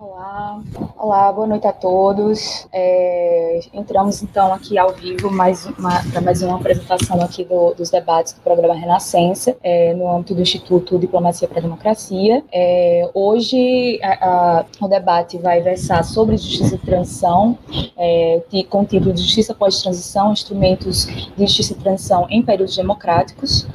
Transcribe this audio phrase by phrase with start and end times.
[0.00, 0.62] Olá,
[0.96, 2.68] olá, boa noite a todos.
[2.72, 8.40] É, entramos então aqui ao vivo para mais uma apresentação aqui do, dos debates do
[8.40, 12.44] programa Renascença é, no âmbito do Instituto Diplomacia para a Democracia.
[12.52, 17.58] É, hoje a, a, o debate vai versar sobre justiça e transição,
[17.96, 18.40] é,
[18.70, 23.66] com o título de Justiça pós-transição, instrumentos de justiça e transição em períodos democráticos.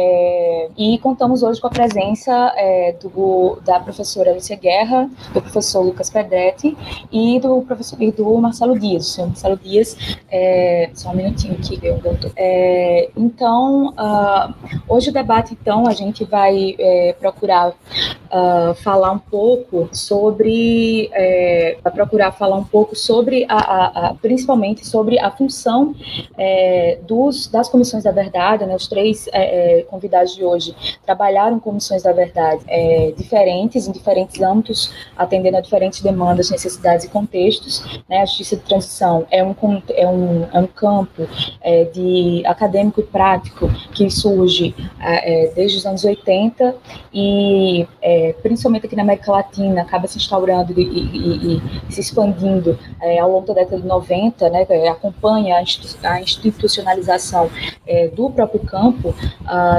[0.00, 5.80] É, e contamos hoje com a presença é, do, da professora Alicia Guerra, do professor
[5.80, 6.76] Lucas Pedretti
[7.10, 9.18] e do professor e do Marcelo Dias.
[9.18, 9.96] O Marcelo Dias,
[10.30, 12.30] é, só um minutinho aqui, eu volto.
[12.36, 14.54] É, então, uh,
[14.88, 21.76] hoje o debate, então, a gente vai é, procurar uh, falar um pouco sobre, é,
[21.82, 25.94] vai procurar falar um pouco sobre, a, a, a principalmente sobre a função
[27.06, 29.28] dos, das comissões da verdade, né, os três
[29.88, 30.74] convidados de hoje
[31.04, 37.08] trabalharam comissões da verdade é, diferentes, em diferentes âmbitos, atendendo a diferentes demandas, necessidades e
[37.08, 38.00] contextos.
[38.08, 38.20] Né?
[38.20, 39.54] A justiça de transição é um,
[39.94, 41.28] é um, é um campo
[41.60, 46.76] é, de acadêmico e prático que surge é, é desde os anos 80
[47.12, 52.78] e, é, principalmente aqui na América Latina, acaba se instaurando e, e, e se expandindo
[53.00, 54.66] é, ao longo da década de 90, né?
[54.88, 55.56] acompanha
[56.02, 57.50] a institucionalização
[58.14, 59.14] do próprio campo,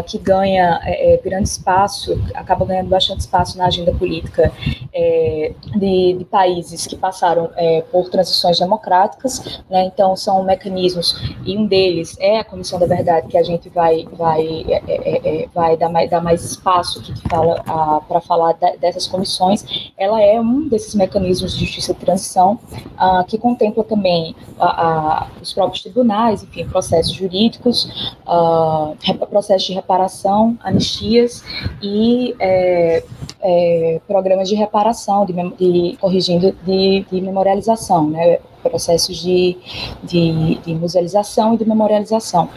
[0.06, 4.52] que ganha é, é, grande espaço, acaba ganhando bastante espaço na agenda política
[4.94, 9.86] é, de, de, países que passaram é, por transições democráticas, né?
[9.86, 14.06] então são mecanismos, e um deles é a Comissão da Verdade, que a gente vai,
[14.14, 17.64] vai, é, é, vai dar, mais, dar mais espaço que fala
[18.08, 22.60] para falar da, dessas comissões, ela é um desses mecanismos de justiça de transição,
[23.00, 28.96] uh, que contempla também a, a, os próprios tribunais, enfim, processos jurídicos, uh,
[29.30, 31.44] processos de reparação, anistias
[31.82, 33.04] e é,
[33.42, 38.40] é, programas de reparação, de, de corrigindo, de, de memorialização, né?
[38.62, 39.58] processos de,
[40.04, 42.50] de, de, musealização e de memorialização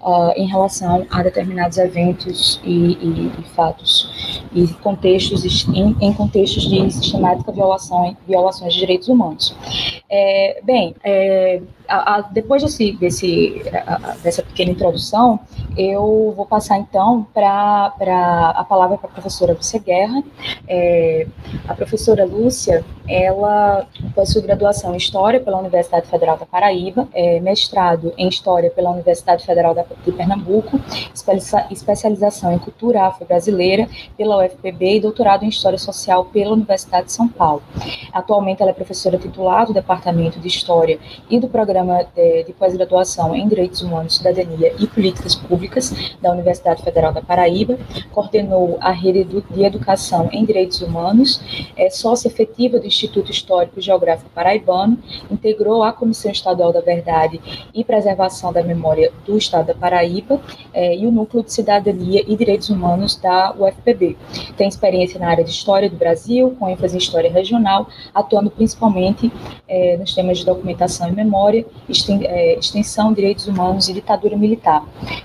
[0.00, 6.68] uh, em relação a determinados eventos e, e, e fatos e contextos em, em, contextos
[6.68, 9.54] de sistemática violação, violações de direitos humanos.
[10.10, 15.40] É, bem, é, a, a, depois desse, desse, a, dessa pequena introdução,
[15.76, 17.92] eu vou passar então para
[18.56, 20.22] a palavra para a professora Lúcia Guerra.
[20.66, 21.26] É,
[21.68, 28.12] a professora Lúcia, ela possui graduação em História pela Universidade Federal da Paraíba, é, mestrado
[28.16, 30.80] em História pela Universidade Federal de Pernambuco,
[31.70, 37.28] especialização em Cultura Afro-Brasileira pela UFPB e doutorado em História Social pela Universidade de São
[37.28, 37.62] Paulo.
[38.12, 40.98] Atualmente ela é professora titular do Departamento de História
[41.28, 41.75] e do Programa
[42.14, 47.78] de, de Pós-Graduação em Direitos Humanos, Cidadania e Políticas Públicas da Universidade Federal da Paraíba,
[48.12, 51.40] coordenou a rede de educação em direitos humanos,
[51.76, 54.98] é sócia efetiva do Instituto Histórico e Geográfico Paraibano,
[55.30, 57.40] integrou a Comissão Estadual da Verdade
[57.74, 60.40] e Preservação da Memória do Estado da Paraíba
[60.72, 64.16] é, e o Núcleo de Cidadania e Direitos Humanos da UFPB.
[64.56, 69.32] Tem experiência na área de História do Brasil, com ênfase em História Regional, atuando principalmente
[69.68, 71.65] é, nos temas de documentação e memória,
[72.24, 74.84] é, extensão, direitos humanos e ditadura militar.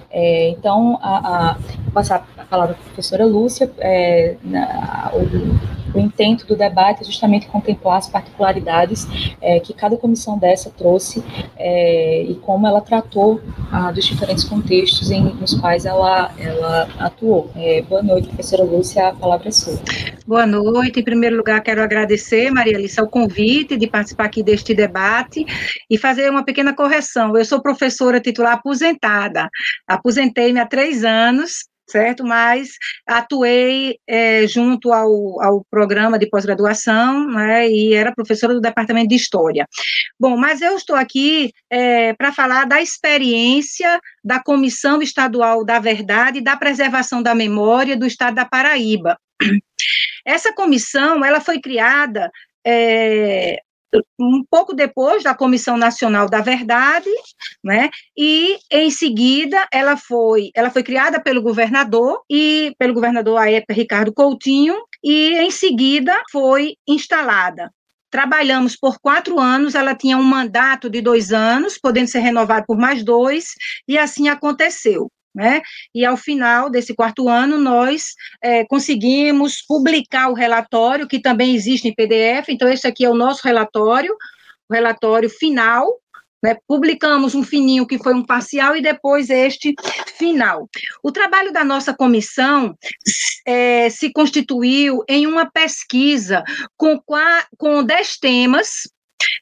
[0.09, 5.97] É, então, a, a, vou passar a palavra para a professora Lúcia, é, na, o,
[5.97, 9.07] o intento do debate é justamente contemplar as particularidades
[9.41, 11.23] é, que cada comissão dessa trouxe
[11.57, 13.41] é, e como ela tratou
[13.71, 17.49] ah, dos diferentes contextos em, nos quais ela, ela atuou.
[17.55, 19.79] É, boa noite, professora Lúcia, a palavra é sua.
[20.25, 20.99] Boa noite.
[20.99, 25.43] Em primeiro lugar, quero agradecer, Maria Alice, o convite de participar aqui deste debate
[25.89, 27.35] e fazer uma pequena correção.
[27.35, 29.49] Eu sou professora titular aposentada.
[29.87, 32.23] Aposentei-me há três anos certo?
[32.23, 32.69] Mas
[33.05, 39.15] atuei é, junto ao, ao programa de pós-graduação, né, e era professora do departamento de
[39.15, 39.67] História.
[40.17, 46.39] Bom, mas eu estou aqui é, para falar da experiência da Comissão Estadual da Verdade
[46.39, 49.17] e da Preservação da Memória do Estado da Paraíba.
[50.25, 52.31] Essa comissão, ela foi criada
[52.65, 53.57] é,
[54.19, 57.09] um pouco depois da Comissão Nacional da Verdade,
[57.63, 57.89] né?
[58.17, 63.73] E em seguida ela foi, ela foi criada pelo governador e pelo governador à época
[63.73, 67.71] Ricardo Coutinho e em seguida foi instalada.
[68.09, 72.77] Trabalhamos por quatro anos, ela tinha um mandato de dois anos, podendo ser renovado por
[72.77, 73.53] mais dois,
[73.87, 75.09] e assim aconteceu.
[75.33, 75.61] Né?
[75.95, 78.13] E ao final desse quarto ano, nós
[78.43, 82.49] é, conseguimos publicar o relatório, que também existe em PDF.
[82.49, 84.13] Então, esse aqui é o nosso relatório,
[84.69, 85.87] o relatório final
[86.43, 86.57] né?
[86.67, 89.75] Publicamos um fininho que foi um parcial e depois este
[90.17, 90.67] final.
[91.03, 92.75] O trabalho da nossa comissão
[93.45, 96.43] é, se constituiu em uma pesquisa
[96.75, 96.99] com,
[97.57, 98.89] com dez temas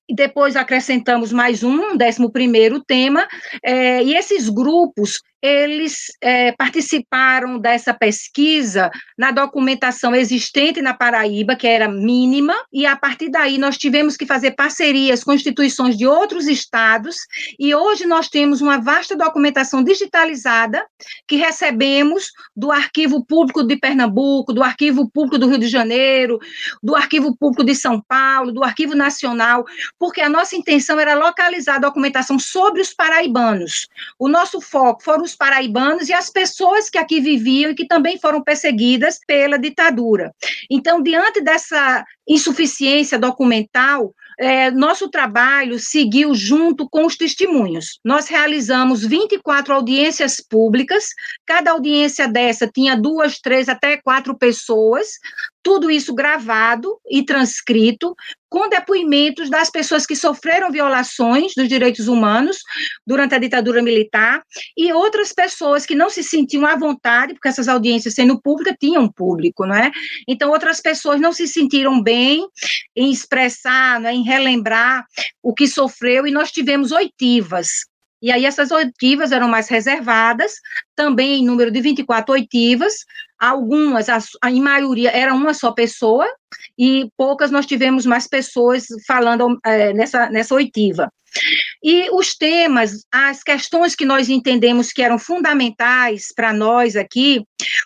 [0.10, 3.28] e depois acrescentamos mais um, um décimo primeiro tema,
[3.64, 11.68] é, e esses grupos eles é, participaram dessa pesquisa na documentação existente na Paraíba, que
[11.68, 16.48] era mínima, e a partir daí nós tivemos que fazer parcerias com instituições de outros
[16.48, 17.16] estados,
[17.58, 20.86] e hoje nós temos uma vasta documentação digitalizada
[21.28, 26.40] que recebemos do Arquivo Público de Pernambuco, do Arquivo Público do Rio de Janeiro,
[26.84, 29.66] do Arquivo Público de São Paulo, do Arquivo Nacional,
[29.98, 33.88] porque a nossa intenção era localizar a documentação sobre os paraibanos.
[34.18, 38.20] O nosso foco foram os paraibanos e as pessoas que aqui viviam e que também
[38.20, 40.34] foram perseguidas pela ditadura.
[40.70, 48.00] Então, diante dessa insuficiência documental, é, nosso trabalho seguiu junto com os testemunhos.
[48.06, 51.08] Nós realizamos 24 audiências públicas,
[51.46, 55.08] cada audiência dessa tinha duas, três, até quatro pessoas,
[55.62, 58.16] tudo isso gravado e transcrito,
[58.50, 62.58] com depoimentos das pessoas que sofreram violações dos direitos humanos
[63.06, 64.42] durante a ditadura militar
[64.76, 69.12] e outras pessoas que não se sentiam à vontade, porque essas audiências sendo públicas tinham
[69.12, 69.92] público, não é?
[70.28, 72.48] Então outras pessoas não se sentiram bem
[72.96, 75.06] em expressar, é, em relembrar
[75.44, 77.68] o que sofreu e nós tivemos oitivas.
[78.22, 80.56] E aí essas oitivas eram mais reservadas,
[80.96, 83.06] também em número de 24 oitivas,
[83.40, 84.08] algumas,
[84.46, 86.28] em maioria, era uma só pessoa,
[86.78, 91.12] e poucas nós tivemos mais pessoas falando é, nessa, nessa oitiva.
[91.84, 97.44] E os temas, as questões que nós entendemos que eram fundamentais para nós aqui,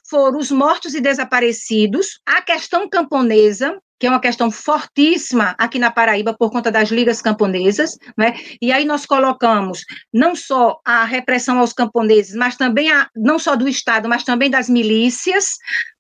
[0.10, 5.89] foram os mortos e desaparecidos, a questão camponesa, que é uma questão fortíssima aqui na
[5.89, 8.33] Paraíba por conta das ligas camponesas, né?
[8.62, 13.56] E aí nós colocamos não só a repressão aos camponeses, mas também a, não só
[13.56, 15.51] do Estado, mas também das milícias,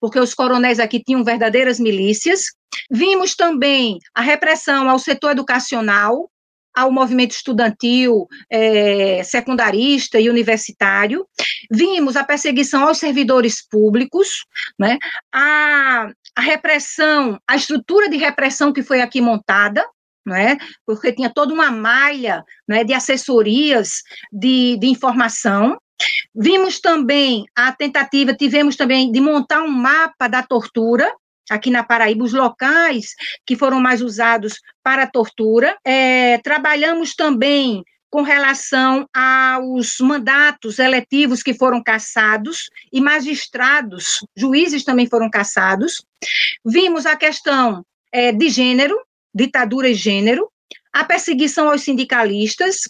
[0.01, 2.47] porque os coronéis aqui tinham verdadeiras milícias.
[2.89, 6.29] Vimos também a repressão ao setor educacional,
[6.75, 11.25] ao movimento estudantil, é, secundarista e universitário.
[11.71, 14.45] Vimos a perseguição aos servidores públicos,
[14.77, 14.97] né,
[15.31, 19.85] a, a repressão, a estrutura de repressão que foi aqui montada,
[20.25, 20.57] não é?
[20.85, 24.01] porque tinha toda uma malha não é, de assessorias
[24.31, 25.77] de, de informação.
[26.33, 31.13] Vimos também a tentativa, tivemos também de montar um mapa da tortura,
[31.49, 35.77] aqui na Paraíba, os locais que foram mais usados para tortura.
[35.85, 45.07] É, trabalhamos também com relação aos mandatos eletivos que foram cassados e magistrados, juízes também
[45.07, 46.05] foram cassados.
[46.63, 48.95] Vimos a questão é, de gênero,
[49.33, 50.47] ditadura e gênero,
[50.93, 52.81] a perseguição aos sindicalistas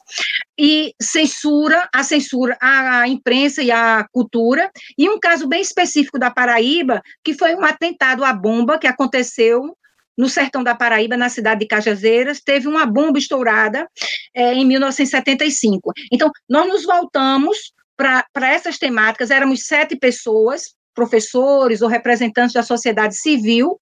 [0.59, 6.29] e censura, a censura à imprensa e à cultura, e um caso bem específico da
[6.29, 9.75] Paraíba, que foi um atentado à bomba que aconteceu
[10.17, 13.89] no sertão da Paraíba, na cidade de Cajazeiras, teve uma bomba estourada
[14.33, 15.91] é, em 1975.
[16.11, 23.15] Então, nós nos voltamos para essas temáticas, éramos sete pessoas, professores ou representantes da sociedade
[23.17, 23.79] civil,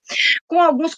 [0.47, 0.95] com alguns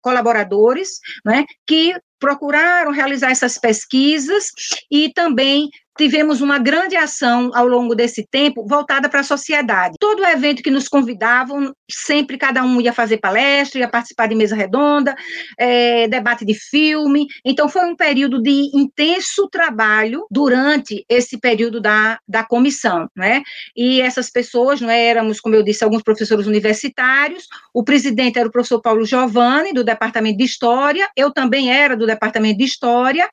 [0.00, 4.46] colaboradores, né, que procuraram realizar essas pesquisas
[4.90, 9.96] e também tivemos uma grande ação ao longo desse tempo voltada para a sociedade.
[10.00, 14.56] Todo evento que nos convidavam, sempre cada um ia fazer palestra, ia participar de mesa
[14.56, 15.14] redonda,
[15.58, 17.26] é, debate de filme.
[17.44, 23.08] Então, foi um período de intenso trabalho durante esse período da, da comissão.
[23.16, 23.42] Né?
[23.76, 28.48] E essas pessoas, não é, éramos, como eu disse, alguns professores universitários, o presidente era
[28.48, 33.28] o professor Paulo Giovanni, do Departamento de História, eu também era do Departamento de História,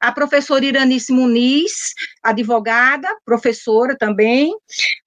[0.00, 4.54] a professora Iranice Muniz, advogada, professora também,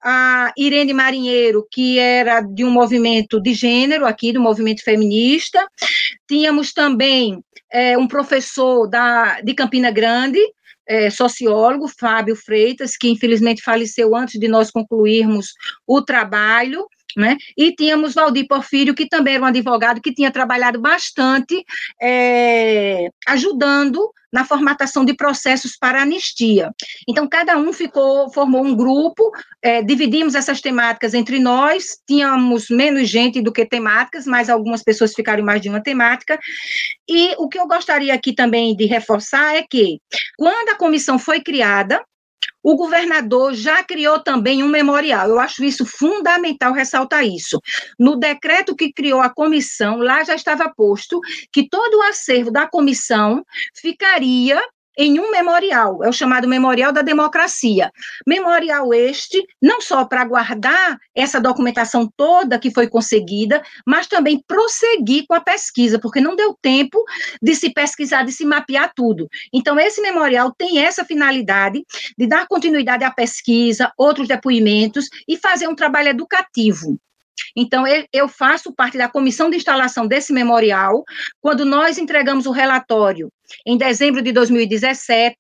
[0.04, 5.66] a Irene Marinheiro, que era de um movimento de gênero aqui, do movimento feminista,
[6.28, 10.40] tínhamos também é, um professor da, de Campina Grande,
[10.88, 15.48] é, sociólogo, Fábio Freitas, que infelizmente faleceu antes de nós concluirmos
[15.88, 16.86] o trabalho,
[17.16, 17.38] né?
[17.58, 21.64] E tínhamos Valdir Porfírio, que também era um advogado que tinha trabalhado bastante
[22.02, 26.70] é, ajudando na formatação de processos para anistia.
[27.08, 29.32] Então, cada um ficou, formou um grupo,
[29.62, 35.14] é, dividimos essas temáticas entre nós, tínhamos menos gente do que temáticas, mas algumas pessoas
[35.14, 36.38] ficaram mais de uma temática.
[37.08, 40.02] E o que eu gostaria aqui também de reforçar é que,
[40.38, 42.04] quando a comissão foi criada,
[42.64, 45.30] o governador já criou também um memorial.
[45.30, 47.60] Eu acho isso fundamental ressaltar isso.
[48.00, 51.20] No decreto que criou a comissão, lá já estava posto
[51.52, 54.62] que todo o acervo da comissão ficaria
[54.98, 57.92] em um memorial, é o chamado Memorial da Democracia.
[58.26, 65.26] Memorial este, não só para guardar essa documentação toda que foi conseguida, mas também prosseguir
[65.28, 67.04] com a pesquisa, porque não deu tempo
[67.42, 69.28] de se pesquisar, de se mapear tudo.
[69.54, 71.84] Então, esse memorial tem essa finalidade
[72.18, 76.98] de dar continuidade à pesquisa, outros depoimentos e fazer um trabalho educativo.
[77.56, 81.04] Então, eu faço parte da comissão de instalação desse memorial.
[81.42, 83.30] Quando nós entregamos o relatório
[83.66, 85.38] em dezembro de 2017,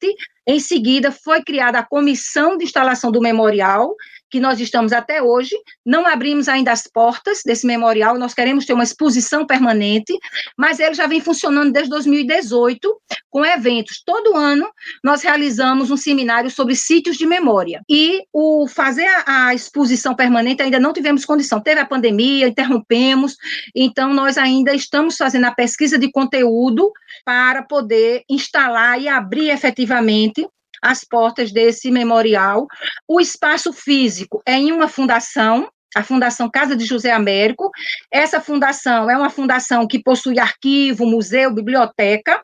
[0.47, 3.95] em seguida foi criada a comissão de instalação do memorial,
[4.35, 5.55] que nós estamos até hoje.
[5.85, 10.13] Não abrimos ainda as portas desse memorial, nós queremos ter uma exposição permanente,
[10.57, 14.03] mas ele já vem funcionando desde 2018, com eventos.
[14.05, 14.67] Todo ano
[15.01, 17.81] nós realizamos um seminário sobre sítios de memória.
[17.89, 21.61] E o fazer a, a exposição permanente ainda não tivemos condição.
[21.61, 23.37] Teve a pandemia, interrompemos,
[23.73, 26.91] então nós ainda estamos fazendo a pesquisa de conteúdo
[27.23, 30.45] para poder instalar e abrir efetivamente
[30.85, 32.67] as portas desse memorial.
[33.07, 37.71] O espaço físico é em uma fundação, a Fundação Casa de José Américo.
[38.11, 42.39] Essa fundação é uma fundação que possui arquivo, museu, biblioteca,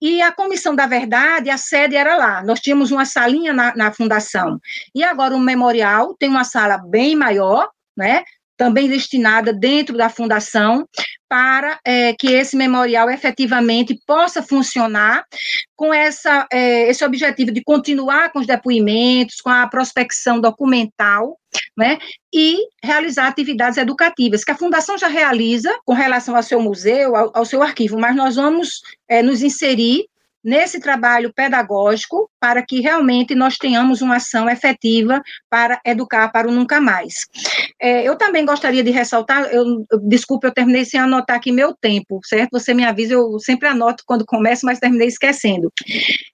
[0.00, 2.42] e a Comissão da Verdade, a sede era lá.
[2.42, 4.58] Nós tínhamos uma salinha na, na fundação.
[4.94, 8.24] E agora o memorial tem uma sala bem maior, né?
[8.56, 10.86] Também destinada dentro da fundação
[11.28, 15.24] para é, que esse memorial efetivamente possa funcionar
[15.74, 21.38] com essa, é, esse objetivo de continuar com os depoimentos, com a prospecção documental,
[21.76, 21.98] né,
[22.32, 27.30] e realizar atividades educativas, que a Fundação já realiza com relação ao seu museu, ao,
[27.34, 30.04] ao seu arquivo, mas nós vamos é, nos inserir
[30.44, 36.52] nesse trabalho pedagógico para que realmente nós tenhamos uma ação efetiva para educar para o
[36.52, 37.14] nunca mais.
[37.80, 42.20] É, eu também gostaria de ressaltar, eu, desculpe, eu terminei sem anotar aqui meu tempo,
[42.24, 42.50] certo?
[42.52, 45.72] Você me avisa, eu sempre anoto quando começo, mas terminei esquecendo.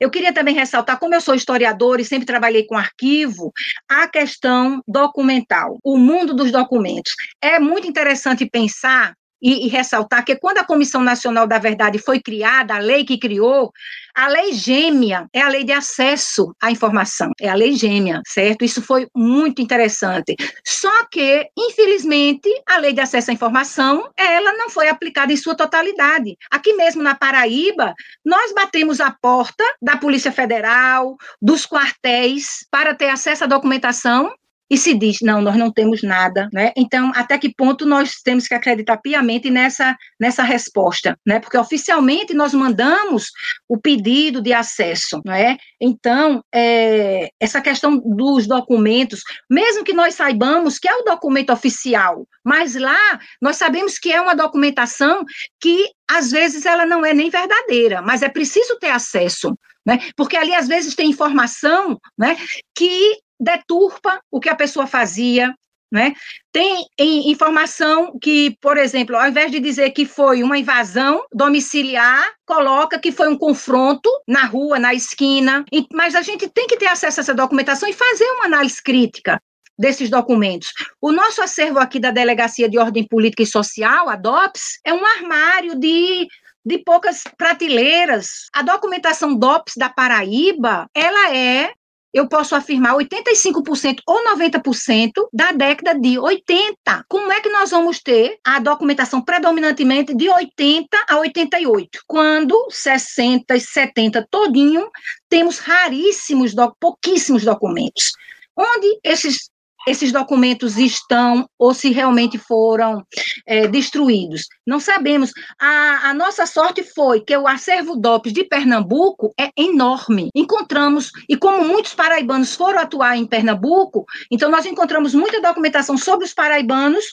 [0.00, 3.52] Eu queria também ressaltar, como eu sou historiadora e sempre trabalhei com arquivo,
[3.88, 7.12] a questão documental, o mundo dos documentos.
[7.40, 12.20] É muito interessante pensar e, e, ressaltar que quando a Comissão Nacional da Verdade foi
[12.20, 13.72] criada, a lei que criou,
[14.14, 18.64] a lei gêmea é a lei de acesso à informação, é a lei gêmea, certo?
[18.64, 20.34] Isso foi muito interessante.
[20.64, 25.54] Só que, infelizmente, a lei de acesso à informação, ela não foi aplicada em sua
[25.54, 26.36] totalidade.
[26.50, 27.94] Aqui mesmo na Paraíba,
[28.24, 34.32] nós batemos a porta da Polícia Federal, dos quartéis, para ter acesso à documentação
[34.70, 36.72] e se diz, não, nós não temos nada, né?
[36.76, 41.40] Então, até que ponto nós temos que acreditar piamente nessa, nessa resposta, né?
[41.40, 43.32] Porque oficialmente nós mandamos
[43.68, 45.56] o pedido de acesso, não é?
[45.80, 52.24] Então, é, essa questão dos documentos, mesmo que nós saibamos que é o documento oficial,
[52.44, 55.24] mas lá nós sabemos que é uma documentação
[55.60, 59.98] que às vezes ela não é nem verdadeira, mas é preciso ter acesso, né?
[60.16, 62.36] Porque ali às vezes tem informação, né,
[62.74, 65.54] que deturpa o que a pessoa fazia,
[65.90, 66.14] né?
[66.52, 72.98] Tem informação que, por exemplo, ao invés de dizer que foi uma invasão domiciliar, coloca
[72.98, 75.64] que foi um confronto na rua, na esquina.
[75.92, 79.42] Mas a gente tem que ter acesso a essa documentação e fazer uma análise crítica
[79.76, 80.72] desses documentos.
[81.00, 85.04] O nosso acervo aqui da Delegacia de Ordem Política e Social, a DOPS, é um
[85.04, 86.28] armário de
[86.64, 88.48] de poucas prateleiras.
[88.52, 91.72] A documentação DOPS da Paraíba, ela é
[92.12, 97.04] eu posso afirmar 85% ou 90% da década de 80.
[97.08, 102.00] Como é que nós vamos ter a documentação predominantemente de 80 a 88?
[102.06, 104.90] Quando 60 e 70 todinho,
[105.28, 108.12] temos raríssimos, pouquíssimos documentos.
[108.56, 109.50] Onde esses
[109.86, 113.04] esses documentos estão ou se realmente foram
[113.46, 114.46] é, destruídos.
[114.66, 115.32] Não sabemos.
[115.60, 120.28] A, a, nossa sorte foi que o acervo DOPS de Pernambuco é enorme.
[120.34, 126.26] Encontramos, e como muitos paraibanos foram atuar em Pernambuco, então nós encontramos muita documentação sobre
[126.26, 127.04] os paraibanos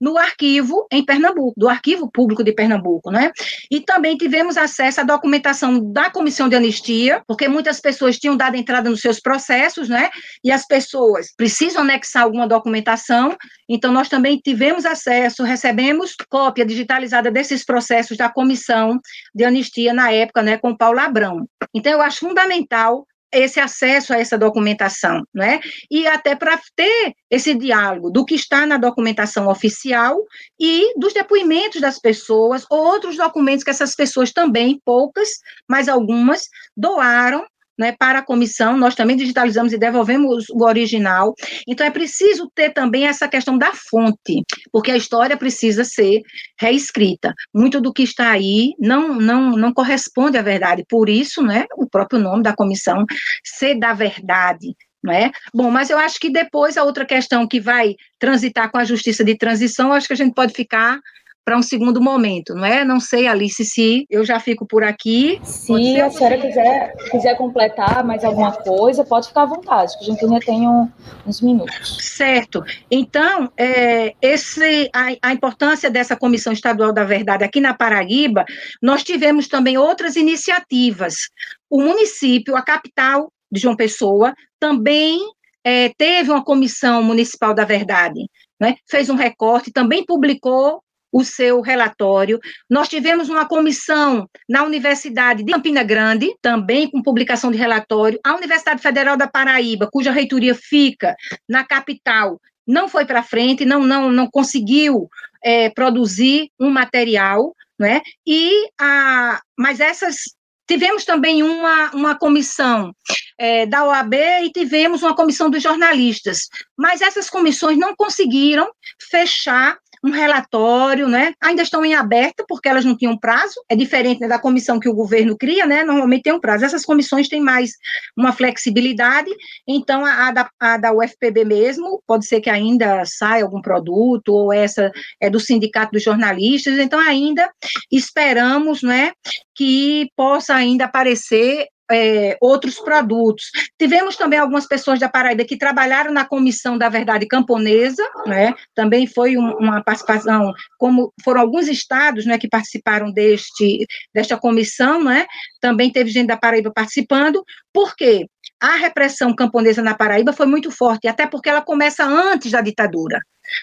[0.00, 3.32] no arquivo em Pernambuco, do Arquivo Público de Pernambuco, né?
[3.70, 8.56] E também tivemos acesso à documentação da Comissão de Anistia, porque muitas pessoas tinham dado
[8.56, 10.10] entrada nos seus processos, né?
[10.44, 13.36] E as pessoas precisam anexar alguma documentação,
[13.68, 19.00] então nós também tivemos acesso, recebemos cópia digitalizada desses processos da Comissão
[19.34, 21.48] de Anistia na época, né, com Paulo Abrão.
[21.74, 25.60] Então eu acho fundamental esse acesso a essa documentação, né?
[25.90, 30.16] E até para ter esse diálogo do que está na documentação oficial
[30.58, 35.28] e dos depoimentos das pessoas, outros documentos que essas pessoas também, poucas,
[35.68, 37.44] mas algumas, doaram
[37.78, 41.34] né, para a comissão, nós também digitalizamos e devolvemos o original.
[41.66, 44.42] Então, é preciso ter também essa questão da fonte,
[44.72, 46.22] porque a história precisa ser
[46.58, 47.34] reescrita.
[47.54, 50.84] Muito do que está aí não, não, não corresponde à verdade.
[50.88, 53.04] Por isso, né, o próprio nome da comissão,
[53.44, 54.74] ser da verdade.
[55.08, 55.30] É?
[55.54, 59.22] Bom, mas eu acho que depois a outra questão que vai transitar com a justiça
[59.22, 60.98] de transição, acho que a gente pode ficar
[61.46, 62.84] para um segundo momento, não é?
[62.84, 65.40] Não sei, Alice, se eu já fico por aqui.
[65.44, 70.06] Se a senhora quiser, quiser completar mais alguma coisa, pode ficar à vontade, que a
[70.08, 70.90] gente ainda tem um,
[71.24, 71.98] uns minutos.
[72.00, 72.64] Certo.
[72.90, 78.44] Então, é, esse, a, a importância dessa Comissão Estadual da Verdade aqui na Paraíba,
[78.82, 81.28] nós tivemos também outras iniciativas.
[81.70, 85.20] O município, a capital de João Pessoa, também
[85.62, 88.28] é, teve uma Comissão Municipal da Verdade.
[88.58, 88.74] Né?
[88.90, 90.82] Fez um recorte, também publicou
[91.16, 92.38] o seu relatório.
[92.68, 98.20] Nós tivemos uma comissão na Universidade de Campina Grande, também com publicação de relatório.
[98.22, 101.16] A Universidade Federal da Paraíba, cuja reitoria fica
[101.48, 105.08] na capital, não foi para frente, não, não, não conseguiu
[105.42, 108.02] é, produzir um material, né?
[108.26, 110.36] E a, mas essas
[110.68, 112.92] Tivemos também uma, uma comissão
[113.38, 118.68] é, da OAB e tivemos uma comissão dos jornalistas, mas essas comissões não conseguiram
[119.08, 121.34] fechar um relatório, né?
[121.42, 124.88] Ainda estão em aberto, porque elas não tinham prazo, é diferente né, da comissão que
[124.88, 125.82] o governo cria, né?
[125.82, 126.64] Normalmente tem um prazo.
[126.64, 127.72] Essas comissões têm mais
[128.16, 129.30] uma flexibilidade,
[129.66, 134.28] então a, a, da, a da UFPB mesmo, pode ser que ainda saia algum produto,
[134.28, 137.50] ou essa é do Sindicato dos Jornalistas, então ainda
[137.90, 139.10] esperamos, né,
[139.54, 143.50] que possa ainda aparecer é, outros produtos.
[143.78, 148.54] Tivemos também algumas pessoas da Paraíba que trabalharam na Comissão da Verdade Camponesa, né?
[148.74, 155.02] também foi um, uma participação, como foram alguns estados né, que participaram deste, desta comissão,
[155.02, 155.26] né?
[155.60, 158.26] também teve gente da Paraíba participando, por quê?
[158.60, 163.20] A repressão camponesa na Paraíba foi muito forte, até porque ela começa antes da ditadura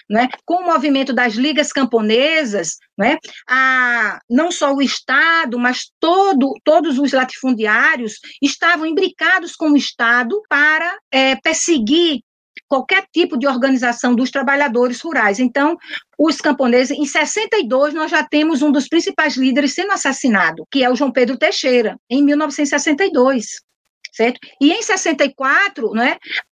[0.08, 0.28] né?
[0.44, 3.18] com o movimento das ligas camponesas, né?
[3.48, 10.40] a, não só o Estado, mas todo, todos os latifundiários estavam imbricados com o Estado
[10.48, 12.20] para é, perseguir
[12.68, 15.38] qualquer tipo de organização dos trabalhadores rurais.
[15.38, 15.76] Então,
[16.18, 20.90] os camponeses, em 62, nós já temos um dos principais líderes sendo assassinado, que é
[20.90, 23.64] o João Pedro Teixeira, em 1962
[24.14, 24.38] certo?
[24.60, 26.16] E em 64, né,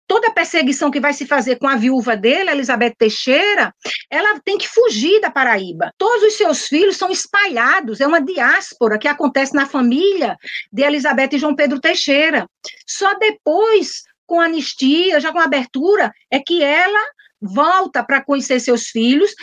[0.07, 3.73] toda a perseguição que vai se fazer com a viúva dele, Elizabeth Teixeira,
[4.11, 5.91] ela tem que fugir da Paraíba.
[5.97, 10.37] Todos os seus filhos são espalhados, é uma diáspora que acontece na família
[10.73, 12.47] de Elizabeth e João Pedro Teixeira.
[12.87, 17.05] Só depois, com anistia, já com abertura, é que ela
[17.41, 19.35] volta para conhecer seus filhos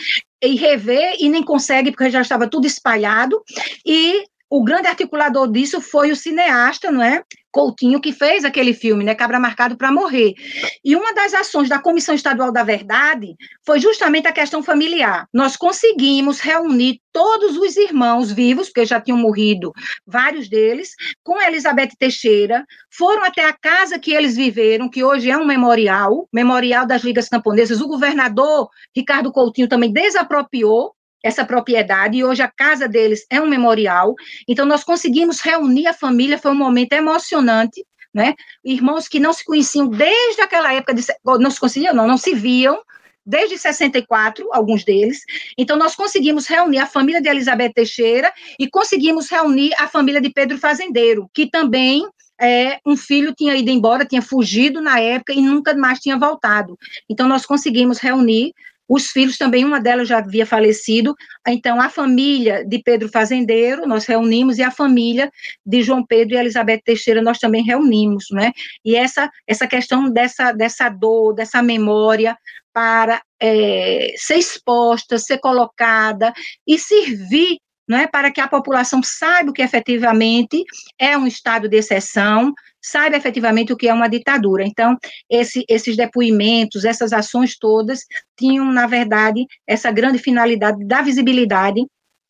[0.42, 3.40] e rever e nem consegue porque já estava tudo espalhado
[3.86, 7.22] e o grande articulador disso foi o cineasta, não é?
[7.52, 10.34] Coutinho, que fez aquele filme, né, Cabra Marcado para Morrer.
[10.82, 15.28] E uma das ações da Comissão Estadual da Verdade foi justamente a questão familiar.
[15.32, 19.70] Nós conseguimos reunir todos os irmãos vivos, porque já tinham morrido
[20.06, 25.36] vários deles, com Elizabeth Teixeira, foram até a casa que eles viveram, que hoje é
[25.36, 27.82] um memorial, memorial das Ligas Camponesas.
[27.82, 33.46] O governador Ricardo Coutinho também desapropriou essa propriedade e hoje a casa deles é um
[33.46, 34.14] memorial.
[34.48, 38.34] Então nós conseguimos reunir a família, foi um momento emocionante, né?
[38.64, 41.02] Irmãos que não se conheciam desde aquela época, de,
[41.40, 42.78] não se conheciam, não, não se viam,
[43.24, 45.22] desde 64, alguns deles.
[45.56, 50.30] Então, nós conseguimos reunir a família de Elizabeth Teixeira e conseguimos reunir a família de
[50.30, 52.04] Pedro Fazendeiro, que também
[52.40, 56.76] é, um filho tinha ido embora, tinha fugido na época e nunca mais tinha voltado.
[57.08, 58.52] Então, nós conseguimos reunir
[58.88, 61.14] os filhos também, uma delas já havia falecido,
[61.46, 65.30] então a família de Pedro Fazendeiro, nós reunimos, e a família
[65.64, 68.52] de João Pedro e Elizabeth Teixeira, nós também reunimos, né?
[68.84, 72.36] E essa, essa questão dessa, dessa dor, dessa memória,
[72.72, 76.32] para é, ser exposta, ser colocada
[76.66, 80.64] e servir não é, para que a população saiba que efetivamente
[80.98, 84.64] é um estado de exceção, saiba efetivamente o que é uma ditadura.
[84.64, 84.96] Então,
[85.30, 88.00] esse, esses depoimentos, essas ações todas,
[88.36, 91.86] tinham, na verdade, essa grande finalidade da visibilidade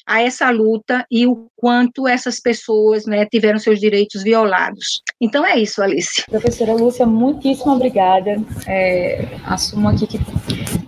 [0.07, 5.01] a essa luta e o quanto essas pessoas né, tiveram seus direitos violados.
[5.21, 6.25] Então é isso, Alice.
[6.29, 8.43] Professora Lúcia, muitíssimo obrigada.
[8.67, 10.19] É, assumo aqui que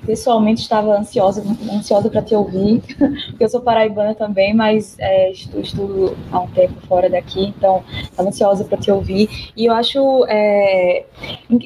[0.04, 2.82] pessoalmente estava ansiosa, ansiosa para te ouvir,
[3.30, 7.82] porque eu sou paraibana também, mas é, estudo, estudo, há um tempo fora daqui, então
[8.02, 9.52] estava ansiosa para te ouvir.
[9.56, 11.04] E eu acho é,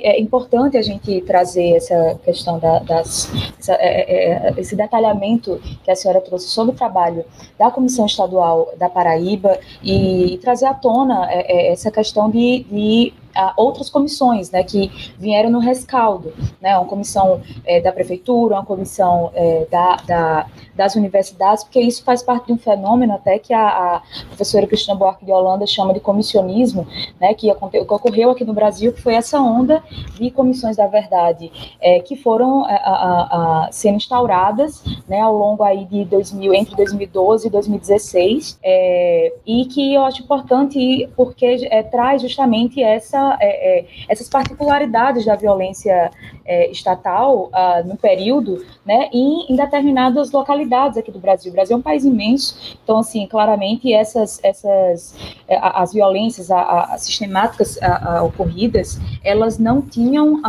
[0.02, 5.60] é, importante a gente trazer essa questão da, das, essa, é, é, é, esse detalhamento
[5.84, 7.24] que a senhora trouxe sobre o trabalho
[7.58, 13.12] da Comissão Estadual da Paraíba e, e trazer à tona essa questão de, de
[13.56, 19.30] outras comissões, né, que vieram no rescaldo, né, uma comissão é, da prefeitura, uma comissão
[19.34, 23.68] é, da, da, das universidades, porque isso faz parte de um fenômeno até que a,
[23.68, 26.86] a professora Cristina Buarque de Holanda chama de comissionismo,
[27.20, 29.82] né, que, que ocorreu aqui no Brasil, que foi essa onda
[30.14, 35.62] de comissões da verdade é, que foram é, a, a, sendo instauradas, né, ao longo
[35.62, 41.82] aí de 2000, entre 2012 e 2016, é, e que eu acho importante porque é,
[41.82, 46.10] traz justamente essa é, é, essas particularidades da violência
[46.44, 51.50] é, estatal uh, no período, né, em, em, determinadas localidades aqui do Brasil.
[51.50, 55.14] O Brasil é um país imenso, então, assim, claramente essas, essas
[55.46, 60.40] é, as violências a, a sistemáticas a, ocorridas, elas não tinham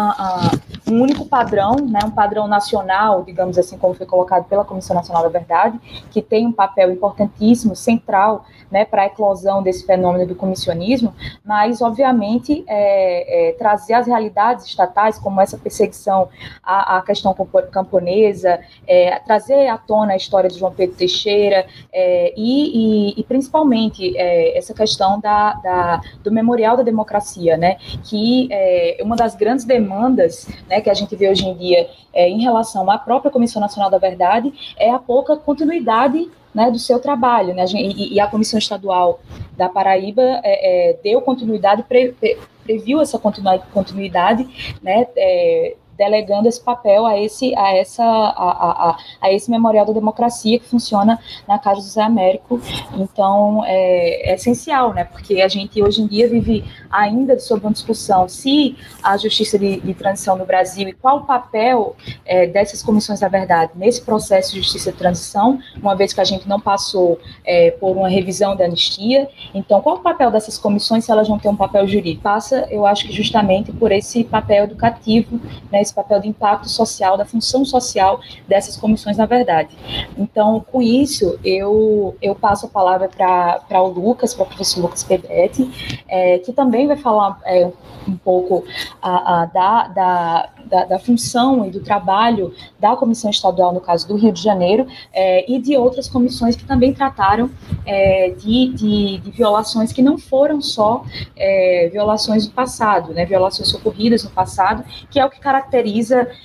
[0.88, 5.24] um único padrão, né, um padrão nacional, digamos assim, como foi colocado pela Comissão Nacional
[5.24, 5.80] da Verdade,
[6.12, 11.14] que tem um papel importantíssimo, central, né, para a eclosão desse fenômeno do comissionismo,
[11.44, 16.30] mas, obviamente, é, é, trazer as realidades estatais, como essa perseguição
[16.64, 17.36] à, à questão
[17.72, 23.24] camponesa, é, trazer à tona a história de João Pedro Teixeira é, e, e, e,
[23.24, 29.36] principalmente é, essa questão da, da, do memorial da democracia, né, que é uma das
[29.36, 33.62] grandes demandas né, que a gente vê hoje em dia em relação à própria Comissão
[33.62, 37.54] Nacional da Verdade é a pouca continuidade né, do seu trabalho.
[37.54, 39.20] Né, e, a Comissão Estadual
[39.58, 46.62] da Paraíba é, é, deu continuidade, pre, pre, previu essa continuidade, né, é, delegando esse
[46.62, 51.60] papel a esse, a essa, a, a, a, esse memorial da democracia que funciona na
[51.60, 52.62] Casa José Américo.
[52.96, 55.04] Então, é, é, essencial, né?
[55.04, 59.82] Porque a gente hoje em dia vive ainda sob uma discussão se a justiça de,
[59.82, 64.54] de transição no Brasil e qual o papel é, dessas comissões da verdade nesse processo
[64.54, 68.56] de justiça de transição, uma vez que a gente não passou é, por uma revisão
[68.56, 69.28] da anistia.
[69.54, 72.24] Então, qual o papel dessas comissões se elas vão ter um papel jurídico?
[72.24, 75.82] Passa, eu acho que justamente por esse papel educativo, né?
[75.90, 79.76] Esse papel de impacto social, da função social dessas comissões, na verdade.
[80.18, 85.04] Então, com isso, eu, eu passo a palavra para o Lucas, para o professor Lucas
[85.04, 87.72] Pedretti, é, que também vai falar é,
[88.08, 88.64] um pouco
[89.02, 94.08] a, a, da, da, da, da, função e do trabalho da Comissão Estadual, no caso
[94.08, 97.50] do Rio de Janeiro, é, e de outras comissões que também trataram
[97.86, 101.04] é, de, de, de, violações que não foram só
[101.36, 105.79] é, violações do passado, né, violações ocorridas no passado, que é o que caracteriza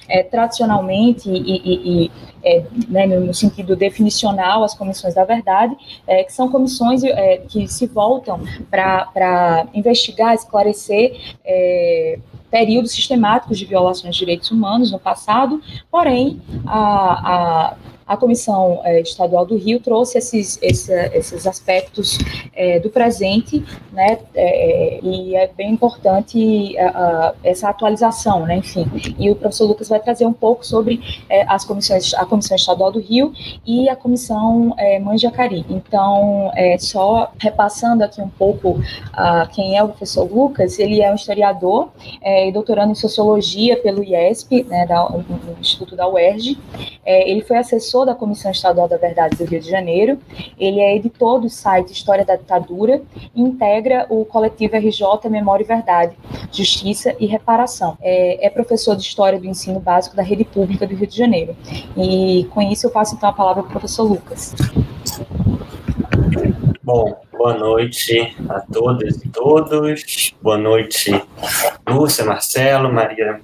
[0.08, 2.10] é, tradicionalmente e, e, e
[2.44, 5.74] é, né, no sentido definicional, as comissões da verdade,
[6.06, 12.18] é, que são comissões é, que se voltam para investigar, esclarecer é,
[12.50, 19.00] períodos sistemáticos de violações de direitos humanos no passado, porém, a, a a Comissão é,
[19.00, 22.18] Estadual do Rio trouxe esses, esse, esses aspectos
[22.54, 26.74] é, do presente, né, é, e é bem importante
[27.42, 28.86] essa atualização, né, enfim.
[29.18, 32.92] E o professor Lucas vai trazer um pouco sobre é, as comissões, a Comissão Estadual
[32.92, 33.32] do Rio
[33.66, 35.64] e a Comissão é, Manjacari.
[35.68, 38.80] Então, é, só repassando aqui um pouco
[39.52, 41.90] quem é o professor Lucas, ele é um historiador
[42.22, 45.24] e doutorando em Sociologia pelo IESP, né, da, no
[45.60, 46.58] Instituto da UERJ.
[47.04, 50.18] ele foi assessor professor da Comissão Estadual da Verdade do Rio de Janeiro,
[50.58, 53.00] ele é editor do site História da Ditadura
[53.32, 56.16] e integra o coletivo RJ Memória e Verdade,
[56.50, 57.96] Justiça e Reparação.
[58.02, 61.56] É, é professor de História do Ensino Básico da Rede Pública do Rio de Janeiro.
[61.96, 64.54] E com isso eu passo então a palavra para o professor Lucas.
[66.82, 70.34] Bom, boa noite a todas e todos.
[70.40, 71.10] Boa noite,
[71.88, 73.40] Lúcia, Marcelo, Maria,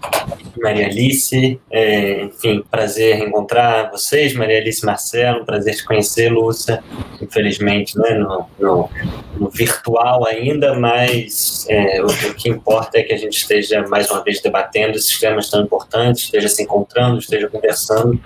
[0.61, 1.61] Maria Alice.
[1.71, 5.45] É, enfim, prazer encontrar vocês, Maria Alice Marcelo.
[5.45, 6.83] Prazer te conhecer, Lúcia.
[7.21, 8.91] Infelizmente, né, no, no,
[9.37, 14.11] no virtual ainda, mas é, o, o, que importa é que a gente esteja mais
[14.11, 18.21] uma vez debatendo esses temas tão importantes, esteja se encontrando, esteja conversando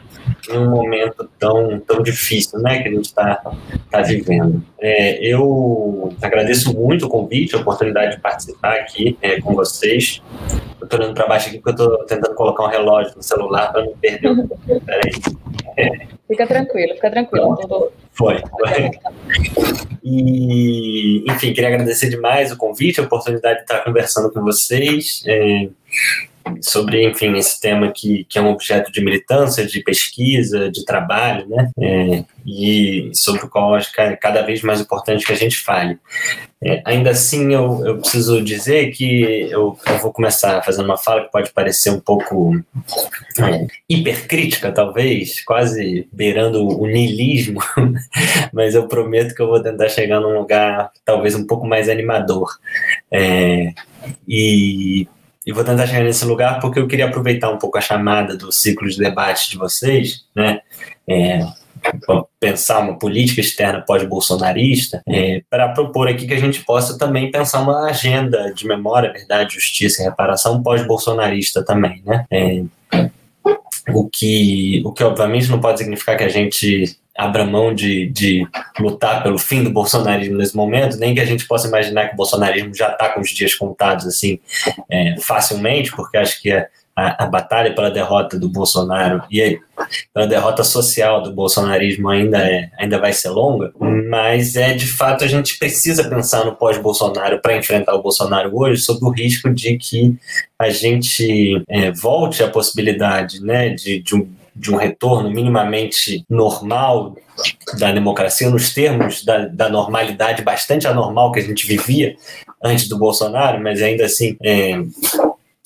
[0.51, 3.41] em um momento tão, tão difícil né, que a gente está
[3.91, 4.63] tá vivendo.
[4.81, 10.23] É, eu agradeço muito o convite, a oportunidade de participar aqui é, com vocês.
[10.81, 13.73] Eu estou olhando para baixo aqui porque eu estou tentando colocar um relógio no celular
[13.73, 14.49] para não perder o.
[14.81, 15.13] Peraí.
[16.27, 17.93] Fica tranquilo, fica tranquilo.
[18.13, 18.41] Foi.
[18.41, 18.91] foi.
[20.03, 25.23] E, enfim, queria agradecer demais o convite, a oportunidade de estar conversando com vocês.
[25.27, 25.69] É,
[26.61, 31.49] sobre, enfim, esse tema que, que é um objeto de militância, de pesquisa, de trabalho,
[31.49, 31.71] né?
[31.79, 35.57] É, e sobre o qual acho que é cada vez mais importante que a gente
[35.61, 35.99] fale.
[36.63, 41.25] É, ainda assim, eu, eu preciso dizer que eu, eu, vou começar fazendo uma fala
[41.25, 42.55] que pode parecer um pouco
[43.39, 47.61] é, hipercrítica, talvez, quase beirando o niilismo,
[48.53, 52.49] mas eu prometo que eu vou tentar chegar num lugar talvez um pouco mais animador.
[53.11, 53.73] É,
[54.29, 55.07] e
[55.47, 58.51] e vou tentar chegar nesse lugar porque eu queria aproveitar um pouco a chamada do
[58.53, 60.61] ciclo de debate de vocês, né?
[61.09, 61.41] É,
[62.41, 67.61] pensar uma política externa pós-bolsonarista, é, para propor aqui que a gente possa também pensar
[67.61, 72.25] uma agenda de memória, verdade, justiça e reparação pós-bolsonarista também, né?
[72.31, 72.65] É,
[73.93, 78.47] o que, o que obviamente não pode significar que a gente abra mão de, de
[78.79, 82.17] lutar pelo fim do bolsonarismo nesse momento, nem que a gente possa imaginar que o
[82.17, 84.39] bolsonarismo já está com os dias contados assim
[84.91, 89.87] é, facilmente, porque acho que a, a, a, batalha pela derrota do Bolsonaro e a,
[90.13, 95.25] pela derrota social do bolsonarismo ainda, é, ainda vai ser longa, mas é de fato
[95.25, 99.77] a gente precisa pensar no pós-Bolsonaro para enfrentar o Bolsonaro hoje, sob o risco de
[99.77, 100.17] que
[100.59, 107.17] a gente é, volte à possibilidade né, de, de um de um retorno minimamente normal
[107.79, 112.15] da democracia, nos termos da, da, normalidade bastante anormal que a gente vivia
[112.63, 114.79] antes do Bolsonaro, mas ainda assim é,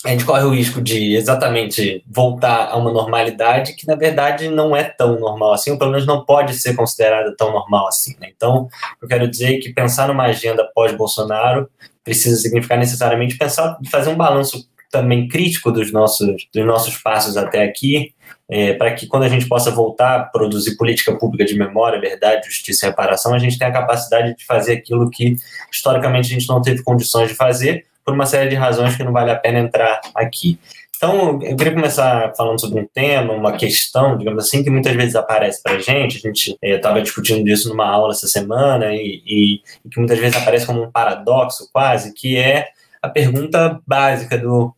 [0.05, 4.75] a gente corre o risco de exatamente voltar a uma normalidade que na verdade não
[4.75, 8.17] é tão normal assim, ou pelo menos não pode ser considerada tão normal assim.
[8.21, 8.29] Né?
[8.35, 8.69] Então,
[9.03, 11.69] eu quero dizer que pensar numa agenda pós-Bolsonaro
[12.05, 17.63] precisa significar necessariamente pensar, fazer um balanço também crítico dos nossos, dos nossos passos até
[17.63, 18.15] aqui,
[18.51, 22.47] é, para que quando a gente possa voltar a produzir política pública de memória, verdade,
[22.47, 25.37] justiça e reparação, a gente tenha a capacidade de fazer aquilo que
[25.71, 29.13] historicamente a gente não teve condições de fazer, por uma série de razões que não
[29.13, 30.59] vale a pena entrar aqui.
[30.97, 35.15] Então, eu queria começar falando sobre um tema, uma questão, digamos assim, que muitas vezes
[35.15, 36.17] aparece para a gente.
[36.17, 40.37] A gente estava discutindo isso numa aula essa semana e, e, e, que muitas vezes
[40.37, 42.69] aparece como um paradoxo quase, que é
[43.01, 44.75] a pergunta básica do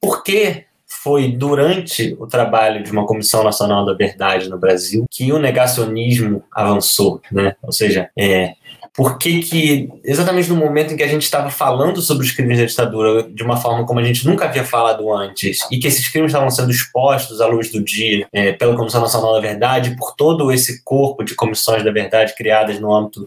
[0.00, 0.64] por que
[1.08, 6.44] foi durante o trabalho de uma Comissão Nacional da Verdade no Brasil que o negacionismo
[6.52, 7.56] avançou, né?
[7.62, 8.52] Ou seja, é,
[8.94, 12.58] por que, que, exatamente no momento em que a gente estava falando sobre os crimes
[12.58, 16.10] da ditadura de uma forma como a gente nunca havia falado antes, e que esses
[16.10, 20.14] crimes estavam sendo expostos à luz do dia é, pela Comissão Nacional da Verdade, por
[20.14, 23.26] todo esse corpo de comissões da verdade criadas no âmbito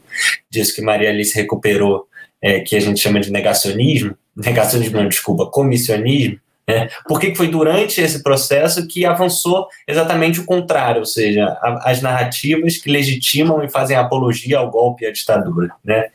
[0.52, 2.06] disso que Maria Alice recuperou,
[2.39, 6.39] é, que a gente chama de negacionismo, negacionismo não, desculpa, comissionismo,
[6.71, 6.88] né?
[7.05, 12.01] Por que foi durante esse processo que avançou exatamente o contrário, ou seja, a, as
[12.01, 15.71] narrativas que legitimam e fazem apologia ao golpe e à ditadura.
[15.84, 16.07] Né?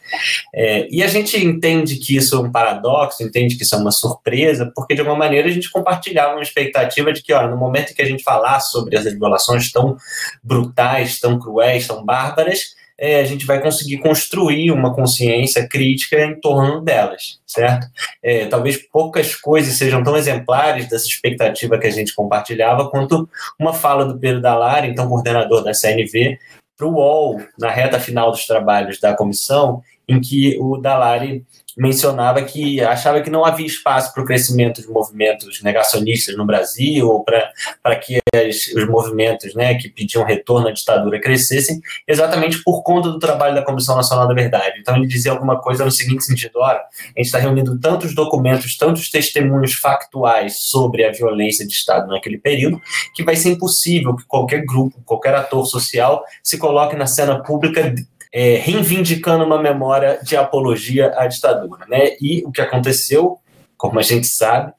[0.54, 3.90] É, e a gente entende que isso é um paradoxo, entende que isso é uma
[3.90, 7.94] surpresa, porque de alguma maneira a gente compartilhava uma expectativa de que, olha, no momento
[7.94, 9.96] que a gente falar sobre essas violações tão
[10.42, 16.40] brutais, tão cruéis, tão bárbaras, é, a gente vai conseguir construir uma consciência crítica em
[16.40, 17.86] torno delas, certo?
[18.22, 23.28] É, talvez poucas coisas sejam tão exemplares dessa expectativa que a gente compartilhava quanto
[23.58, 26.38] uma fala do Pedro Dallara, então coordenador da CNV,
[26.76, 31.44] para o UOL, na reta final dos trabalhos da comissão, em que o Dalari
[31.76, 37.06] mencionava que achava que não havia espaço para o crescimento de movimentos negacionistas no Brasil,
[37.08, 42.82] ou para que as, os movimentos né, que pediam retorno à ditadura crescessem, exatamente por
[42.82, 44.78] conta do trabalho da Comissão Nacional da Verdade.
[44.80, 48.76] Então ele dizia alguma coisa no seguinte sentido: olha, a gente está reunindo tantos documentos,
[48.76, 52.80] tantos testemunhos factuais sobre a violência de Estado naquele período,
[53.14, 57.94] que vai ser impossível que qualquer grupo, qualquer ator social se coloque na cena pública
[58.32, 61.86] é, reivindicando uma memória de apologia à ditadura.
[61.88, 62.16] Né?
[62.20, 63.38] E o que aconteceu,
[63.76, 64.72] como a gente sabe,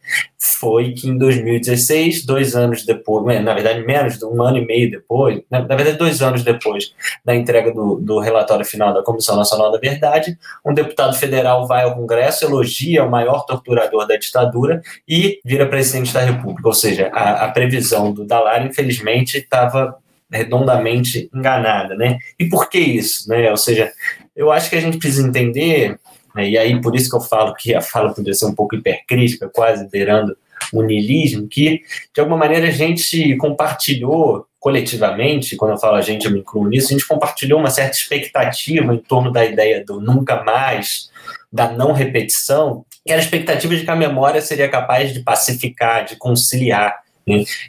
[0.60, 4.66] foi que em 2016, dois anos depois, né, na verdade menos de um ano e
[4.66, 9.36] meio depois, na, verdade dois anos depois da entrega do, do relatório final da Comissão
[9.36, 14.82] Nacional da Verdade, um deputado federal vai ao Congresso, elogia o maior torturador da ditadura
[15.08, 16.68] e vira presidente da República.
[16.68, 19.98] Ou seja, a, a previsão do Dallar, infelizmente, estava
[20.32, 22.18] redondamente enganada, né?
[22.38, 23.50] E por que isso, né?
[23.50, 23.92] Ou seja,
[24.36, 26.00] eu acho que a gente precisa entender,
[26.36, 28.76] né, e aí por isso que eu falo que a fala poderia ser um pouco
[28.76, 30.38] hipercrítica, quase beirando
[30.72, 31.82] o niilismo, que
[32.14, 36.68] de alguma maneira a gente compartilhou coletivamente, quando eu falo a gente, eu me incluo
[36.68, 41.10] nisso, a gente compartilhou uma certa expectativa em torno da ideia do nunca mais,
[41.52, 46.06] da não repetição, que era a expectativa de que a memória seria capaz de pacificar,
[46.06, 46.96] de conciliar,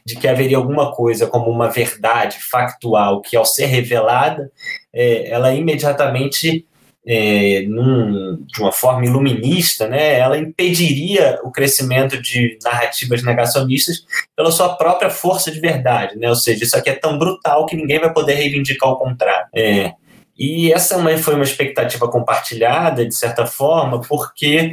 [0.04, 4.50] de que haveria alguma coisa como uma verdade factual que, ao ser revelada,
[4.92, 6.64] é, ela imediatamente
[7.06, 14.04] é, num, de uma forma iluminista, né, ela impediria o crescimento de narrativas negacionistas
[14.36, 17.76] pela sua própria força de verdade, né, ou seja, isso aqui é tão brutal que
[17.76, 19.48] ninguém vai poder reivindicar o contrário.
[19.54, 19.94] É,
[20.38, 24.72] e essa foi uma expectativa compartilhada, de certa forma, porque,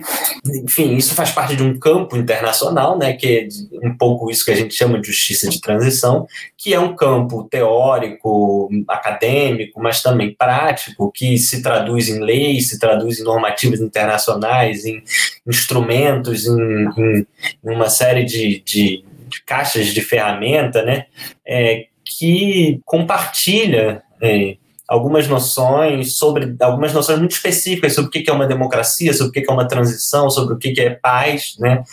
[0.64, 3.50] enfim, isso faz parte de um campo internacional, né, que
[3.82, 6.96] é um pouco isso que a gente chama de justiça de transição, que é um
[6.96, 13.82] campo teórico, acadêmico, mas também prático, que se traduz em leis, se traduz em normativas
[13.82, 15.02] internacionais, em
[15.48, 17.26] instrumentos, em, em
[17.64, 21.08] uma série de, de, de caixas de ferramenta, né,
[21.44, 24.04] é, que compartilha.
[24.22, 29.30] É, algumas noções sobre algumas noções muito específicas sobre o que é uma democracia, sobre
[29.30, 31.84] o que é uma transição, sobre o que é paz, né?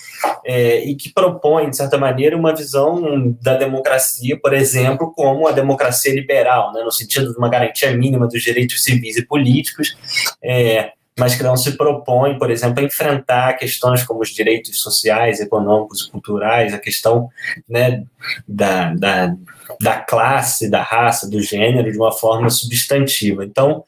[0.45, 5.53] É, e que propõe de certa maneira uma visão da democracia, por exemplo, como a
[5.53, 6.83] democracia liberal, né?
[6.83, 9.97] No sentido de uma garantia mínima dos direitos civis e políticos.
[10.43, 15.41] É, mas que não se propõe, por exemplo, a enfrentar questões como os direitos sociais,
[15.41, 17.29] econômicos e culturais, a questão
[17.69, 18.03] né,
[18.49, 19.35] da, da,
[19.81, 23.45] da classe, da raça, do gênero, de uma forma substantiva.
[23.45, 23.85] Então,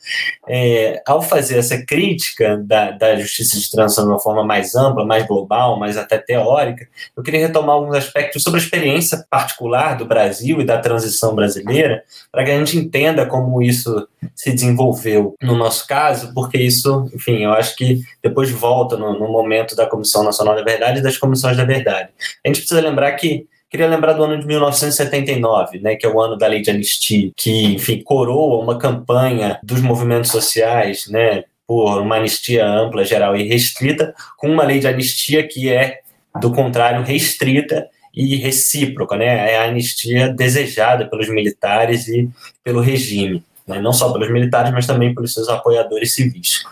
[0.48, 5.04] é, ao fazer essa crítica da, da justiça de transição de uma forma mais ampla,
[5.04, 10.06] mais global, mais até teórica, eu queria retomar alguns aspectos sobre a experiência particular do
[10.06, 15.56] Brasil e da transição brasileira, para que a gente entenda como isso se desenvolveu no
[15.56, 20.22] nosso caso, porque isso, enfim, eu acho que depois volta no, no momento da Comissão
[20.22, 22.10] Nacional da Verdade e das Comissões da Verdade.
[22.44, 26.20] A gente precisa lembrar que Queria lembrar do ano de 1979, né, que é o
[26.20, 32.00] ano da lei de anistia, que, enfim, coroa uma campanha dos movimentos sociais, né, por
[32.00, 36.02] uma anistia ampla, geral e restrita, com uma lei de anistia que é,
[36.40, 42.30] do contrário, restrita e recíproca, né, é a anistia desejada pelos militares e
[42.62, 46.62] pelo regime né, não só pelos militares, mas também pelos seus apoiadores civis.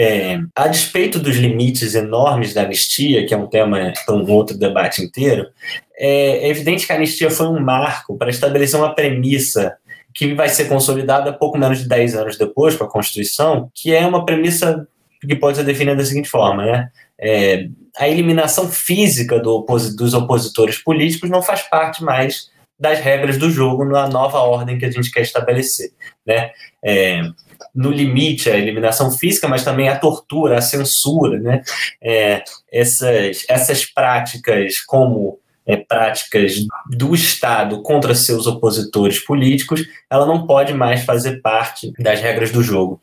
[0.00, 4.56] É, a despeito dos limites enormes da anistia, que é um tema para um outro
[4.56, 5.48] debate inteiro,
[5.98, 9.76] é, é evidente que a anistia foi um marco para estabelecer uma premissa
[10.14, 14.06] que vai ser consolidada pouco menos de 10 anos depois com a Constituição, que é
[14.06, 14.86] uma premissa
[15.20, 16.90] que pode ser definida da seguinte forma, né?
[17.20, 23.50] É, a eliminação física do dos opositores políticos não faz parte mais das regras do
[23.50, 25.90] jogo na nova ordem que a gente quer estabelecer,
[26.24, 26.52] né?
[26.84, 27.20] É,
[27.74, 31.62] no limite a eliminação física, mas também a tortura, a censura, né?
[32.02, 32.42] É,
[32.72, 36.54] essas, essas práticas como é, práticas
[36.90, 42.62] do Estado contra seus opositores políticos, ela não pode mais fazer parte das regras do
[42.62, 43.00] jogo.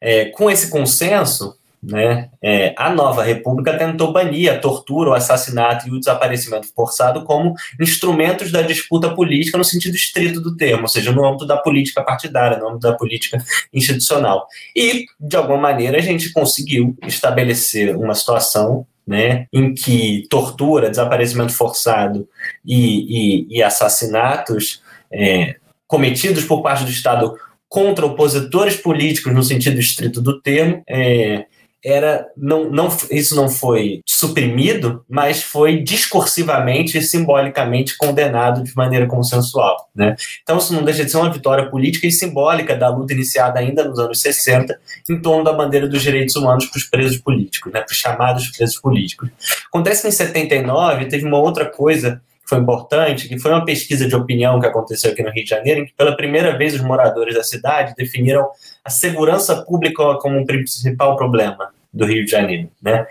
[0.00, 2.30] É, com esse consenso, né?
[2.40, 7.54] É, a nova república tentou banir a tortura, o assassinato e o desaparecimento forçado como
[7.80, 12.02] instrumentos da disputa política no sentido estrito do termo, ou seja, no âmbito da política
[12.02, 13.38] partidária, no âmbito da política
[13.72, 14.46] institucional.
[14.76, 21.52] E, de alguma maneira, a gente conseguiu estabelecer uma situação né, em que tortura, desaparecimento
[21.52, 22.28] forçado
[22.64, 24.80] e, e, e assassinatos
[25.12, 25.56] é,
[25.88, 27.34] cometidos por parte do Estado
[27.68, 31.46] contra opositores políticos no sentido estrito do termo, é,
[31.84, 39.06] era não, não isso não foi suprimido, mas foi discursivamente e simbolicamente condenado de maneira
[39.06, 40.14] consensual, né?
[40.42, 43.84] Então isso não deixa de ser uma vitória política e simbólica da luta iniciada ainda
[43.84, 44.78] nos anos 60
[45.10, 48.48] em torno da bandeira dos direitos humanos para os presos políticos, né, para os chamados
[48.50, 49.28] presos políticos.
[49.66, 52.20] Acontece que em 79 teve uma outra coisa
[52.52, 55.80] foi importante, que foi uma pesquisa de opinião que aconteceu aqui no Rio de Janeiro,
[55.80, 58.46] em que pela primeira vez os moradores da cidade definiram
[58.84, 62.68] a segurança pública como um principal problema do Rio de Janeiro.
[62.82, 63.06] Né?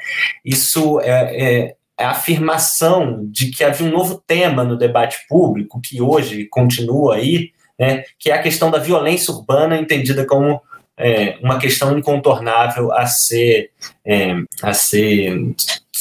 [0.46, 5.82] Isso é, é, é, a afirmação de que havia um novo tema no debate público,
[5.82, 7.50] que hoje continua aí,
[7.80, 10.62] né, que é a questão da violência urbana entendida como
[10.96, 13.72] é, uma questão incontornável a ser,
[14.06, 15.36] é, a ser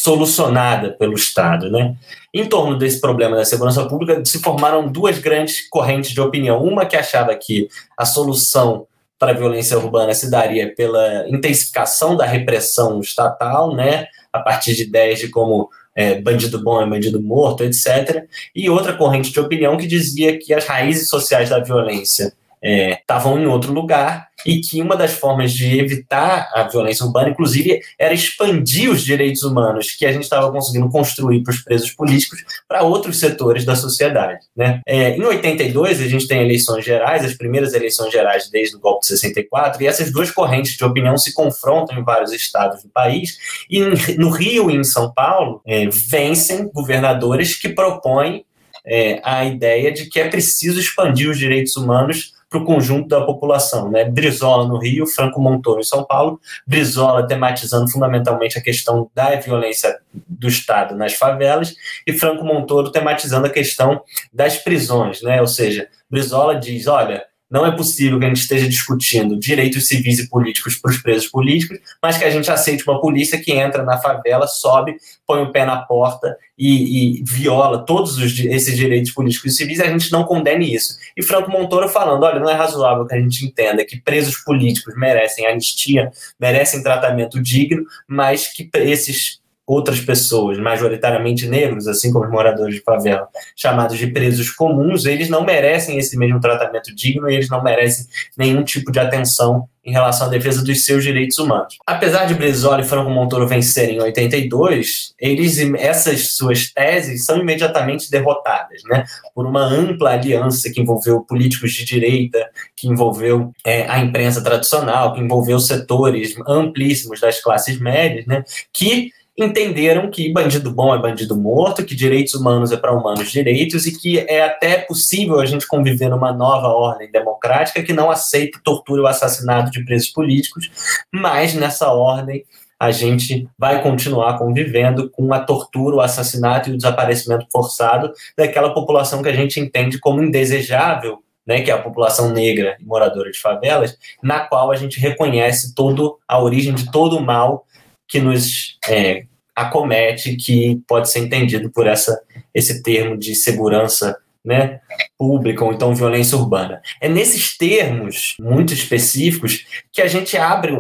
[0.02, 1.70] solucionada pelo Estado.
[1.70, 1.94] Né?
[2.32, 6.62] Em torno desse problema da segurança pública, se formaram duas grandes correntes de opinião.
[6.62, 8.86] Uma que achava que a solução
[9.18, 14.84] para a violência urbana se daria pela intensificação da repressão estatal, né, a partir de
[14.84, 18.24] ideias de como é, bandido bom é bandido morto, etc.
[18.56, 23.42] E outra corrente de opinião que dizia que as raízes sociais da violência estavam é,
[23.42, 28.14] em outro lugar e que uma das formas de evitar a violência urbana, inclusive, era
[28.14, 32.82] expandir os direitos humanos que a gente estava conseguindo construir para os presos políticos para
[32.82, 34.40] outros setores da sociedade.
[34.56, 34.80] Né?
[34.86, 39.02] É, em 82, a gente tem eleições gerais, as primeiras eleições gerais desde o golpe
[39.02, 43.38] de 64, e essas duas correntes de opinião se confrontam em vários estados do país,
[43.68, 43.80] e
[44.16, 48.44] no Rio e em São Paulo é, vencem governadores que propõem
[48.86, 53.24] é, a ideia de que é preciso expandir os direitos humanos para o conjunto da
[53.24, 53.88] população.
[53.88, 54.04] Né?
[54.04, 60.00] Brizola no Rio, Franco Montoro em São Paulo, Brizola tematizando fundamentalmente a questão da violência
[60.12, 65.40] do Estado nas favelas e Franco Montoro tematizando a questão das prisões, né?
[65.40, 70.20] ou seja, Brizola diz, olha, não é possível que a gente esteja discutindo direitos civis
[70.20, 73.82] e políticos para os presos políticos, mas que a gente aceite uma polícia que entra
[73.82, 74.96] na favela, sobe,
[75.26, 79.78] põe o pé na porta e, e viola todos os, esses direitos políticos e civis,
[79.78, 80.94] e a gente não condene isso.
[81.16, 84.94] E Franco Montoro falando: olha, não é razoável que a gente entenda que presos políticos
[84.96, 89.39] merecem anistia, merecem tratamento digno, mas que esses
[89.70, 95.28] outras pessoas, majoritariamente negros, assim como os moradores de favela, chamados de presos comuns, eles
[95.28, 98.04] não merecem esse mesmo tratamento digno e eles não merecem
[98.36, 101.76] nenhum tipo de atenção em relação à defesa dos seus direitos humanos.
[101.86, 108.10] Apesar de Brizola e Franco Montoro vencerem em 82, eles, essas suas teses são imediatamente
[108.10, 109.04] derrotadas, né,
[109.34, 112.44] por uma ampla aliança que envolveu políticos de direita,
[112.76, 119.12] que envolveu é, a imprensa tradicional, que envolveu setores amplíssimos das classes médias, né, que
[119.44, 123.96] entenderam que bandido bom é bandido morto, que direitos humanos é para humanos direitos e
[123.96, 129.02] que é até possível a gente conviver numa nova ordem democrática que não aceita tortura
[129.02, 130.70] ou assassinato de presos políticos,
[131.12, 132.44] mas nessa ordem
[132.78, 138.72] a gente vai continuar convivendo com a tortura, o assassinato e o desaparecimento forçado daquela
[138.72, 143.30] população que a gente entende como indesejável né, que é a população negra e moradora
[143.30, 147.66] de favelas, na qual a gente reconhece todo a origem de todo o mal
[148.06, 149.24] que nos é,
[149.54, 152.20] acomete, que pode ser entendido por essa,
[152.54, 154.80] esse termo de segurança né,
[155.18, 156.80] pública ou então violência urbana.
[157.00, 160.76] É nesses termos muito específicos que a gente abre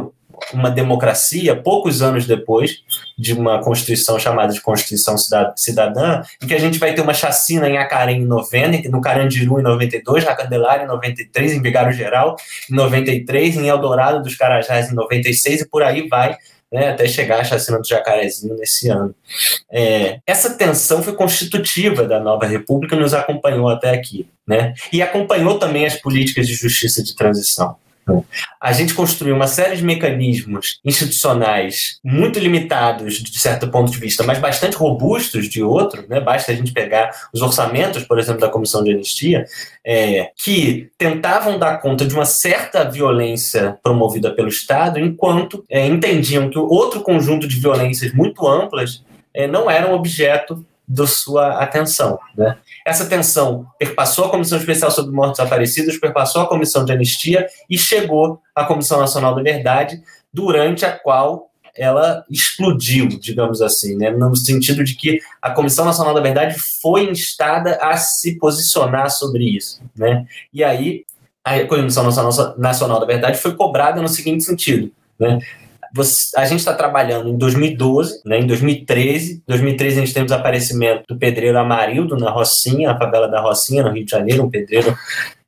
[0.52, 2.82] uma democracia poucos anos depois
[3.18, 5.16] de uma constituição chamada de Constituição
[5.54, 9.60] Cidadã, em que a gente vai ter uma chacina em Acarém em 90, no Carandiru
[9.60, 12.36] em 92, na Candelária em 93, em Vigário Geral
[12.70, 16.36] em 93, em Eldorado dos Carajás em 96 e por aí vai
[16.72, 19.14] né, até chegar à chacina do Jacarezinho nesse ano.
[19.70, 24.28] É, essa tensão foi constitutiva da nova república e nos acompanhou até aqui.
[24.46, 27.76] Né, e acompanhou também as políticas de justiça de transição.
[28.60, 34.22] A gente construiu uma série de mecanismos institucionais muito limitados, de certo ponto de vista,
[34.22, 36.20] mas bastante robustos de outro, né?
[36.20, 39.44] basta a gente pegar os orçamentos, por exemplo, da Comissão de Anistia,
[39.84, 46.50] é, que tentavam dar conta de uma certa violência promovida pelo Estado, enquanto é, entendiam
[46.50, 52.18] que outro conjunto de violências muito amplas é, não eram objeto da sua atenção.
[52.36, 52.56] Né?
[52.84, 57.78] Essa atenção perpassou a Comissão Especial sobre Mortos Desaparecidos, perpassou a Comissão de Anistia e
[57.78, 60.02] chegou à Comissão Nacional da Verdade,
[60.34, 64.10] durante a qual ela explodiu, digamos assim, né?
[64.10, 69.44] no sentido de que a Comissão Nacional da Verdade foi instada a se posicionar sobre
[69.44, 69.80] isso.
[69.96, 70.26] Né?
[70.52, 71.04] E aí
[71.44, 72.02] a Comissão
[72.58, 75.38] Nacional da Verdade foi cobrada no seguinte sentido, né?
[75.94, 79.42] Você, a gente está trabalhando em 2012, né, em 2013.
[79.46, 83.82] 2013 a gente tem o desaparecimento do pedreiro Amarildo na Rocinha, a favela da Rocinha,
[83.82, 84.96] no Rio de Janeiro, um pedreiro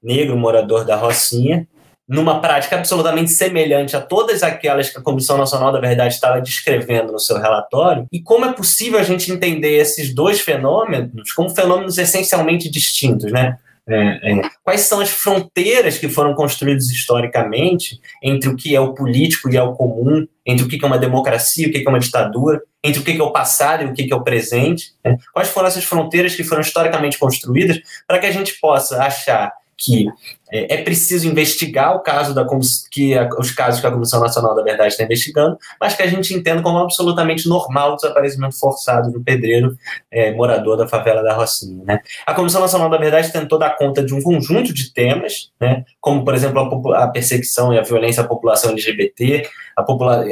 [0.03, 1.66] negro morador da Rocinha,
[2.09, 7.12] numa prática absolutamente semelhante a todas aquelas que a Comissão Nacional da Verdade estava descrevendo
[7.12, 8.07] no seu relatório.
[8.12, 13.57] E como é possível a gente entender esses dois fenômenos como fenômenos essencialmente distintos, né?
[13.89, 14.43] É, é.
[14.62, 19.57] Quais são as fronteiras que foram construídas historicamente entre o que é o político e
[19.57, 22.62] é o comum, entre o que é uma democracia e o que é uma ditadura,
[22.83, 24.93] entre o que é o passado e o que é o presente?
[25.05, 25.16] Né?
[25.33, 30.06] Quais foram essas fronteiras que foram historicamente construídas para que a gente possa achar que
[30.50, 32.46] é, é, preciso investigar o caso da
[32.90, 36.06] que a, os casos que a Comissão Nacional da Verdade está investigando, mas que a
[36.06, 39.76] gente entenda como absolutamente normal o desaparecimento forçado do pedreiro
[40.10, 41.82] é, morador da favela da Rocinha.
[41.84, 42.00] Né?
[42.26, 46.24] A Comissão Nacional da Verdade tentou dar conta de um conjunto de temas, né, como,
[46.24, 50.24] por exemplo, a, a perseguição e a violência à população LGBT, a popula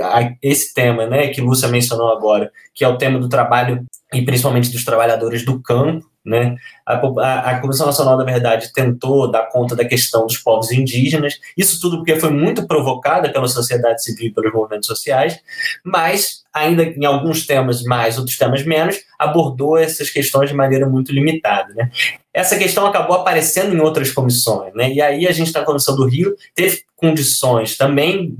[0.43, 4.71] esse tema né, que Lúcia mencionou agora, que é o tema do trabalho e principalmente
[4.71, 6.57] dos trabalhadores do campo, né?
[6.85, 11.39] A, a, a, Comissão Nacional da Verdade tentou dar conta da questão dos povos indígenas,
[11.57, 15.39] isso tudo porque foi muito provocada pela sociedade civil e pelos movimentos sociais,
[15.83, 21.13] mas ainda em alguns temas mais, outros temas menos, abordou essas questões de maneira muito
[21.13, 21.73] limitada.
[21.73, 21.91] Né?
[22.35, 24.93] Essa questão acabou aparecendo em outras comissões, né?
[24.93, 28.37] e aí a gente, na Comissão do Rio, teve condições também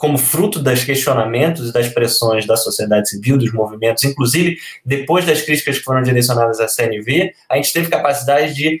[0.00, 5.42] como fruto dos questionamentos e das pressões da sociedade civil, dos movimentos, inclusive depois das
[5.42, 8.80] críticas que foram direcionadas à CNV, a gente teve capacidade de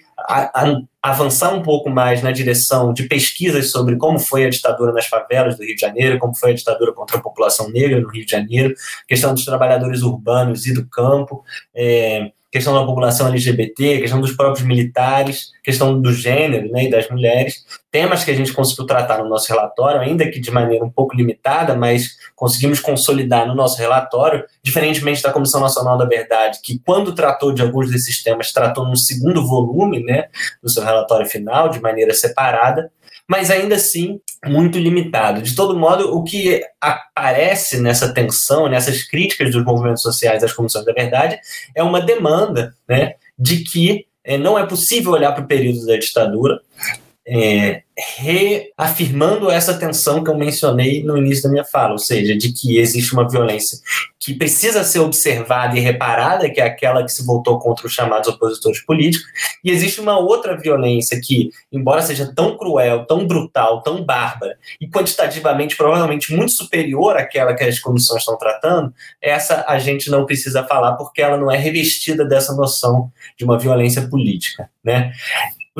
[1.02, 5.58] avançar um pouco mais na direção de pesquisas sobre como foi a ditadura nas favelas
[5.58, 8.32] do Rio de Janeiro, como foi a ditadura contra a população negra no Rio de
[8.32, 8.74] Janeiro,
[9.06, 11.44] questão dos trabalhadores urbanos e do campo,
[11.74, 17.08] é, questão da população LGBT, questão dos próprios militares, questão do gênero né, e das
[17.08, 20.90] mulheres, temas que a gente conseguiu tratar no nosso relatório, ainda que de maneira um
[20.90, 26.80] pouco limitada, mas conseguimos consolidar no nosso relatório, diferentemente da Comissão Nacional da Verdade, que
[26.84, 30.28] quando tratou de alguns desses temas, tratou num segundo volume né,
[30.62, 32.90] do seu relatório final, de maneira separada,
[33.30, 35.40] mas ainda assim muito limitado.
[35.40, 40.84] De todo modo, o que aparece nessa tensão, nessas críticas dos movimentos sociais às comissões
[40.84, 41.38] da verdade,
[41.72, 45.96] é uma demanda né, de que é, não é possível olhar para o período da
[45.96, 46.60] ditadura
[47.26, 47.82] é,
[48.18, 52.78] reafirmando essa tensão que eu mencionei no início da minha fala, ou seja, de que
[52.78, 53.78] existe uma violência
[54.18, 58.28] que precisa ser observada e reparada, que é aquela que se voltou contra os chamados
[58.28, 59.26] opositores políticos,
[59.64, 64.88] e existe uma outra violência que, embora seja tão cruel, tão brutal, tão bárbara, e
[64.88, 68.92] quantitativamente provavelmente muito superior àquela que as comissões estão tratando,
[69.22, 73.58] essa a gente não precisa falar porque ela não é revestida dessa noção de uma
[73.58, 75.12] violência política, né?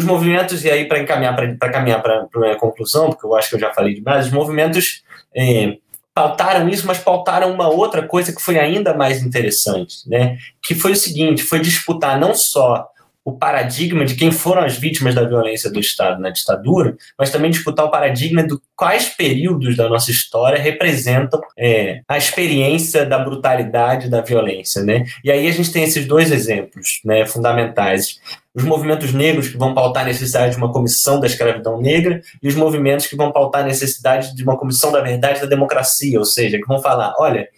[0.00, 3.50] Os movimentos, e aí para encaminhar para caminhar para a minha conclusão, porque eu acho
[3.50, 5.02] que eu já falei demais, os movimentos
[5.36, 5.76] é,
[6.14, 10.38] pautaram isso, mas pautaram uma outra coisa que foi ainda mais interessante, né?
[10.62, 12.88] Que foi o seguinte: foi disputar não só
[13.22, 17.50] o paradigma de quem foram as vítimas da violência do Estado na ditadura, mas também
[17.50, 24.08] disputar o paradigma de quais períodos da nossa história representam é, a experiência da brutalidade
[24.08, 25.04] da violência, né?
[25.22, 28.18] E aí a gente tem esses dois exemplos, né, fundamentais
[28.54, 32.48] os movimentos negros que vão pautar a necessidade de uma comissão da escravidão negra e
[32.48, 36.24] os movimentos que vão pautar a necessidade de uma comissão da verdade da democracia, ou
[36.24, 37.48] seja, que vão falar, olha,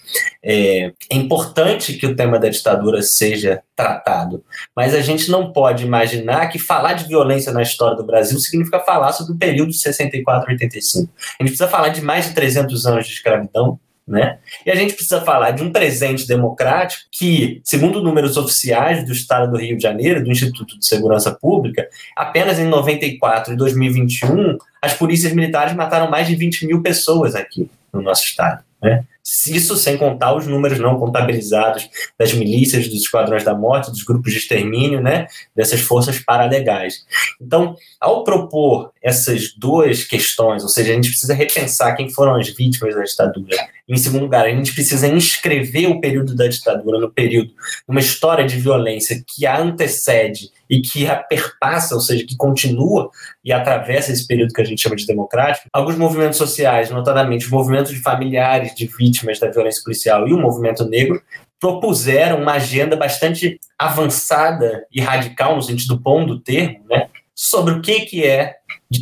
[0.45, 4.45] é, é importante que o tema da ditadura seja tratado,
[4.77, 8.79] mas a gente não pode imaginar que falar de violência na história do Brasil significa
[8.81, 11.12] falar sobre o período de 64 a 85.
[11.39, 14.39] A gente precisa falar de mais de 300 anos de escravidão, né?
[14.67, 19.51] E a gente precisa falar de um presente democrático que, segundo números oficiais do Estado
[19.51, 24.95] do Rio de Janeiro, do Instituto de Segurança Pública, apenas em 94 e 2021, as
[24.95, 28.65] polícias militares mataram mais de 20 mil pessoas aqui no nosso Estado.
[28.83, 29.05] Né?
[29.47, 34.33] Isso sem contar os números não contabilizados das milícias, dos esquadrões da morte, dos grupos
[34.33, 37.05] de extermínio, né, dessas forças paralegais.
[37.41, 42.49] Então, ao propor essas duas questões, ou seja, a gente precisa repensar quem foram as
[42.49, 43.57] vítimas da ditadura.
[43.93, 47.53] Em segundo lugar, a gente precisa inscrever o período da ditadura no período,
[47.87, 53.11] uma história de violência que a antecede e que a perpassa, ou seja, que continua
[53.45, 57.51] e atravessa esse período que a gente chama de democrático, alguns movimentos sociais, notadamente os
[57.51, 61.23] movimentos de familiares de vítimas da violência policial e o movimento negro,
[61.61, 67.83] propuseram uma agenda bastante avançada e radical, no sentido bom do termo, né, sobre o
[67.83, 68.57] que, que é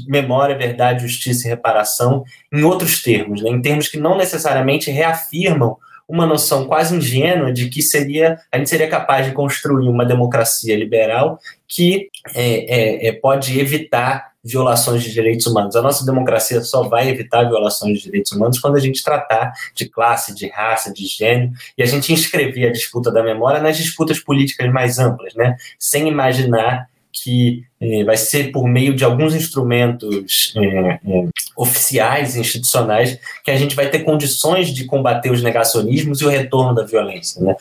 [0.07, 5.77] memória, verdade, justiça e reparação, em outros termos, né, em termos que não necessariamente reafirmam
[6.11, 10.77] uma noção quase ingênua de que seria a gente seria capaz de construir uma democracia
[10.77, 11.39] liberal
[11.69, 15.77] que é, é, é, pode evitar violações de direitos humanos.
[15.77, 19.89] A nossa democracia só vai evitar violações de direitos humanos quando a gente tratar de
[19.89, 24.19] classe, de raça, de gênero, e a gente inscrever a disputa da memória nas disputas
[24.19, 25.57] políticas mais amplas, né?
[25.79, 26.89] sem imaginar
[27.23, 31.01] que é, vai ser por meio de alguns instrumentos é, é,
[31.57, 36.75] oficiais, institucionais, que a gente vai ter condições de combater os negacionismos e o retorno
[36.75, 37.43] da violência.
[37.43, 37.57] Né?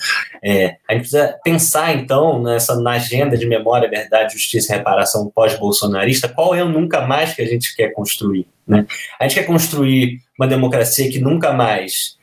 [0.87, 6.29] A gente precisa pensar, então, nessa, na agenda de memória, verdade, justiça e reparação pós-bolsonarista,
[6.29, 8.47] qual é o nunca mais que a gente quer construir.
[8.67, 8.85] Né?
[9.19, 12.17] A gente quer construir uma democracia que nunca mais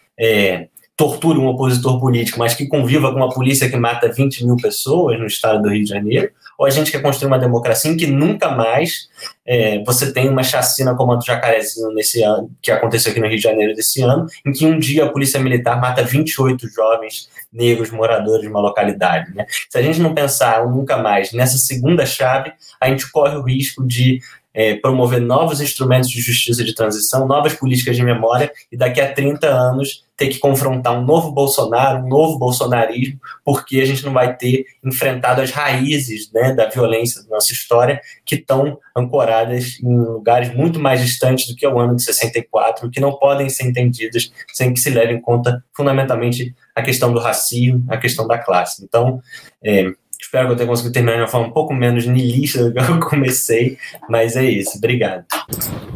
[0.97, 5.19] torture um opositor político, mas que conviva com uma polícia que mata 20 mil pessoas
[5.19, 8.07] no estado do Rio de Janeiro, ou a gente quer construir uma democracia em que
[8.07, 9.09] nunca mais
[9.47, 13.27] é, você tem uma chacina como a do Jacarezinho nesse ano, que aconteceu aqui no
[13.27, 17.29] Rio de Janeiro desse ano, em que um dia a polícia militar mata 28 jovens
[17.53, 19.35] negros moradores de uma localidade.
[19.35, 19.47] Né?
[19.71, 23.87] Se a gente não pensar nunca mais nessa segunda chave, a gente corre o risco
[23.87, 24.21] de
[24.53, 29.13] é, promover novos instrumentos de justiça de transição, novas políticas de memória, e daqui a
[29.13, 34.13] 30 anos ter que confrontar um novo Bolsonaro, um novo bolsonarismo, porque a gente não
[34.13, 39.99] vai ter enfrentado as raízes né, da violência da nossa história, que estão ancoradas em
[39.99, 44.33] lugares muito mais distantes do que o ano de 64, que não podem ser entendidas
[44.53, 48.83] sem que se leve em conta fundamentalmente a questão do racismo, a questão da classe.
[48.83, 49.21] Então,
[49.63, 52.73] é, Espero que eu tenha conseguido terminar de uma forma um pouco menos niilista do
[52.73, 54.77] que eu comecei, mas é isso.
[54.79, 55.25] Obrigado.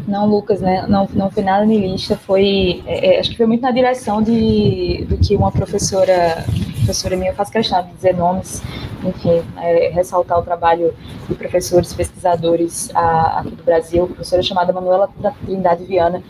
[0.07, 0.87] Não, Lucas, né?
[0.89, 2.83] Não, não foi nada niilista, foi.
[2.87, 6.45] É, é, acho que foi muito na direção de, do que uma professora,
[6.91, 8.63] professora minha, faz questão de dizer nomes,
[9.05, 10.93] enfim, é, ressaltar o trabalho
[11.29, 16.23] de professores, pesquisadores a, aqui do Brasil, professora chamada Manuela da Trindade Viana,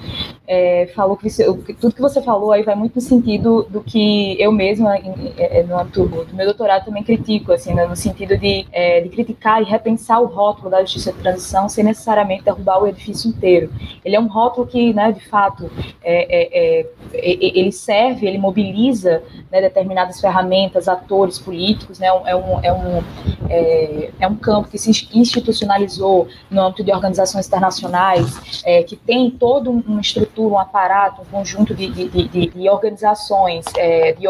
[0.46, 1.28] é, falou que
[1.74, 4.96] tudo que você falou aí vai muito no sentido do que eu mesma,
[5.38, 9.08] é, no âmbito do meu doutorado, também critico, assim, né, no sentido de, é, de
[9.08, 13.72] criticar e repensar o rótulo da justiça de transição sem necessariamente derrubar o edifício inteiro.
[14.04, 15.70] Ele é um rótulo que, né, de fato,
[16.02, 20.49] é, é, ele serve, ele mobiliza né, determinadas ferramentas,
[20.88, 23.04] atores políticos, né, é, um, é, um,
[23.48, 29.30] é, é um campo que se institucionalizou no âmbito de organizações internacionais, é, que tem
[29.30, 34.26] toda uma estrutura, um aparato, um conjunto de, de, de, de organizações, é, de,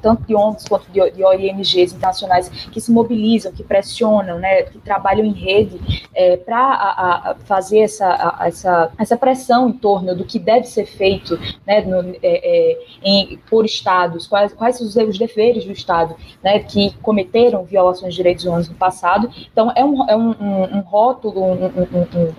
[0.00, 4.78] tanto de ONGs quanto de, de ONGs internacionais, que se mobilizam, que pressionam, né, que
[4.78, 10.38] trabalham em rede é, para fazer essa, a, essa, essa pressão em torno do que
[10.38, 15.64] deve ser feito né, no, é, é, em, por estados, quais, quais os, os deveres
[15.64, 19.30] do Estado né, que cometeram violações de direitos humanos no passado.
[19.52, 21.42] Então, é um, é um, um, um rótulo,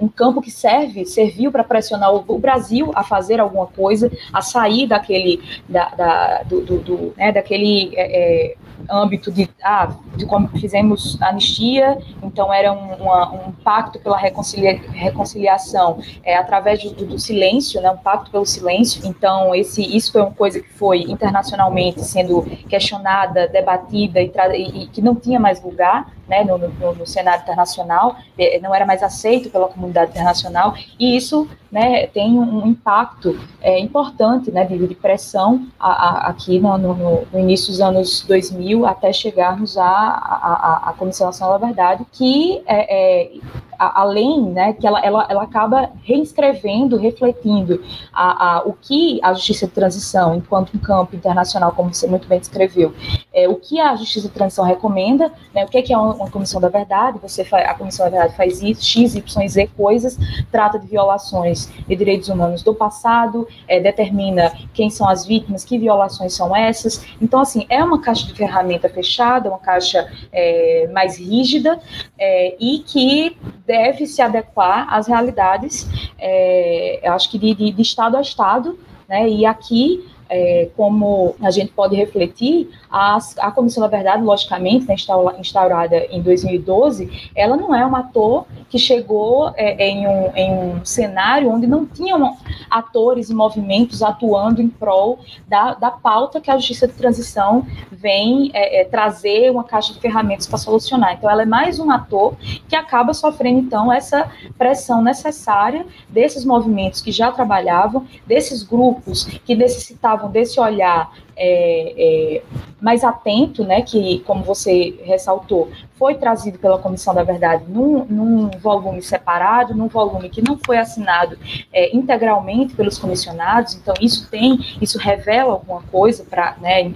[0.02, 4.41] um, campo que serve, serviu para pressionar o, o, Brasil a fazer alguma coisa, a
[4.41, 8.56] sair daquele, da, da do, do, do né, daquele é, é
[8.89, 14.80] âmbito de, ah, de como fizemos anistia, então era um, uma, um pacto pela reconcilia,
[14.91, 19.01] reconciliação é, através do, do, silêncio, né, um pacto pelo silêncio.
[19.05, 24.88] Então esse, isso foi uma coisa que foi internacionalmente sendo questionada, debatida e, e, e
[24.88, 28.15] que não tinha mais lugar né, no, no, no, cenário internacional,
[28.61, 34.51] não era mais aceito pela comunidade internacional, e isso né, tem um impacto é, importante
[34.51, 39.78] né, de, de pressão a, a, aqui no, no, início dos anos 2000 até chegarmos
[39.78, 43.32] à Comissão Nacional da Verdade, que é, é
[43.78, 49.67] além, né, que ela, ela, ela acaba reescrevendo, refletindo a, a, o que a justiça
[49.67, 52.93] de transição, enquanto um campo internacional, como você muito bem descreveu,
[53.34, 56.13] é, o que a justiça de transição recomenda, né, o que é, que é uma,
[56.13, 60.17] uma, comissão da verdade, você a comissão da verdade faz isso, X, Y, Z coisas,
[60.51, 65.78] trata de violações de direitos humanos do passado, é, determina quem são as vítimas, que
[65.78, 71.17] violações são essas, então, assim, é uma caixa de ferramenta fechada, uma caixa é, mais
[71.17, 71.80] rígida,
[72.17, 75.88] é, e que deve se adequar às realidades,
[76.18, 81.51] é, acho que de, de, de Estado a Estado, né, e aqui é, como a
[81.51, 84.95] gente pode refletir, a, a Comissão da Verdade, logicamente, né,
[85.39, 90.86] instaurada em 2012, ela não é um ator que chegou é, em, um, em, um,
[90.86, 92.38] cenário onde não tinham
[92.69, 98.49] atores e movimentos atuando em prol da, da pauta que a Justiça de Transição vem
[98.53, 101.13] é, é, trazer uma caixa de ferramentas para solucionar.
[101.13, 102.36] Então, ela é mais um ator
[102.67, 109.55] que acaba sofrendo, então, essa pressão necessária desses movimentos que já trabalhavam, desses grupos que
[109.55, 112.41] necessitavam desse olhar é, é,
[112.81, 118.49] mais atento, né, que, como você ressaltou, foi trazido pela Comissão da Verdade num, num
[118.59, 121.38] volume separado, num volume que não foi assinado
[121.71, 126.25] é, integralmente pelos comissionados, então isso tem, isso revela alguma coisa
[126.59, 126.95] né, em,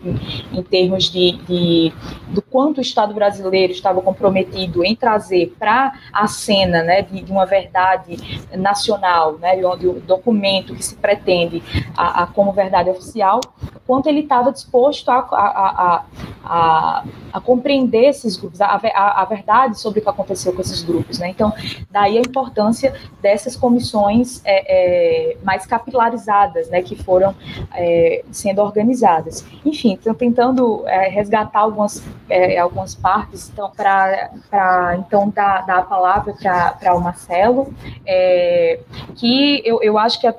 [0.51, 1.93] em, termos de, de,
[2.27, 7.31] do quanto o Estado brasileiro estava comprometido em trazer para a cena, né, de, de,
[7.31, 11.63] uma verdade nacional, né, de um documento que se pretende
[11.95, 13.39] a, a como verdade oficial,
[13.89, 16.05] quanto ele estava disposto a, a,
[16.45, 21.17] a, a, compreender esses grupos, a, verdade sobre o que aconteceu com esses grupos.
[21.17, 21.29] Né?
[21.29, 21.51] Então,
[21.89, 27.33] daí a importância dessas comissões é, é, mais capilarizadas, né, que foram
[27.73, 29.43] é, sendo organizadas.
[29.65, 35.81] Enfim, estou tentando é, resgatar algumas, é, algumas partes então, para então dar, dar a
[35.83, 36.35] palavra
[36.79, 37.73] para o Marcelo,
[38.05, 38.81] é,
[39.15, 40.31] que eu, eu acho que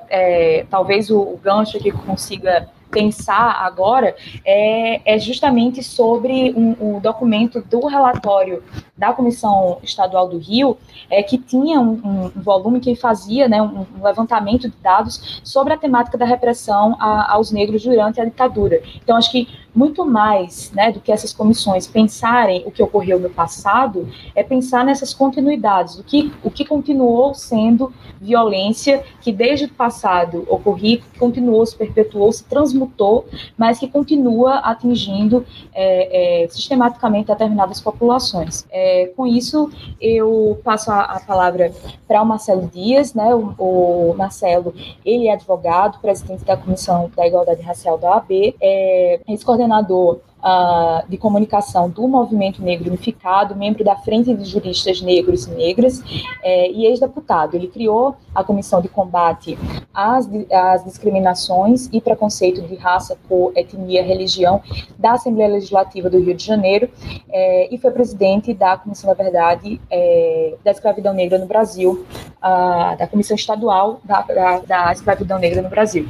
[0.69, 4.15] talvez o, o gancho que consiga pensar agora
[4.45, 8.61] é, é justamente sobre um, um, documento do relatório
[9.01, 10.77] da Comissão Estadual do Rio,
[11.09, 15.73] é, que tinha um, um volume que fazia né, um, um, levantamento de dados sobre
[15.73, 18.79] a temática da repressão a, aos negros durante a ditadura.
[19.01, 23.29] Então, acho que muito mais né, do que essas comissões pensarem o que ocorreu no
[23.29, 29.69] passado, é pensar nessas continuidades, do que, o que continuou sendo violência que desde o
[29.69, 33.25] passado ocorria, continuou, se perpetuou, se transmutou,
[33.57, 35.43] mas que continua atingindo
[35.73, 38.67] é, é, sistematicamente determinadas populações.
[38.69, 39.69] É, com isso,
[39.99, 41.71] eu passo a, a palavra
[42.07, 44.73] para o Marcelo Dias, né, o, o, Marcelo,
[45.05, 51.17] ele é advogado, presidente da Comissão da Igualdade Racial da OAB, é, ex-coordenador uh, de
[51.17, 56.03] comunicação do Movimento Negro Unificado, membro da Frente de Juristas Negros e Negras
[56.43, 57.55] é, e ex-deputado.
[57.55, 59.57] Ele criou a Comissão de Combate
[59.93, 64.61] às, às Discriminações e Preconceito de Raça, cor, etnia, religião
[64.97, 66.89] da Assembleia Legislativa do Rio de Janeiro
[67.29, 72.05] é, e foi presidente da Comissão da Verdade é, da Escravidão Negra no Brasil,
[72.41, 76.07] a, da Comissão Estadual da, da, da Escravidão Negra no Brasil.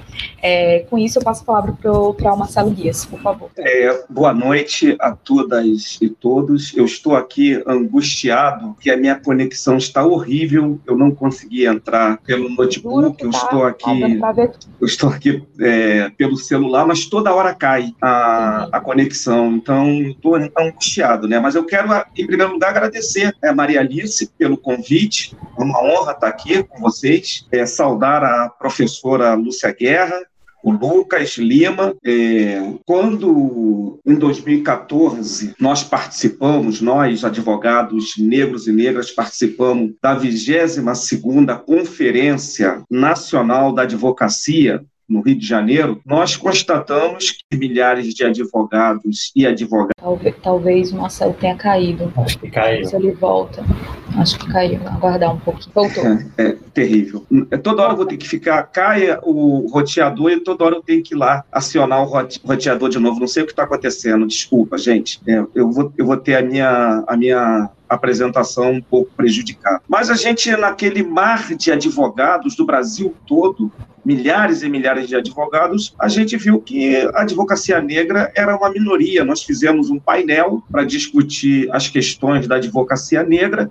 [0.90, 3.50] Com isso, eu passo a palavra para o Marcelo Dias, por favor.
[3.58, 6.78] É, boa noite a todas e todos.
[6.78, 12.48] Eu estou aqui angustiado, que a minha conexão está horrível, eu não consegui entrar pelo
[12.48, 14.20] notebook, eu tá, estou aqui,
[14.80, 20.36] eu estou aqui é, pelo celular, mas toda hora cai a, a conexão, então estou
[20.36, 21.40] angustiado, né?
[21.40, 26.12] Mas eu quero, em primeiro lugar, agradecer a Maria Alice pelo convite, é uma honra
[26.12, 30.22] estar aqui com vocês, é, saudar a professora Lúcia Guerra,
[30.64, 31.96] o Lucas Lima.
[32.06, 42.84] É, quando, em 2014, nós participamos, nós, advogados negros e negras, participamos da 22ª Conferência
[42.90, 49.92] Nacional da Advocacia, no Rio de Janeiro, nós constatamos que milhares de advogados e advogadas.
[50.00, 52.12] Talvez, talvez o Marcelo tenha caído.
[52.18, 52.86] Acho que caiu.
[52.86, 53.64] Se ele volta.
[54.18, 54.80] Acho que caiu.
[54.88, 55.72] Aguardar um pouquinho.
[55.74, 56.04] Voltou.
[56.06, 57.26] É, é terrível.
[57.50, 60.84] É, toda hora eu vou ter que ficar, caia o roteador e toda hora eu
[60.84, 63.20] tenho que ir lá acionar o roteador de novo.
[63.20, 64.26] Não sei o que está acontecendo.
[64.26, 65.20] Desculpa, gente.
[65.28, 69.82] É, eu, vou, eu vou ter a minha, a minha apresentação um pouco prejudicada.
[69.88, 73.72] Mas a gente, naquele mar de advogados do Brasil todo,
[74.04, 79.24] milhares e milhares de advogados, a gente viu que a advocacia negra era uma minoria.
[79.24, 83.70] Nós fizemos um painel para discutir as questões da advocacia negra,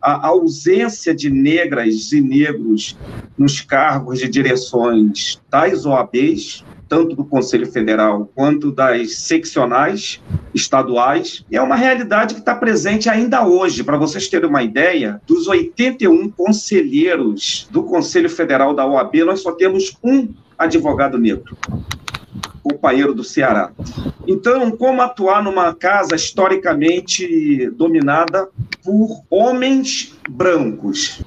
[0.00, 2.96] a ausência de negras e negros
[3.36, 10.20] nos cargos de direções das OABs, tanto do Conselho Federal quanto das seccionais
[10.54, 13.84] estaduais, é uma realidade que está presente ainda hoje.
[13.84, 19.52] Para vocês terem uma ideia, dos 81 conselheiros do Conselho Federal da OAB, nós só
[19.52, 20.28] temos um
[20.58, 21.56] advogado negro
[22.68, 23.70] companheiro do Ceará.
[24.26, 28.48] Então, como atuar numa casa historicamente dominada
[28.84, 31.22] por homens brancos?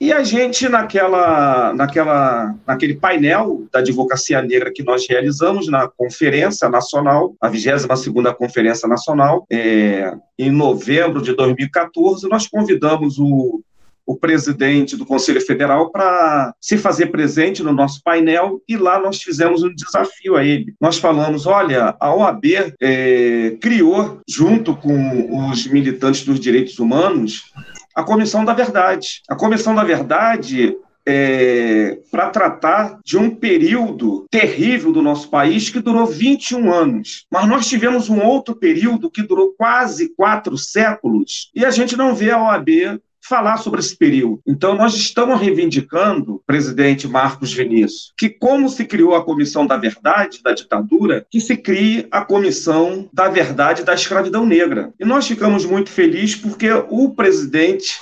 [0.00, 6.68] E a gente, naquela, naquela, naquele painel da advocacia negra que nós realizamos na Conferência
[6.68, 13.60] Nacional, a 22ª Conferência Nacional, é, em novembro de 2014, nós convidamos o,
[14.06, 19.20] o presidente do Conselho Federal para se fazer presente no nosso painel e lá nós
[19.20, 20.74] fizemos um desafio a ele.
[20.80, 22.44] Nós falamos, olha, a OAB
[22.80, 27.52] é, criou, junto com os militantes dos direitos humanos,
[27.98, 29.22] a Comissão da Verdade.
[29.28, 35.80] A Comissão da Verdade é, para tratar de um período terrível do nosso país que
[35.80, 37.26] durou 21 anos.
[37.28, 42.14] Mas nós tivemos um outro período que durou quase quatro séculos e a gente não
[42.14, 44.40] vê a OAB falar sobre esse período.
[44.46, 50.42] Então, nós estamos reivindicando, presidente Marcos Vinícius, que como se criou a Comissão da Verdade
[50.42, 54.92] da ditadura, que se crie a Comissão da Verdade da Escravidão Negra.
[54.98, 58.00] E nós ficamos muito felizes porque o presidente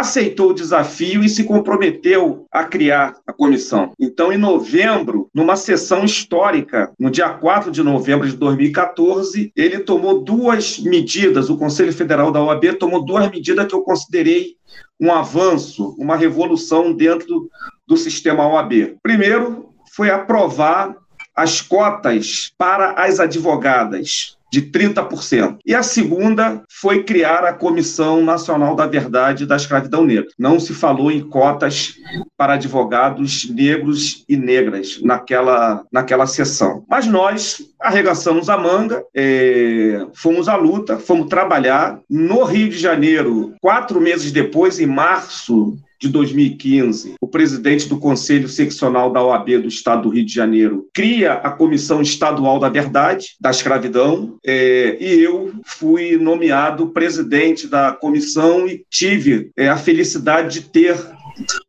[0.00, 3.92] aceitou o desafio e se comprometeu a criar a comissão.
[3.98, 10.22] Então, em novembro, numa sessão histórica, no dia 4 de novembro de 2014, ele tomou
[10.22, 14.56] duas medidas, o Conselho Federal da OAB tomou duas medidas que eu considerei
[15.00, 17.48] um avanço, uma revolução dentro
[17.86, 18.96] do, sistema OAB.
[19.02, 20.94] Primeiro, foi aprovar
[21.34, 25.58] as cotas para as advogadas de 30%.
[25.66, 30.30] E a segunda foi criar a Comissão Nacional da Verdade da Escravidão Negra.
[30.38, 31.94] Não se falou em cotas
[32.36, 36.84] para advogados negros e negras naquela, naquela sessão.
[36.88, 42.00] Mas nós arregaçamos a manga, é, fomos à luta, fomos trabalhar.
[42.08, 48.48] No Rio de Janeiro, quatro meses depois, em março de 2015, o presidente do Conselho
[48.48, 53.36] Seccional da OAB do Estado do Rio de Janeiro cria a Comissão Estadual da Verdade,
[53.40, 60.60] da Escravidão, é, e eu fui nomeado presidente da comissão e tive é, a felicidade
[60.60, 60.96] de ter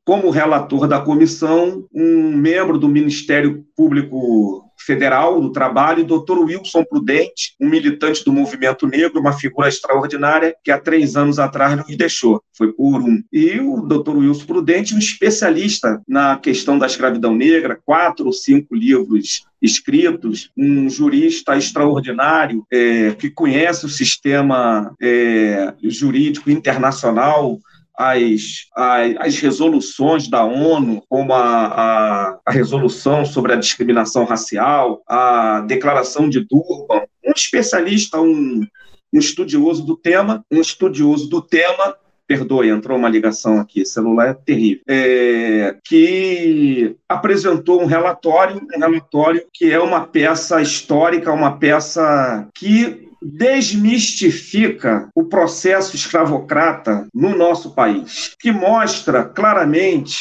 [0.06, 7.54] como relator da comissão um membro do Ministério Público Federal do Trabalho, doutor Wilson Prudente,
[7.60, 12.42] um militante do movimento negro, uma figura extraordinária que há três anos atrás nos deixou,
[12.58, 13.22] foi por um.
[13.32, 18.74] E o doutor Wilson Prudente, um especialista na questão da escravidão negra, quatro ou cinco
[18.74, 27.60] livros escritos, um jurista extraordinário é, que conhece o sistema é, jurídico internacional,
[27.98, 35.02] as, as, as, resoluções da ONU, como a, a, a, resolução sobre a discriminação racial,
[35.08, 38.66] a declaração de Durban, um especialista, um,
[39.12, 41.96] um estudioso do tema, um estudioso do tema
[42.28, 49.46] perdoe, entrou uma ligação aqui, celular é terrível, é, que apresentou um relatório, um relatório
[49.54, 58.36] que é uma peça histórica, uma peça que desmistifica o processo escravocrata no nosso país,
[58.40, 60.20] que mostra claramente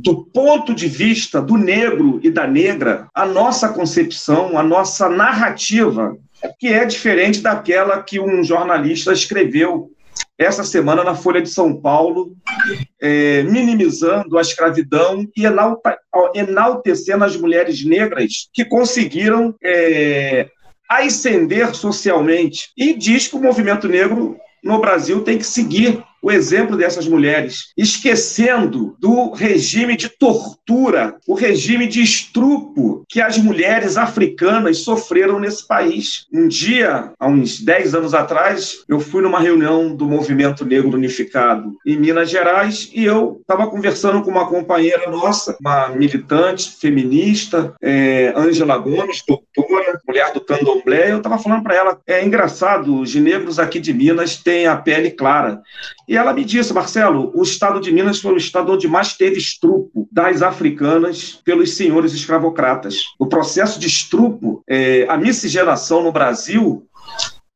[0.00, 6.16] do ponto de vista do negro e da negra, a nossa concepção, a nossa narrativa,
[6.58, 9.90] que é diferente daquela que um jornalista escreveu
[10.38, 12.36] essa semana na Folha de São Paulo,
[13.00, 15.44] é, minimizando a escravidão e
[16.34, 20.48] enaltecendo as mulheres negras que conseguiram é,
[20.88, 22.70] ascender socialmente.
[22.76, 27.72] E diz que o movimento negro no Brasil tem que seguir o exemplo dessas mulheres,
[27.76, 35.64] esquecendo do regime de tortura, o regime de estrupo que as mulheres africanas sofreram nesse
[35.64, 36.26] país.
[36.32, 41.76] Um dia, há uns 10 anos atrás, eu fui numa reunião do Movimento Negro Unificado
[41.86, 48.32] em Minas Gerais e eu estava conversando com uma companheira nossa, uma militante feminista, é,
[48.36, 51.12] Ângela Gomes, doutora, mulher do candomblé.
[51.12, 55.12] Eu estava falando para ela: é engraçado, os negros aqui de Minas têm a pele
[55.12, 55.62] clara.
[56.08, 59.38] E ela me disse, Marcelo, o estado de Minas foi o estado onde mais teve
[59.38, 63.02] estrupo das africanas pelos senhores escravocratas.
[63.18, 66.86] O processo de estrupo, é, a miscigenação no Brasil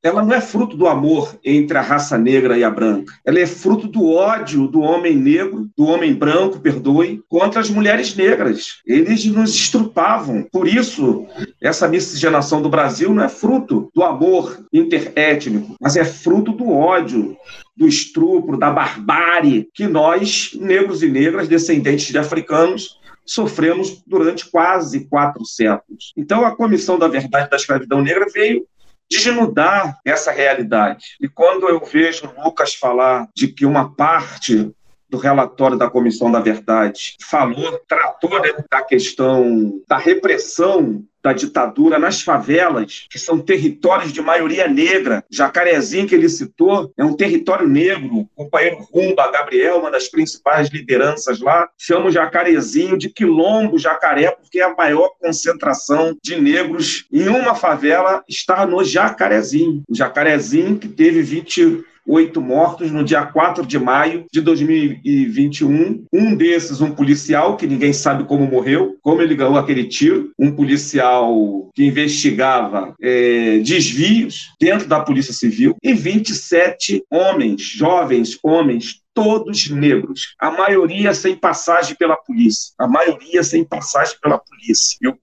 [0.03, 3.13] ela não é fruto do amor entre a raça negra e a branca.
[3.25, 8.17] Ela é fruto do ódio do homem negro, do homem branco, perdoe, contra as mulheres
[8.17, 8.81] negras.
[8.87, 10.47] Eles nos estrupavam.
[10.51, 11.27] Por isso,
[11.61, 17.37] essa miscigenação do Brasil não é fruto do amor interétnico, mas é fruto do ódio,
[17.81, 25.07] do estupro, da barbárie que nós, negros e negras, descendentes de africanos, sofremos durante quase
[25.07, 26.13] quatro séculos.
[26.15, 28.67] Então, a Comissão da Verdade da Escravidão Negra veio
[29.11, 31.17] desnudar essa realidade.
[31.19, 34.71] E quando eu vejo Lucas falar de que uma parte
[35.11, 41.99] do relatório da Comissão da Verdade falou, tratou né, da questão da repressão da ditadura
[41.99, 45.23] nas favelas, que são territórios de maioria negra.
[45.31, 48.21] Jacarezinho, que ele citou, é um território negro.
[48.21, 54.31] O companheiro Rumba, Gabriel, uma das principais lideranças lá, chama o Jacarezinho de Quilombo Jacaré,
[54.31, 59.83] porque é a maior concentração de negros em uma favela está no Jacarezinho.
[59.89, 66.05] O Jacarezinho, que teve 20 oito mortos no dia 4 de maio de 2021.
[66.13, 70.53] Um desses, um policial, que ninguém sabe como morreu, como ele ganhou aquele tiro, um
[70.53, 79.69] policial que investigava é, desvios dentro da Polícia Civil, e 27 homens, jovens homens, todos
[79.69, 84.97] negros, a maioria sem passagem pela polícia, a maioria sem passagem pela polícia.
[85.01, 85.19] E o,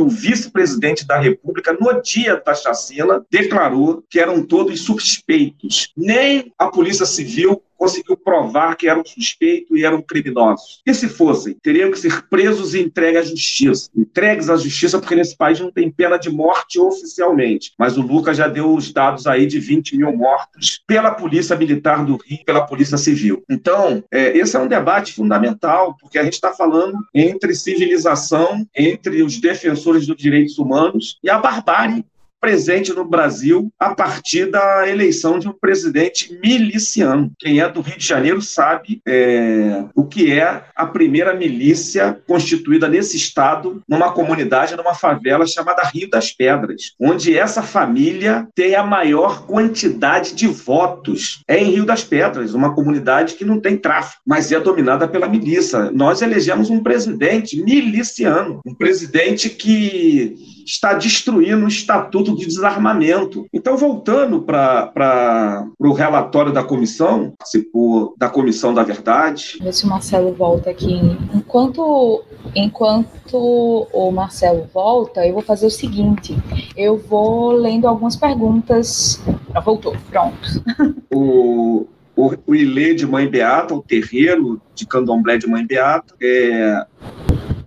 [0.00, 5.92] o vice-presidente da República, no dia da chacina, declarou que eram todos suspeitos.
[5.96, 10.82] Nem a Polícia Civil conseguiu provar que eram suspeitos e eram criminosos.
[10.84, 13.88] E se fossem, teriam que ser presos e entregues à justiça.
[13.96, 17.72] Entregues à justiça, porque nesse país não tem pena de morte oficialmente.
[17.78, 22.04] Mas o Lucas já deu os dados aí de 20 mil mortos pela Polícia Militar
[22.04, 23.44] do Rio, pela Polícia Civil.
[23.48, 29.22] Então, é, esse é um debate fundamental, porque a gente está falando entre civilização, entre
[29.22, 32.04] os defensores dos direitos humanos e a barbárie
[32.40, 37.32] presente no Brasil a partir da eleição de um presidente miliciano.
[37.38, 42.88] Quem é do Rio de Janeiro sabe é, o que é a primeira milícia constituída
[42.88, 48.82] nesse estado, numa comunidade, numa favela chamada Rio das Pedras, onde essa família tem a
[48.82, 51.42] maior quantidade de votos.
[51.48, 55.28] É em Rio das Pedras, uma comunidade que não tem tráfico, mas é dominada pela
[55.28, 55.90] milícia.
[55.90, 63.46] Nós elegemos um presidente miliciano, um presidente que está destruindo o Estatuto de Desarmamento.
[63.52, 69.58] Então, voltando para o relatório da comissão, participou da Comissão da Verdade.
[69.62, 71.00] Ver se o Marcelo volta aqui.
[71.34, 72.22] Enquanto,
[72.54, 73.08] enquanto
[73.92, 76.36] o Marcelo volta, eu vou fazer o seguinte:
[76.76, 79.22] eu vou lendo algumas perguntas.
[79.54, 80.38] Ah, voltou, pronto.
[81.10, 86.84] O, o, o Ilê de Mãe Beata, o terreiro de candomblé de Mãe Beata, é,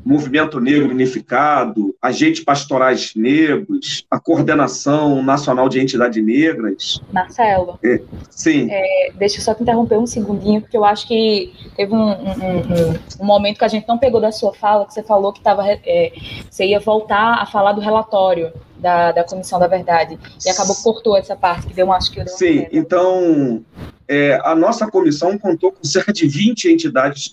[0.04, 7.02] Movimento Negro Unificado, agentes pastorais negros, a Coordenação Nacional de Entidades Negras.
[7.12, 7.80] Marcelo.
[7.84, 8.68] É, sim.
[8.70, 12.32] É, deixa eu só te interromper um segundinho, porque eu acho que teve um, um,
[12.32, 15.42] um, um momento que a gente não pegou da sua fala, que você falou que
[15.42, 16.14] tava, é,
[16.50, 18.52] você ia voltar a falar do relatório.
[18.82, 20.18] Da, da Comissão da Verdade.
[20.44, 23.64] E acabou cortou essa parte, que deu, acho que deu Sim, então
[24.08, 27.32] é, a nossa comissão contou com cerca de 20 entidades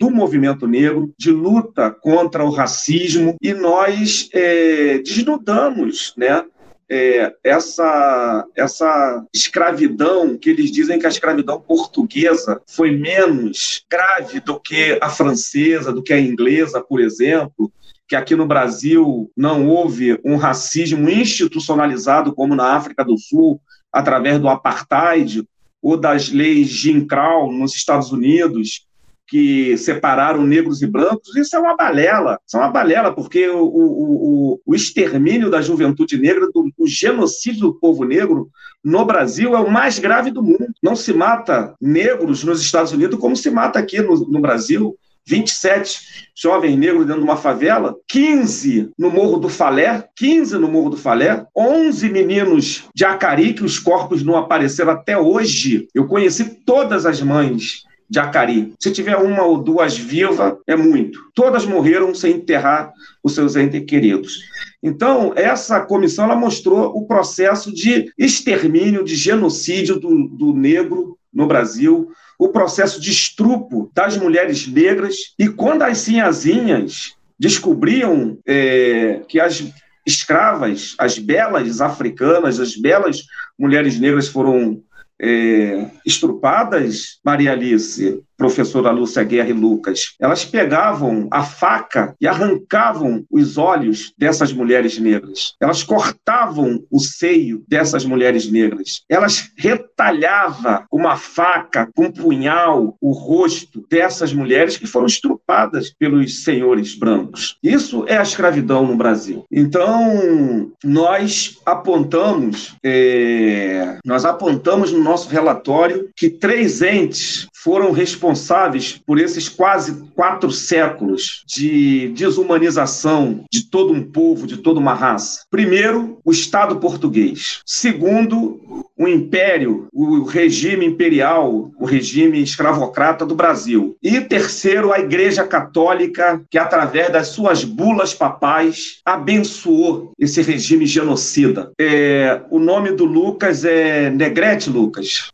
[0.00, 6.42] do movimento negro, de luta contra o racismo, e nós é, desnudamos né,
[6.88, 14.58] é, essa, essa escravidão, que eles dizem que a escravidão portuguesa foi menos grave do
[14.58, 17.70] que a francesa, do que a inglesa, por exemplo,
[18.08, 23.60] que aqui no Brasil não houve um racismo institucionalizado como na África do Sul,
[23.92, 25.46] através do apartheid
[25.82, 28.86] ou das leis Jim Crow nos Estados Unidos,
[29.30, 32.40] que separaram negros e brancos, isso é uma balela.
[32.44, 36.88] Isso é uma balela, porque o, o, o, o extermínio da juventude negra, do, o
[36.88, 38.50] genocídio do povo negro
[38.82, 40.66] no Brasil é o mais grave do mundo.
[40.82, 44.96] Não se mata negros nos Estados Unidos como se mata aqui no, no Brasil.
[45.26, 50.90] 27 jovens negros dentro de uma favela, 15 no Morro do Falé, 15 no Morro
[50.90, 55.86] do Falé, 11 meninos de Acari, que os corpos não apareceram até hoje.
[55.94, 58.74] Eu conheci todas as mães de Acari.
[58.80, 61.20] Se tiver uma ou duas vivas, é muito.
[61.32, 62.92] Todas morreram sem enterrar
[63.22, 64.40] os seus entes queridos.
[64.82, 71.46] Então, essa comissão ela mostrou o processo de extermínio, de genocídio do, do negro no
[71.46, 75.14] Brasil, o processo de estrupo das mulheres negras.
[75.38, 79.62] E quando as sinhazinhas descobriam é, que as
[80.04, 83.22] escravas, as belas africanas, as belas
[83.56, 84.82] mulheres negras foram
[85.20, 93.22] é, estrupadas, Maria Alice, professora Lúcia Guerra e Lucas, elas pegavam a faca e arrancavam
[93.30, 95.54] os olhos dessas mulheres negras.
[95.60, 99.02] Elas cortavam o seio dessas mulheres negras.
[99.10, 105.92] Elas retalhavam com uma faca, com um punhal, o rosto dessas mulheres que foram estrupadas
[105.98, 107.58] pelos senhores brancos.
[107.62, 109.44] Isso é a escravidão no Brasil.
[109.52, 119.18] Então, nós apontamos, é, nós apontamos no nosso relatório que três entes foram responsáveis por
[119.18, 125.42] esses quase quatro séculos de desumanização de todo um povo, de toda uma raça.
[125.50, 127.60] Primeiro, o Estado português.
[127.66, 128.60] Segundo,
[128.96, 133.96] o império, o regime imperial, o regime escravocrata do Brasil.
[134.02, 141.72] E terceiro, a Igreja Católica, que através das suas bulas papais abençoou esse regime genocida.
[141.78, 145.30] É, o nome do Lucas é Negrete Lucas.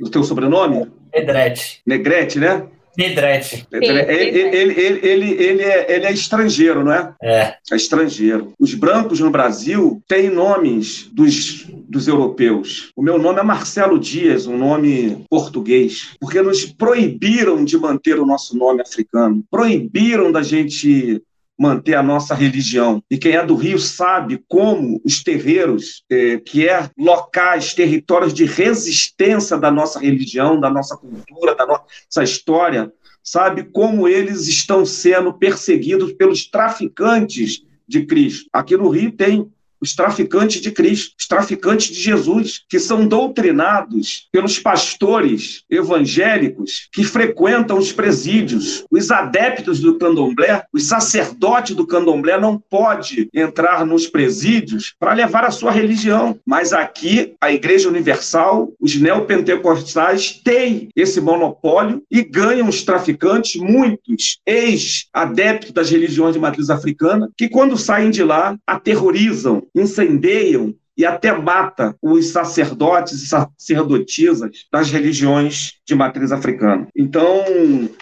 [0.00, 0.86] O teu sobrenome?
[1.18, 1.80] Negrete.
[1.86, 2.66] Negrete, né?
[2.98, 3.64] Nedrete.
[3.70, 7.14] Ele, ele, ele, ele, ele, é, ele é estrangeiro, não é?
[7.22, 7.54] É.
[7.70, 8.52] É estrangeiro.
[8.58, 12.90] Os brancos no Brasil têm nomes dos, dos europeus.
[12.96, 18.26] O meu nome é Marcelo Dias, um nome português, porque nos proibiram de manter o
[18.26, 19.44] nosso nome africano.
[19.48, 21.22] Proibiram da gente
[21.58, 23.02] manter a nossa religião.
[23.10, 28.44] E quem é do Rio sabe como os terreiros, eh, que é locais, territórios de
[28.44, 32.92] resistência da nossa religião, da nossa cultura, da nossa história,
[33.22, 38.48] sabe como eles estão sendo perseguidos pelos traficantes de Cristo.
[38.52, 39.50] Aqui no Rio tem
[39.80, 47.04] os traficantes de Cristo, os traficantes de Jesus, que são doutrinados pelos pastores evangélicos que
[47.04, 48.84] frequentam os presídios.
[48.90, 55.44] Os adeptos do candomblé, os sacerdotes do candomblé não pode entrar nos presídios para levar
[55.44, 56.38] a sua religião.
[56.46, 64.38] Mas aqui, a Igreja Universal, os neopentecostais têm esse monopólio e ganham os traficantes, muitos
[64.46, 71.32] ex-adeptos das religiões de matriz africana, que quando saem de lá, aterrorizam incendeiam e até
[71.32, 76.88] mata os sacerdotes e sacerdotisas das religiões de matriz africana.
[76.94, 77.44] Então,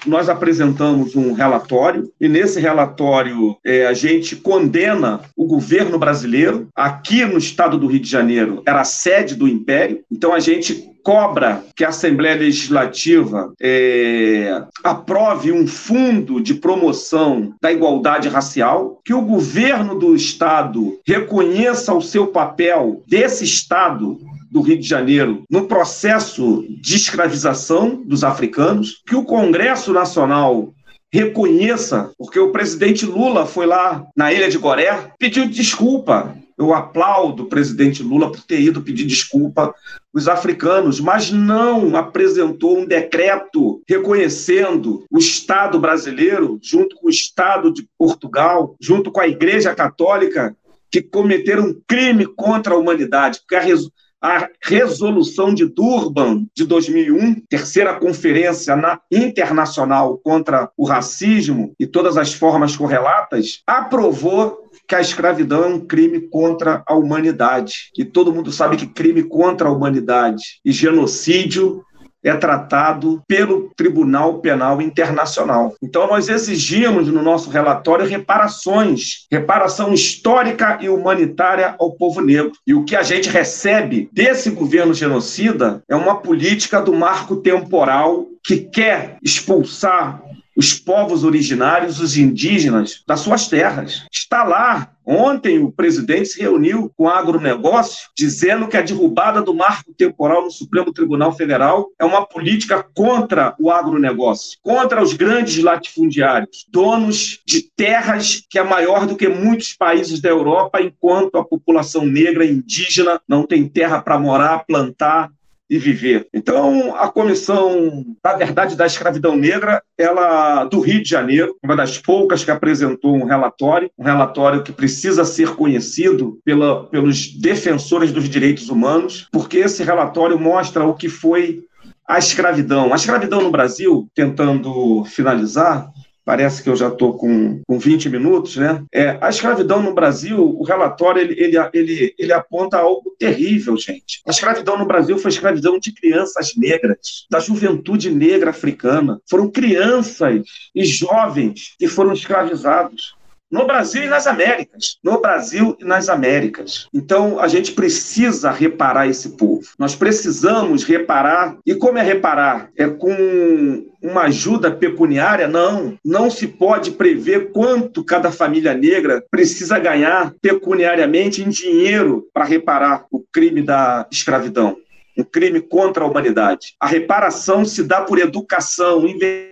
[0.06, 6.68] nós apresentamos um relatório e nesse relatório é, a gente condena o governo brasileiro.
[6.74, 10.95] Aqui no estado do Rio de Janeiro era a sede do Império, então a gente
[11.06, 19.14] cobra que a Assembleia Legislativa é, aprove um fundo de promoção da igualdade racial, que
[19.14, 24.18] o governo do Estado reconheça o seu papel desse Estado
[24.50, 30.72] do Rio de Janeiro no processo de escravização dos africanos, que o Congresso Nacional
[31.12, 37.42] reconheça, porque o presidente Lula foi lá na Ilha de Goré, pediu desculpa eu aplaudo
[37.42, 39.74] o presidente Lula por ter ido pedir desculpa.
[40.12, 47.70] Os africanos, mas não apresentou um decreto reconhecendo o Estado brasileiro, junto com o Estado
[47.70, 50.56] de Portugal, junto com a Igreja Católica,
[50.90, 53.90] que cometeram um crime contra a humanidade, porque a, res
[54.22, 62.16] a resolução de Durban de 2001, terceira conferência na, internacional contra o racismo e todas
[62.16, 67.90] as formas correlatas, aprovou que a escravidão é um crime contra a humanidade.
[67.96, 71.82] E todo mundo sabe que crime contra a humanidade e genocídio
[72.26, 75.74] é tratado pelo Tribunal Penal Internacional.
[75.80, 82.52] Então, nós exigimos no nosso relatório reparações, reparação histórica e humanitária ao povo negro.
[82.66, 88.26] E o que a gente recebe desse governo genocida é uma política do marco temporal
[88.44, 90.22] que quer expulsar
[90.56, 94.06] os povos originários, os indígenas, das suas terras.
[94.10, 99.54] Está lá Ontem, o presidente se reuniu com o agronegócio, dizendo que a derrubada do
[99.54, 105.62] marco temporal no Supremo Tribunal Federal é uma política contra o agronegócio, contra os grandes
[105.62, 111.44] latifundiários, donos de terras que é maior do que muitos países da Europa, enquanto a
[111.44, 115.30] população negra e indígena não tem terra para morar, plantar,
[115.68, 116.26] e viver.
[116.32, 121.98] Então, a comissão da verdade da escravidão negra, ela do Rio de Janeiro, uma das
[121.98, 128.28] poucas que apresentou um relatório, um relatório que precisa ser conhecido pela, pelos defensores dos
[128.28, 131.64] direitos humanos, porque esse relatório mostra o que foi
[132.06, 132.92] a escravidão.
[132.92, 135.90] A escravidão no Brasil, tentando finalizar,
[136.26, 138.84] parece que eu já estou com, com 20 minutos, né?
[138.92, 144.22] É, a escravidão no Brasil, o relatório, ele, ele, ele, ele aponta algo terrível, gente.
[144.26, 149.20] A escravidão no Brasil foi escravidão de crianças negras, da juventude negra africana.
[149.30, 150.42] Foram crianças
[150.74, 153.14] e jovens que foram escravizados
[153.50, 154.98] no Brasil e nas Américas.
[155.02, 156.88] No Brasil e nas Américas.
[156.92, 159.62] Então, a gente precisa reparar esse povo.
[159.78, 161.56] Nós precisamos reparar.
[161.64, 162.70] E como é reparar?
[162.76, 165.48] É com uma ajuda pecuniária?
[165.48, 165.96] Não.
[166.04, 173.04] Não se pode prever quanto cada família negra precisa ganhar pecuniariamente em dinheiro para reparar
[173.10, 174.76] o crime da escravidão
[175.16, 176.74] um crime contra a humanidade.
[176.78, 179.04] A reparação se dá por educação.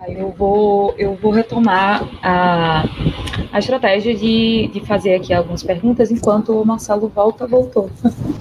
[0.09, 2.85] Eu vou, eu vou retomar a,
[3.53, 7.91] a estratégia de, de fazer aqui algumas perguntas enquanto o Marcelo volta, voltou.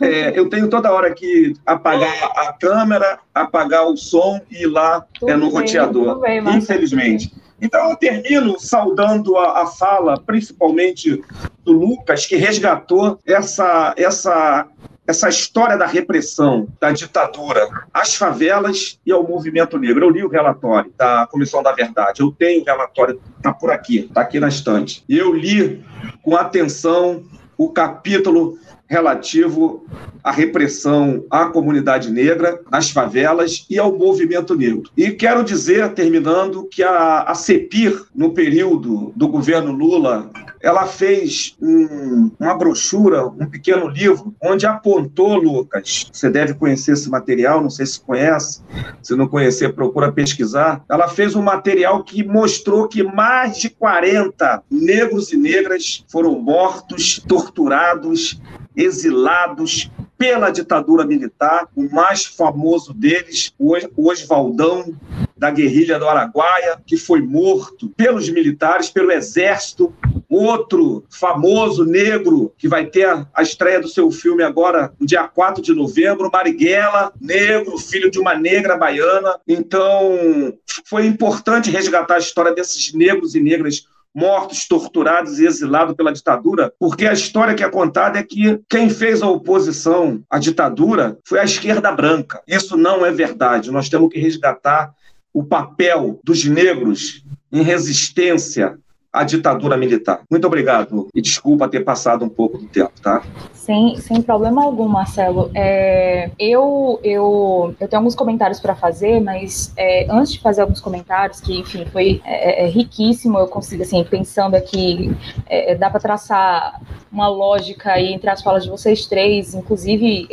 [0.00, 5.04] É, eu tenho toda hora que apagar a câmera, apagar o som e ir lá
[5.26, 6.20] é, no bem, roteador.
[6.20, 7.32] Bem, infelizmente.
[7.60, 11.22] Então eu termino saudando a, a, fala, principalmente
[11.64, 14.68] do Lucas, que resgatou essa, essa
[15.08, 20.04] essa história da repressão, da ditadura, às favelas e ao movimento negro.
[20.04, 24.00] Eu li o relatório da Comissão da Verdade, eu tenho o relatório, está por aqui,
[24.00, 25.02] está aqui na estante.
[25.08, 25.82] Eu li
[26.22, 27.24] com atenção
[27.56, 28.58] o capítulo
[28.88, 29.84] relativo
[30.24, 34.90] à repressão à comunidade negra, nas favelas e ao movimento negro.
[34.96, 40.30] E quero dizer, terminando, que a, a CEPIR, no período do governo Lula,
[40.60, 47.08] ela fez um, uma brochura, um pequeno livro, onde apontou, Lucas, você deve conhecer esse
[47.08, 48.60] material, não sei se conhece,
[49.02, 50.84] se não conhecer, procura pesquisar.
[50.90, 57.22] Ela fez um material que mostrou que mais de 40 negros e negras foram mortos,
[57.26, 58.40] torturados,
[58.76, 64.92] exilados pela ditadura militar, o mais famoso deles, o Oswaldão,
[65.36, 69.94] da guerrilha do Araguaia, que foi morto pelos militares, pelo exército.
[70.28, 75.62] Outro famoso negro que vai ter a estreia do seu filme agora, no dia 4
[75.62, 79.38] de novembro, Marighella, negro, filho de uma negra baiana.
[79.46, 80.52] Então,
[80.84, 83.86] foi importante resgatar a história desses negros e negras
[84.18, 88.90] mortos, torturados e exilados pela ditadura, porque a história que é contada é que quem
[88.90, 92.42] fez a oposição à ditadura foi a esquerda branca.
[92.46, 93.70] Isso não é verdade.
[93.70, 94.92] Nós temos que resgatar
[95.32, 98.76] o papel dos negros em resistência
[99.12, 100.20] à ditadura militar.
[100.30, 103.22] Muito obrigado e desculpa ter passado um pouco do tempo, tá?
[103.52, 105.50] Sem, sem problema algum, Marcelo.
[105.54, 110.80] É, eu, eu, eu tenho alguns comentários para fazer, mas é, antes de fazer alguns
[110.80, 115.14] comentários, que, enfim, foi é, é riquíssimo, eu consigo, assim, pensando aqui,
[115.46, 116.80] é, é, dá para traçar
[117.12, 120.28] uma lógica aí entre as falas de vocês três, inclusive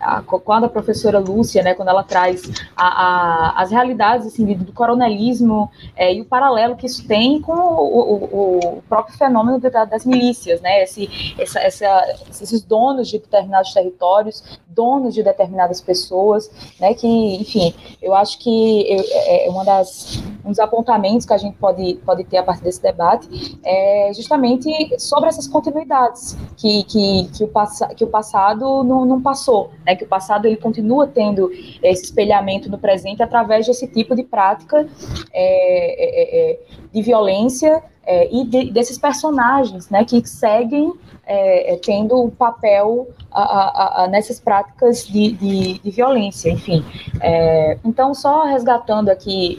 [0.00, 4.72] a, quando a professora Lúcia, né, quando ela traz a, a, as realidades assim, do
[4.72, 10.60] coronelismo e o paralelo que isso tem com o, o, o próprio fenômeno das milícias,
[10.60, 16.50] né, esse, essa, essa, esses donos de determinados territórios, donos de determinadas pessoas,
[16.80, 21.38] né, que, enfim, eu acho que é, é uma das, um dos apontamentos que a
[21.38, 27.28] gente pode, pode ter a partir desse debate é justamente sobre essas continuidades que, que,
[27.36, 31.06] que, o, pass que o passado não, não passou, né, que o passado ele continua
[31.06, 31.50] tendo
[31.82, 34.86] esse espelhamento no presente através desse tipo de prática
[35.32, 36.60] é, é, é
[36.92, 40.92] de violência é, e de, desses personagens né, que seguem
[41.26, 46.84] é, é tendo um papel a, a, a, nessas práticas de, de, de violência, enfim.
[47.20, 49.58] É, então, só resgatando aqui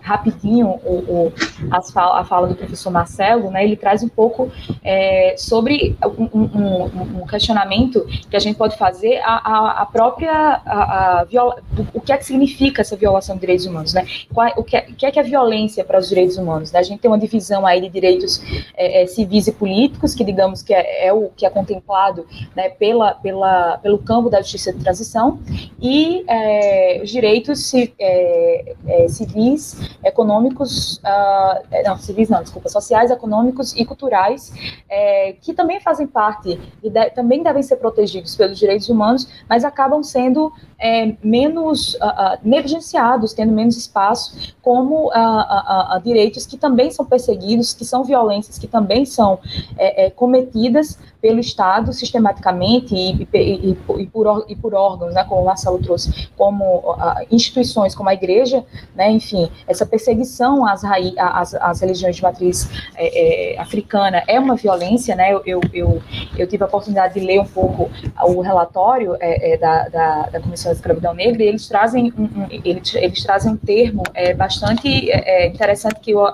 [0.00, 1.32] rapidinho o, o
[1.70, 4.50] a fala do professor Marcelo, né, ele traz um pouco
[4.84, 11.56] é, sobre um, um, um, questionamento que a gente pode fazer a, própria a, viola,
[11.92, 14.06] o que é que significa essa violação de direitos humanos, né?
[14.32, 16.72] Qual, o, que é, o que é que é violência para os direitos humanos?
[16.72, 16.78] Né?
[16.78, 18.40] A gente tem uma divisão aí de direitos
[18.76, 22.68] é, é, civis e políticos, que digamos que é, é, o que é contemplado né,
[22.68, 25.38] pela, pela, pelo campo da justiça de transição,
[25.80, 28.74] e é, os direitos é,
[29.08, 34.52] civis, econômicos, uh, não, civis não, desculpa, sociais, econômicos e culturais,
[35.40, 40.02] que também fazem parte e de, também devem ser protegidos pelos direitos humanos, mas acabam
[40.02, 40.52] sendo
[41.22, 45.10] menos uh, uh, negligenciados, tendo menos espaço, como
[46.02, 49.38] direitos que também são perseguidos, que são violências que também são
[49.76, 50.10] é,
[50.76, 55.44] é, cometidas pelo Estado sistematicamente e, e, e, por, e por órgãos, né, como o
[55.44, 56.96] Marcelo trouxe, como
[57.32, 63.54] instituições como a igreja, né, enfim, essa perseguição às, às, às religiões de matriz é,
[63.54, 66.02] é, africana é uma violência, né, eu, eu, eu,
[66.38, 67.90] eu, tive a oportunidade de ler um pouco
[68.22, 72.22] o relatório é, é, da, da, da, Comissão da Escravidão Negra e eles trazem um,
[72.22, 75.10] um eles, eles, trazem um termo é, bastante
[75.44, 76.24] interessante que eu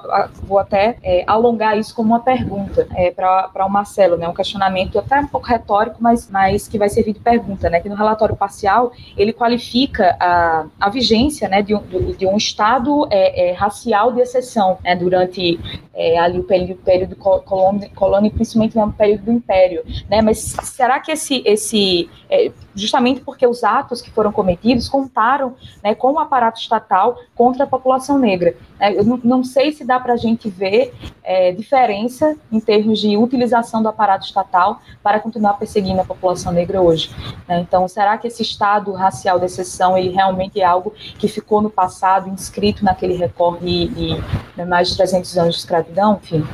[0.43, 2.87] vou até alongar isso como uma pergunta
[3.17, 6.89] para o Marcelo, né, um questionamento questionamento até um pouco retórico, mas, mas que vai
[6.89, 7.81] servir de pergunta, né?
[7.81, 11.83] Que no relatório parcial ele qualifica a, a vigência, né, de um,
[12.17, 15.59] de um estado é, é, racial de exceção, né, durante
[15.95, 20.23] é, ali o período, período colônia, principalmente no período do Império, né?
[20.23, 25.95] Mas será que esse, esse é, justamente porque os atos que foram cometidos contaram, né,
[25.95, 28.57] com o aparato estatal contra a população negra?
[28.81, 33.01] É, eu não, não, sei se dá para a gente ver é, diferença em termos
[33.01, 34.72] de utilização do aparato estatal
[35.03, 37.11] para continuar perseguindo a população negra hoje.
[37.49, 37.61] Né?
[37.61, 41.71] Então, será que esse estado racial de exceção ele realmente é algo que ficou no
[41.71, 46.21] passado, inscrito naquele recorte de, mais de 300 anos de escravidão?
[46.23, 46.45] Enfim,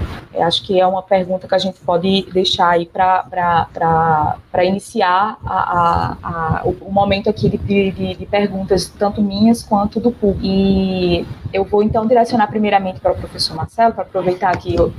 [0.40, 6.16] acho que é uma pergunta que a gente pode deixar aí para iniciar a, a,
[6.22, 10.40] a, o, momento aqui de, de, de, perguntas, tanto minhas quanto do público.
[10.42, 14.92] E eu vou então direcionar primeiramente para o professor Marcelo, para aproveitar aqui o,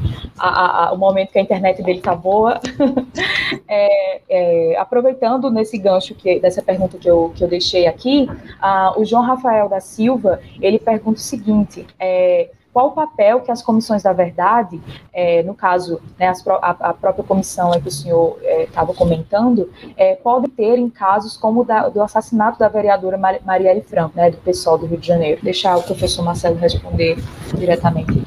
[0.93, 2.59] o momento que a internet dele está boa.
[3.67, 8.27] é, é, aproveitando nesse gancho que, dessa pergunta que eu, que eu deixei aqui,
[8.97, 13.61] o João Rafael da Silva, ele pergunta o seguinte, é, qual o papel que as
[13.61, 14.79] comissões da verdade,
[15.11, 19.71] é, no caso, né, as, a, a, própria comissão que o senhor estava é, comentando,
[19.97, 24.29] é, pode ter em casos como da, do assassinato da vereadora Mar Marielle Franco, né,
[24.29, 25.41] do pessoal do Rio de Janeiro.
[25.41, 27.17] Deixar o professor Marcelo responder
[27.55, 28.23] diretamente.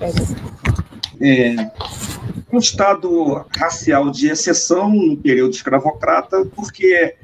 [1.20, 1.70] É,
[2.53, 7.16] um Estado racial de exceção no período escravocrata, porque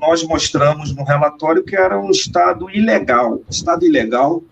[0.00, 4.42] nós mostramos no relatório que era um Estado ilegal, Estado ilegal,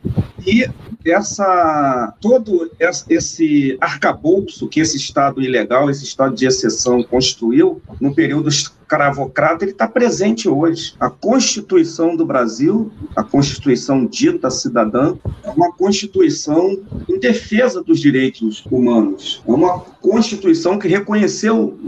[0.47, 0.69] e
[1.05, 2.70] essa todo
[3.09, 8.49] esse arcabouço que esse Estado ilegal, esse Estado de exceção construiu no período
[8.93, 10.94] escravocrata, ele está presente hoje.
[11.01, 16.78] A Constituição do Brasil, a Constituição dita cidadã, é uma Constituição
[17.09, 19.43] em defesa dos direitos humanos.
[19.47, 21.78] É uma Constituição que reconheceu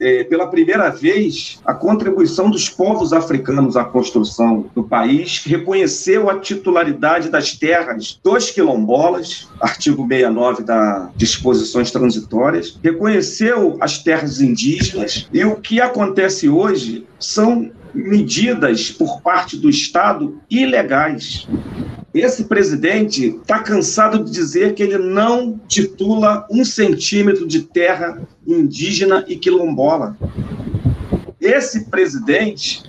[0.00, 6.30] é, pela primeira vez a contribuição dos povos africanos à construção do país, que reconheceu
[6.30, 15.28] a titularidade das terras dos quilombolas, artigo 69 das disposições transitórias, reconheceu as terras indígenas
[15.32, 21.46] e o que acontece hoje são medidas por parte do Estado ilegais.
[22.12, 29.24] Esse presidente está cansado de dizer que ele não titula um centímetro de terra indígena
[29.28, 30.16] e quilombola.
[31.40, 32.82] Esse presidente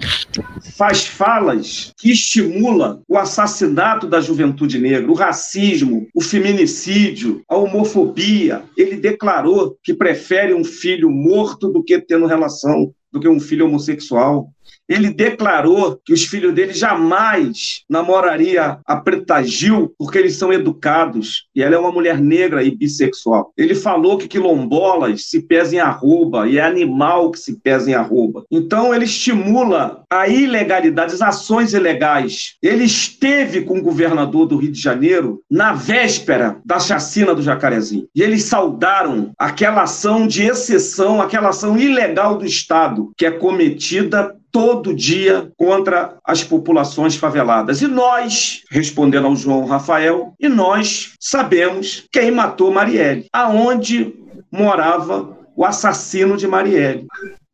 [0.79, 8.63] faz falas que estimulam o assassinato da juventude negra, o racismo, o feminicídio, a homofobia.
[8.77, 13.65] Ele declarou que prefere um filho morto do que tendo relação, do que um filho
[13.65, 14.49] homossexual.
[14.89, 21.45] Ele declarou que os filhos dele jamais namoraria a Preta Gil porque eles são educados
[21.55, 23.53] e ela é uma mulher negra e bissexual.
[23.55, 27.93] Ele falou que quilombolas se pesam em arroba e é animal que se pesa em
[27.93, 28.45] arroba.
[28.49, 32.55] Então ele estimula a ilegalidade, as ações ilegais.
[32.61, 38.07] Ele esteve com o governador do Rio de Janeiro na véspera da chacina do Jacarezinho.
[38.15, 44.35] E eles saudaram aquela ação de exceção, aquela ação ilegal do Estado que é cometida
[44.51, 47.81] todo dia contra as populações faveladas.
[47.81, 54.13] E nós, respondendo ao João Rafael, e nós sabemos quem matou Marielle, aonde
[54.51, 57.05] morava o assassino de Marielle.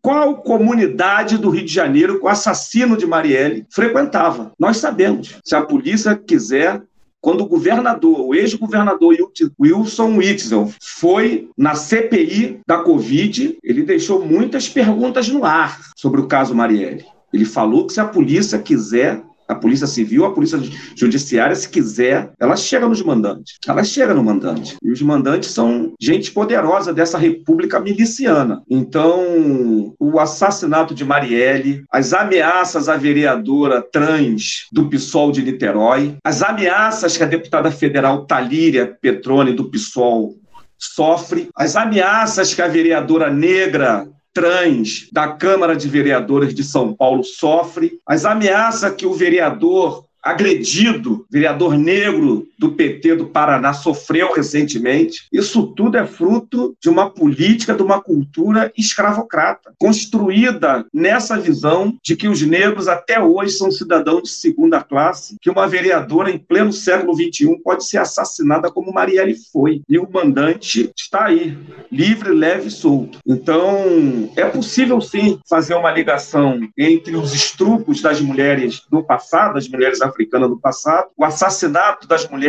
[0.01, 4.51] Qual comunidade do Rio de Janeiro que o assassino de Marielle frequentava?
[4.59, 5.39] Nós sabemos.
[5.43, 6.81] Se a polícia quiser,
[7.25, 9.15] quando o governador, o ex-governador
[9.59, 16.27] Wilson Witzel foi na CPI da Covid, ele deixou muitas perguntas no ar sobre o
[16.27, 17.03] caso Marielle.
[17.33, 20.59] Ele falou que se a polícia quiser, A polícia civil, a polícia
[20.95, 23.57] judiciária, se quiser, ela chega nos mandantes.
[23.67, 24.75] Ela chega no mandante.
[24.81, 28.61] E os mandantes são gente poderosa dessa república miliciana.
[28.69, 36.41] Então, o assassinato de Marielle, as ameaças à vereadora trans do PSOL de Niterói, as
[36.41, 40.35] ameaças que a deputada federal Talíria Petrone do PSOL
[40.77, 47.23] sofre, as ameaças que a vereadora negra trans da Câmara de Vereadores de São Paulo
[47.23, 55.27] sofre, as ameaças que o vereador agredido, vereador negro do PT do Paraná sofreu recentemente.
[55.31, 62.15] Isso tudo é fruto de uma política, de uma cultura escravocrata, construída nessa visão de
[62.15, 66.73] que os negros até hoje são cidadãos de segunda classe, que uma vereadora em pleno
[66.73, 69.81] século XXI pode ser assassinada como Marielle foi.
[69.87, 71.57] E o mandante está aí,
[71.91, 73.19] livre, leve e solto.
[73.25, 79.67] Então, é possível sim fazer uma ligação entre os estrupos das mulheres do passado, das
[79.67, 82.44] mulheres africanas, africana no passado, o assassinato das mulheres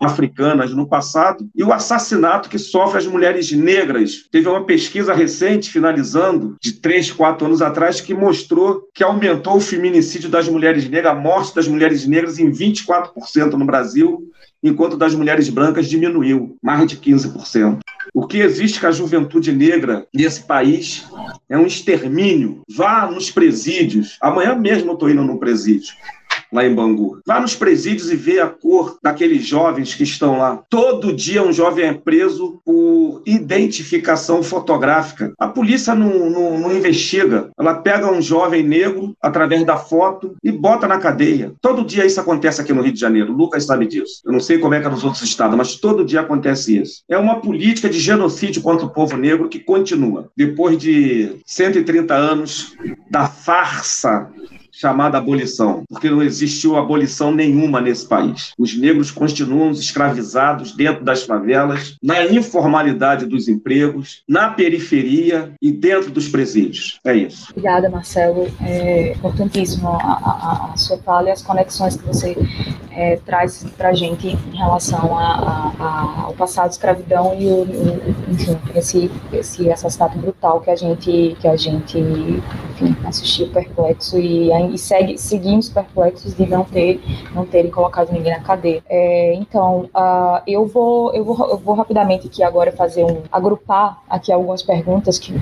[0.00, 4.26] africanas no passado e o assassinato que sofrem as mulheres negras.
[4.30, 9.60] Teve uma pesquisa recente, finalizando, de três, quatro anos atrás, que mostrou que aumentou o
[9.60, 14.30] feminicídio das mulheres negras, a morte das mulheres negras em 24% no Brasil,
[14.62, 17.78] enquanto das mulheres brancas diminuiu, mais de 15%.
[18.12, 21.06] O que existe com a juventude negra nesse país
[21.48, 22.62] é um extermínio.
[22.68, 24.16] Vá nos presídios.
[24.20, 25.92] Amanhã mesmo eu estou indo no presídio
[26.54, 27.20] lá em Bangu.
[27.26, 30.62] Vá nos presídios e vê a cor daqueles jovens que estão lá.
[30.70, 35.32] Todo dia um jovem é preso por identificação fotográfica.
[35.38, 37.50] A polícia não, não, não investiga.
[37.58, 41.52] Ela pega um jovem negro através da foto e bota na cadeia.
[41.60, 43.32] Todo dia isso acontece aqui no Rio de Janeiro.
[43.32, 44.20] O Lucas sabe disso.
[44.24, 47.02] Eu não sei como é que é nos outros estados, mas todo dia acontece isso.
[47.08, 50.30] É uma política de genocídio contra o povo negro que continua.
[50.36, 52.76] Depois de 130 anos
[53.10, 54.30] da farsa
[54.78, 58.52] chamada abolição, porque não existiu abolição nenhuma nesse país.
[58.58, 66.10] Os negros continuam escravizados dentro das favelas, na informalidade dos empregos, na periferia e dentro
[66.10, 66.98] dos presídios.
[67.04, 67.48] É isso.
[67.50, 68.48] Obrigada, Marcelo.
[68.60, 72.36] É importantíssimo a, a, a sua fala e as conexões que você
[72.90, 77.66] é, traz para a gente em relação a, a, ao passado escravidão e o,
[78.28, 84.52] enfim, esse, esse assassinato brutal que a gente que a gente enfim, assistiu perplexo e,
[84.72, 87.00] e segue, seguimos perplexos de não ter
[87.34, 88.82] não terem colocado ninguém na cadeia.
[88.88, 94.02] É, então, uh, eu vou eu vou eu vou rapidamente aqui agora fazer um agrupar
[94.08, 95.32] aqui algumas perguntas que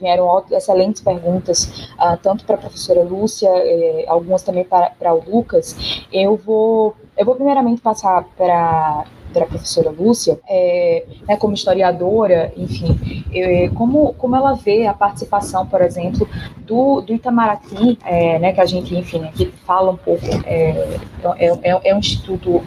[0.00, 5.76] vieram excelentes perguntas uh, tanto para a professora Lúcia, eh, algumas também para o Lucas.
[6.12, 9.04] Eu vou eu vou primeiramente passar para
[9.34, 14.94] para a professora Lúcia, é, né, como historiadora, enfim, eu, como, como ela vê a
[14.94, 16.26] participação, por exemplo,
[16.58, 20.98] do, do Itamaraty, é, né, que a gente, enfim, aqui fala um pouco, é,
[21.38, 22.62] é, é, é um instituto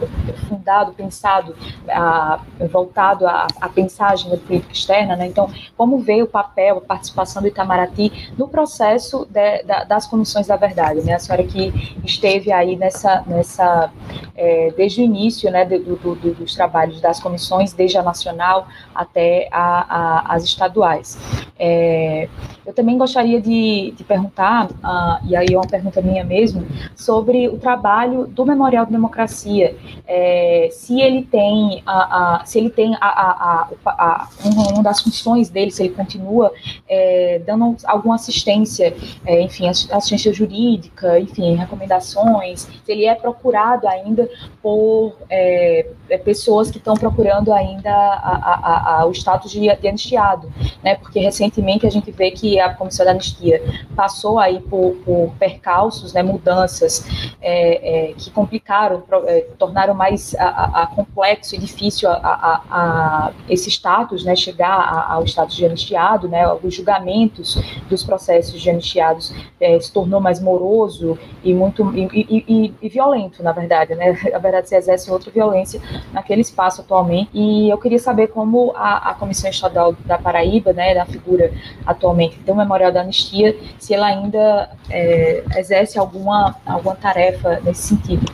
[0.47, 1.55] fundado, pensado,
[1.87, 6.77] a, voltado a, a pensar a agenda política externa, né, então, como vê o papel,
[6.77, 11.43] a participação do Itamaraty no processo de, da, das comissões da verdade, né, a senhora
[11.43, 13.91] que esteve aí nessa, nessa
[14.35, 18.67] é, desde o início, né, do, do, do, dos trabalhos das comissões, desde a nacional
[18.93, 21.17] até a, a, as estaduais.
[21.57, 22.27] É,
[22.65, 27.47] eu também gostaria de, de perguntar, uh, e aí é uma pergunta minha mesmo, sobre
[27.47, 29.75] o trabalho do Memorial de Democracia,
[30.05, 34.29] é, se ele tem, a, se ele tem a, a,
[34.73, 36.51] uma das funções dele, se ele continua
[36.89, 38.93] é, dando alguma assistência,
[39.25, 44.29] é, enfim, assistência jurídica, enfim, recomendações, se ele é procurado ainda
[44.61, 46.17] por é, é,
[46.47, 50.49] pessoas que estão procurando ainda a, a, a, o status de, de anistiado,
[50.81, 50.95] né?
[50.95, 53.61] Porque recentemente a gente vê que a Comissão da Anistia
[53.95, 57.05] passou aí por, por percalços, né, mudanças
[57.41, 60.33] é, é, que complicaram, é, tornaram mais
[60.95, 62.09] complexo e difícil
[63.49, 66.47] esse status, né, chegar ao status de anistiado, né?
[66.63, 67.55] Os julgamentos
[67.89, 73.43] dos processos de anistiados é, se tornou mais moroso e muito e, e, e, violento,
[73.43, 74.17] na verdade, né?
[74.37, 75.81] Na verdade, se exerce outra violência
[76.13, 77.29] naquele espaço atualmente.
[77.33, 81.51] E eu queria saber como a, a Comissão Estadual da Paraíba, né, da figura
[81.85, 88.25] atualmente do Memorial da Anistia, se ela ainda é, exerce alguma, alguma tarefa nesse sentido.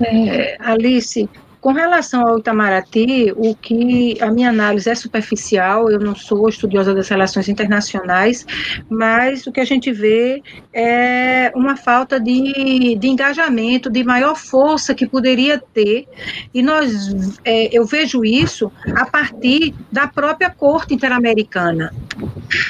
[0.00, 1.28] É, Alice,
[1.60, 6.94] com relação ao Itamaraty, o que a minha análise é superficial, eu não sou estudiosa
[6.94, 8.46] das relações internacionais,
[8.88, 14.94] mas o que a gente vê é uma falta de, de engajamento, de maior força
[14.94, 16.06] que poderia ter,
[16.54, 21.92] e nós, é, eu vejo isso a partir da própria Corte Interamericana,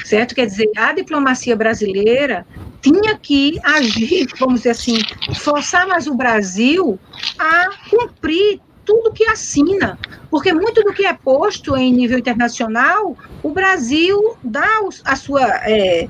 [0.03, 0.33] certo?
[0.33, 2.45] Quer dizer, a diplomacia brasileira
[2.81, 4.97] tinha que agir, vamos dizer assim,
[5.35, 6.99] forçar mais o Brasil
[7.37, 8.59] a cumprir
[8.89, 9.99] tudo que assina,
[10.29, 14.67] porque muito do que é posto em nível internacional, o Brasil dá
[15.05, 16.07] a sua é,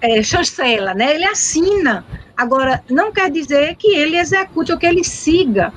[0.00, 1.14] é, chancela, né?
[1.14, 2.04] ele assina.
[2.36, 5.72] Agora, não quer dizer que ele execute ou que ele siga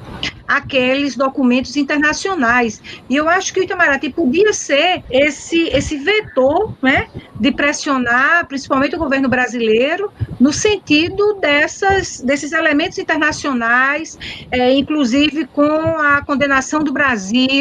[0.47, 2.81] aqueles documentos internacionais.
[3.09, 7.07] E eu acho que o Itamaraty podia ser esse, esse vetor né,
[7.39, 14.17] de pressionar, principalmente o governo brasileiro, no sentido dessas, desses elementos internacionais,
[14.51, 17.54] é, inclusive com a condenação do Brasil.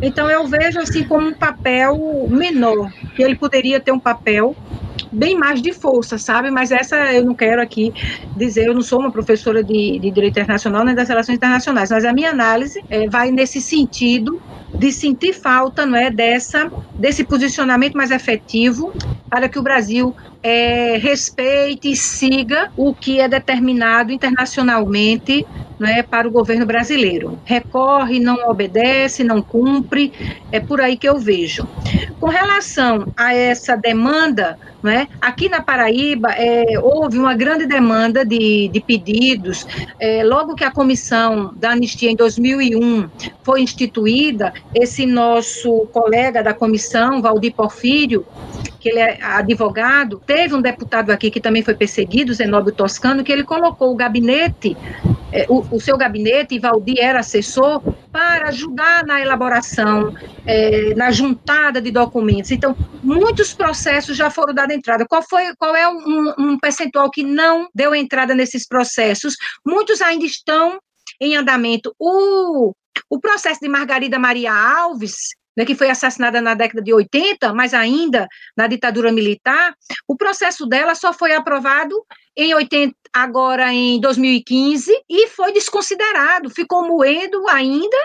[0.00, 4.56] Então, eu vejo assim como um papel menor, que ele poderia ter um papel
[5.12, 6.50] bem mais de força, sabe?
[6.50, 7.92] Mas essa eu não quero aqui
[8.36, 12.04] dizer, eu não sou uma professora de, de direito internacional nem das relações internacionais, mas
[12.04, 14.40] a minha análise é, vai nesse sentido
[14.74, 18.92] de sentir falta, não é, dessa desse posicionamento mais efetivo
[19.30, 25.46] para que o Brasil é, respeite e siga o que é determinado internacionalmente
[25.78, 27.38] né, para o governo brasileiro.
[27.44, 30.12] Recorre, não obedece, não cumpre,
[30.50, 31.66] é por aí que eu vejo.
[32.20, 38.68] Com relação a essa demanda, né, aqui na Paraíba é, houve uma grande demanda de,
[38.68, 39.66] de pedidos.
[40.00, 43.08] É, logo que a comissão da anistia em 2001
[43.42, 48.26] foi instituída, esse nosso colega da comissão, Valdir Porfírio,
[48.80, 53.32] que ele é advogado, teve um deputado aqui que também foi perseguido, Zenóbio Toscano, que
[53.32, 54.76] ele colocou o gabinete,
[55.32, 57.82] é, o, o, seu gabinete, e Valdir era assessor,
[58.12, 60.14] para ajudar na elaboração,
[60.46, 62.50] é, na juntada de documentos.
[62.50, 65.06] Então, muitos processos já foram dados entrada.
[65.06, 69.34] Qual, foi, qual é um, um percentual que não deu entrada nesses processos?
[69.66, 70.78] Muitos ainda estão
[71.20, 71.94] em andamento.
[71.98, 72.72] O,
[73.10, 77.74] o processo de Margarida Maria Alves, né, que foi assassinada na década de 80, mas
[77.74, 79.74] ainda na ditadura militar,
[80.06, 82.00] o processo dela só foi aprovado
[82.36, 87.96] em 80, agora em 2015 e foi desconsiderado, ficou moendo ainda,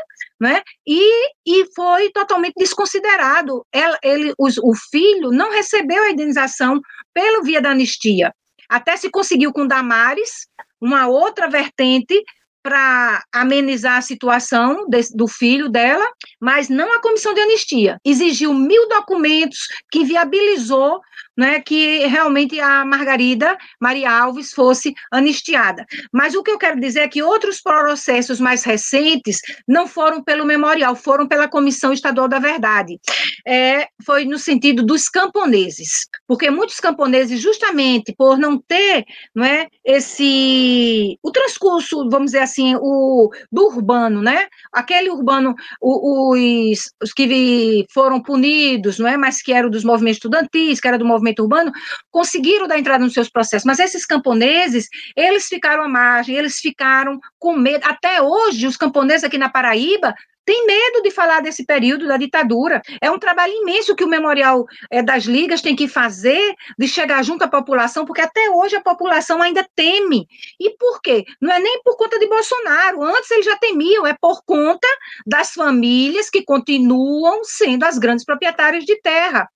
[0.41, 0.63] né?
[0.87, 3.63] E, e foi totalmente desconsiderado.
[3.71, 6.81] Ela, ele, os, o filho não recebeu a indenização
[7.13, 8.33] pelo via da anistia.
[8.67, 10.47] Até se conseguiu com Damares,
[10.81, 12.19] uma outra vertente
[12.63, 16.05] para amenizar a situação do filho dela,
[16.39, 17.97] mas não a comissão de anistia.
[18.05, 21.01] Exigiu mil documentos que viabilizou
[21.37, 25.85] né, que realmente a Margarida Maria Alves fosse anistiada.
[26.11, 30.45] Mas o que eu quero dizer é que outros processos mais recentes não foram pelo
[30.45, 32.99] memorial, foram pela Comissão Estadual da Verdade.
[33.45, 39.03] É, foi no sentido dos camponeses, porque muitos camponeses, justamente por não ter
[39.35, 44.47] não é, esse o transcurso, vamos dizer assim, o do urbano, né?
[44.71, 49.17] Aquele urbano, os, os que foram punidos, não é?
[49.17, 51.71] Mas que eram dos movimentos estudantis, que era do movimento urbano,
[52.11, 57.19] conseguiram dar entrada nos seus processos, mas esses camponeses, eles ficaram à margem, eles ficaram
[57.39, 57.83] com medo.
[57.85, 60.13] Até hoje, os camponeses aqui na Paraíba
[60.45, 62.81] tem medo de falar desse período da ditadura.
[63.01, 67.23] É um trabalho imenso que o Memorial é, das Ligas tem que fazer de chegar
[67.23, 70.27] junto à população, porque até hoje a população ainda teme.
[70.59, 71.23] E por quê?
[71.41, 73.03] Não é nem por conta de Bolsonaro.
[73.03, 74.87] Antes eles já temiam, é por conta
[75.25, 79.47] das famílias que continuam sendo as grandes proprietárias de terra.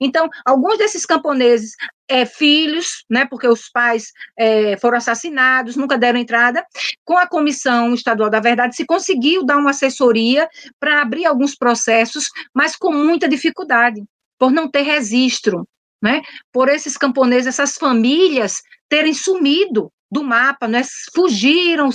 [0.00, 1.72] Então, alguns desses camponeses
[2.08, 6.64] é, filhos, né, porque os pais é, foram assassinados, nunca deram entrada.
[7.04, 12.26] Com a Comissão Estadual da Verdade, se conseguiu dar uma assessoria para abrir alguns processos,
[12.54, 14.02] mas com muita dificuldade,
[14.38, 15.66] por não ter registro,
[16.02, 16.22] né,
[16.52, 20.82] por esses camponeses, essas famílias terem sumido do mapa, né,
[21.14, 21.88] fugiram,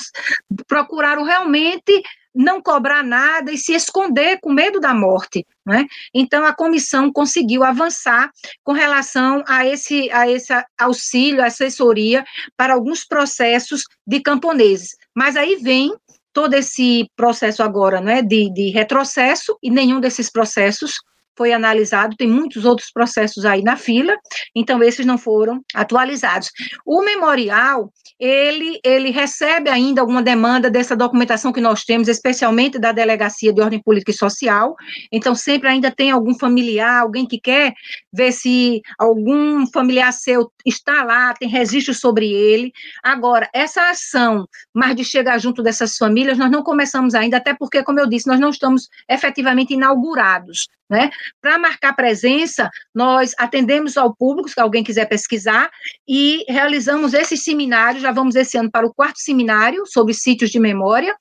[0.68, 2.02] procuraram realmente
[2.34, 5.46] não cobrar nada e se esconder com medo da morte.
[5.66, 5.86] Né?
[6.14, 8.32] Então, a comissão conseguiu avançar
[8.64, 12.26] com relação a esse, a esse auxílio, assessoria
[12.58, 14.96] para alguns processos de camponeses.
[15.16, 15.94] Mas aí vem
[16.34, 20.96] todo esse processo agora né, de, de retrocesso, e nenhum desses processos
[21.38, 24.14] foi analisado, tem muitos outros processos aí na fila,
[24.56, 26.52] então esses não foram atualizados.
[26.86, 32.92] O memorial, ele, ele recebe ainda alguma demanda dessa documentação que nós temos, especialmente da
[32.92, 34.76] Delegacia de Ordem Política e Social,
[35.12, 37.74] então sempre ainda tem algum familiar, alguém que quer
[38.12, 42.72] ver se algum familiar seu está lá, tem registro sobre ele.
[43.04, 47.84] Agora, essa ação, mais de chegar junto dessas famílias, nós não começamos ainda, até porque,
[47.84, 51.10] como eu disse, nós não estamos efetivamente inaugurados, né?
[51.42, 55.70] Para marcar presença, nós atendemos ao público, se alguém quiser pesquisar,
[56.08, 60.60] e realizamos esses seminários, já vamos esse ano para o quarto seminário sobre sítios de
[60.60, 61.16] memória,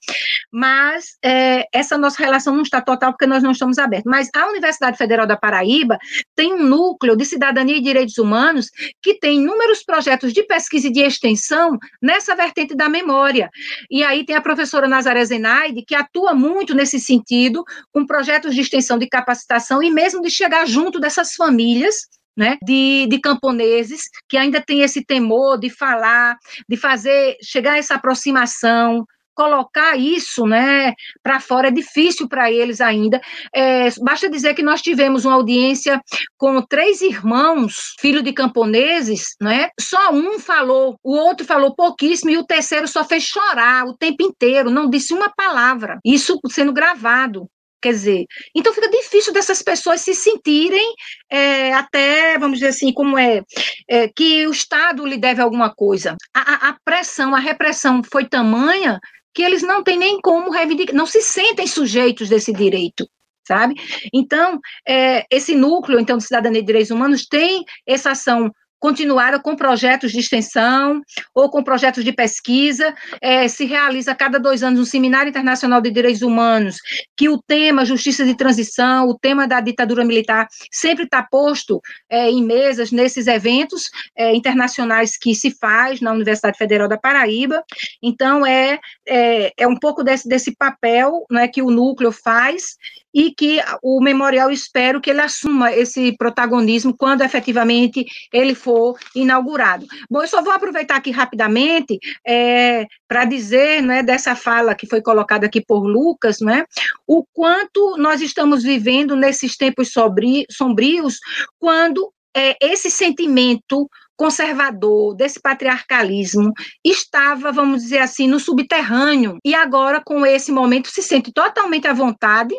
[0.52, 4.10] mas é, essa nossa relação não está total porque nós não estamos abertos.
[4.10, 5.98] Mas a Universidade Federal da Paraíba
[6.34, 8.70] tem um núcleo de cidadania e direitos humanos
[9.02, 13.50] que tem inúmeros projetos de pesquisa e de extensão nessa vertente da memória.
[13.90, 18.60] E aí tem a professora Nazaré Zenaide, que atua muito nesse sentido, com projetos de
[18.60, 21.96] extensão de capacitação e mesmo de chegar junto dessas famílias
[22.36, 26.36] né, de, de camponeses que ainda tem esse temor de falar,
[26.68, 29.04] de fazer, chegar essa aproximação,
[29.34, 30.92] colocar isso né,
[31.22, 33.20] para fora é difícil para eles ainda.
[33.54, 36.00] É, basta dizer que nós tivemos uma audiência
[36.36, 39.70] com três irmãos, filhos de camponeses, né?
[39.80, 44.22] Só um falou, o outro falou pouquíssimo e o terceiro só fez chorar o tempo
[44.22, 45.98] inteiro, não disse uma palavra.
[46.04, 47.48] Isso sendo gravado.
[47.82, 50.94] Quer dizer, então fica difícil dessas pessoas se sentirem
[51.30, 53.42] é, até, vamos dizer assim, como é,
[53.88, 56.14] é, que o Estado lhe deve alguma coisa.
[56.34, 59.00] A, a, pressão, a repressão foi tamanha
[59.32, 63.08] que eles não têm nem como reivindicar, não se sentem sujeitos desse direito,
[63.46, 63.74] sabe?
[64.12, 69.54] Então, é, esse núcleo, então, de cidadania e direitos humanos tem essa ação continuaram com
[69.54, 71.02] projetos de extensão
[71.34, 72.94] ou com projetos de pesquisa.
[73.20, 76.78] É, se realiza a cada dois anos um Seminário Internacional de Direitos Humanos,
[77.16, 82.30] que o tema justiça de transição, o tema da ditadura militar, sempre está posto é,
[82.30, 87.62] em mesas nesses eventos é, internacionais que se faz na Universidade Federal da Paraíba.
[88.02, 92.76] Então, é, é, é um pouco desse, desse papel né, que o núcleo faz
[93.14, 99.86] e que o memorial espero que ele assuma esse protagonismo quando efetivamente ele for inaugurado.
[100.10, 105.02] Bom, eu só vou aproveitar aqui rapidamente é, para dizer, né, dessa fala que foi
[105.02, 106.64] colocada aqui por Lucas, né,
[107.06, 111.18] o quanto nós estamos vivendo nesses tempos sombrios,
[111.58, 116.52] quando é, esse sentimento conservador, desse patriarcalismo,
[116.84, 121.94] estava, vamos dizer assim, no subterrâneo, e agora, com esse momento, se sente totalmente à
[121.94, 122.54] vontade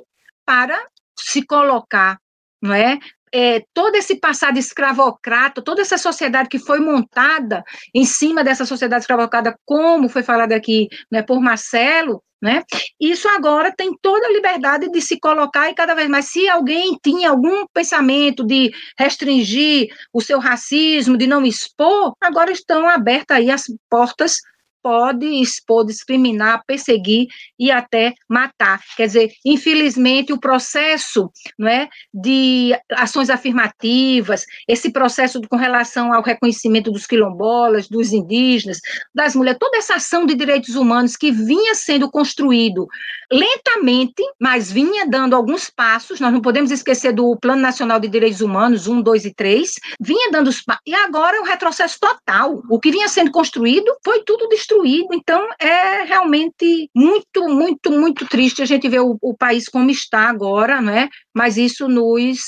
[0.45, 0.79] para
[1.17, 2.17] se colocar,
[2.61, 2.99] não é?
[3.33, 7.63] É, todo esse passado escravocrata, toda essa sociedade que foi montada
[7.95, 12.63] em cima dessa sociedade escravocrata, como foi falado aqui né, por Marcelo, né?
[12.99, 16.97] Isso agora tem toda a liberdade de se colocar e cada vez mais, se alguém
[17.01, 23.51] tinha algum pensamento de restringir o seu racismo, de não expor, agora estão abertas aí
[23.51, 24.37] as portas
[24.81, 27.27] pode expor, discriminar, perseguir
[27.57, 28.81] e até matar.
[28.97, 36.23] Quer dizer, infelizmente, o processo não é, de ações afirmativas, esse processo com relação ao
[36.23, 38.79] reconhecimento dos quilombolas, dos indígenas,
[39.13, 42.87] das mulheres, toda essa ação de direitos humanos que vinha sendo construído
[43.31, 48.41] lentamente, mas vinha dando alguns passos, nós não podemos esquecer do Plano Nacional de Direitos
[48.41, 52.61] Humanos, 1, 2 e 3, vinha dando os passos, e agora é um retrocesso total.
[52.69, 55.13] O que vinha sendo construído foi tudo destruído destruído.
[55.13, 60.29] Então, é realmente muito, muito, muito triste a gente ver o, o país como está
[60.29, 61.09] agora, né?
[61.33, 62.39] Mas isso nos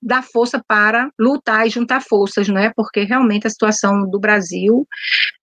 [0.00, 2.72] dá força para lutar e juntar forças, né?
[2.76, 4.86] Porque realmente a situação do Brasil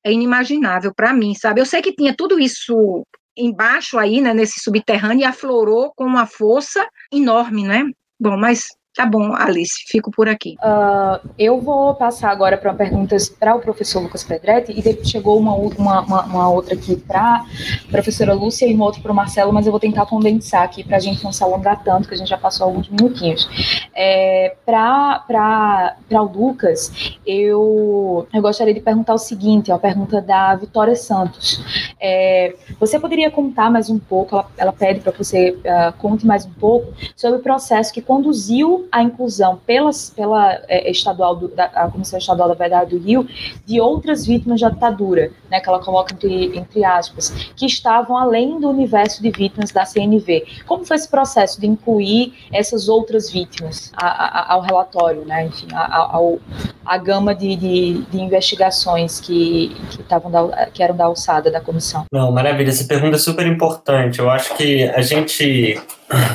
[0.03, 1.61] é inimaginável para mim, sabe?
[1.61, 3.03] Eu sei que tinha tudo isso
[3.37, 7.85] embaixo aí, né, nesse subterrâneo, e aflorou com uma força enorme, né?
[8.19, 10.57] Bom, mas Tá bom, Alice, fico por aqui.
[10.61, 15.37] Uh, eu vou passar agora para perguntas para o professor Lucas Pedretti, e depois chegou
[15.37, 19.15] uma, uma, uma, uma outra aqui para a professora Lúcia e uma outra para o
[19.15, 22.15] Marcelo, mas eu vou tentar condensar aqui para a gente não se alongar tanto, que
[22.15, 23.47] a gente já passou alguns minutinhos.
[23.95, 30.55] É, para o Lucas, eu, eu gostaria de perguntar o seguinte, é a pergunta da
[30.55, 31.63] Vitória Santos.
[32.01, 36.45] É, você poderia contar mais um pouco, ela, ela pede para você uh, conte mais
[36.45, 41.65] um pouco sobre o processo que conduziu a inclusão pelas, pela é, estadual do, da,
[41.65, 43.27] a Comissão Estadual da Verdade do Rio
[43.65, 48.59] de outras vítimas da ditadura, né, que ela coloca entre, entre aspas, que estavam além
[48.59, 50.45] do universo de vítimas da CNV.
[50.65, 55.67] Como foi esse processo de incluir essas outras vítimas a, a, ao relatório, né, enfim,
[55.73, 56.39] ao,
[56.85, 61.61] a gama de, de, de investigações que, que, tavam da, que eram da alçada da
[61.61, 62.05] comissão?
[62.11, 64.19] Não, maravilha, essa pergunta é super importante.
[64.19, 65.79] Eu acho que a gente,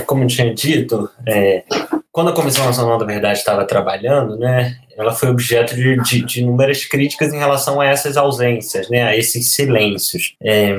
[0.06, 1.64] como eu tinha dito, é,
[2.12, 6.40] quando a Comissão Nacional da Verdade estava trabalhando, né, ela foi objeto de, de, de,
[6.40, 10.34] inúmeras críticas em relação a essas ausências, né, a esses silêncios.
[10.40, 10.78] É,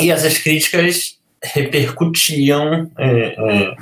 [0.00, 3.74] e essas críticas repercutiam é, é,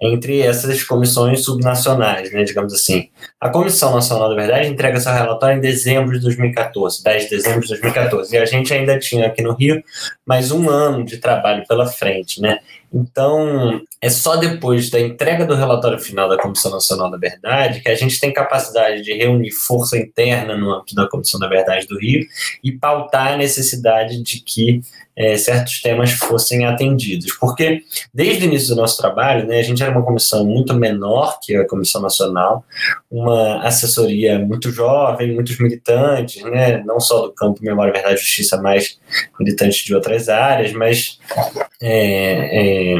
[0.00, 3.08] entre essas comissões subnacionais, né, digamos assim.
[3.40, 7.60] A Comissão Nacional da Verdade entrega seu relatório em dezembro de 2014, 10 de dezembro
[7.62, 9.82] de 2014, e a gente ainda tinha aqui no Rio
[10.24, 12.58] mais um ano de trabalho pela frente, né?
[12.92, 17.88] Então, é só depois da entrega do relatório final da Comissão Nacional da Verdade que
[17.88, 21.98] a gente tem capacidade de reunir força interna no âmbito da Comissão da Verdade do
[21.98, 22.24] Rio
[22.64, 24.80] e pautar a necessidade de que
[25.18, 27.36] é, certos temas fossem atendidos.
[27.40, 27.82] Porque,
[28.14, 31.56] desde o início do nosso trabalho, né, a gente era uma comissão muito menor que
[31.56, 32.64] a Comissão Nacional,
[33.10, 38.62] uma assessoria muito jovem, muitos militantes, né, não só do campo Memória, Verdade e Justiça,
[38.62, 38.96] mas
[39.40, 41.18] militantes de outras áreas, mas
[41.82, 42.96] é, é,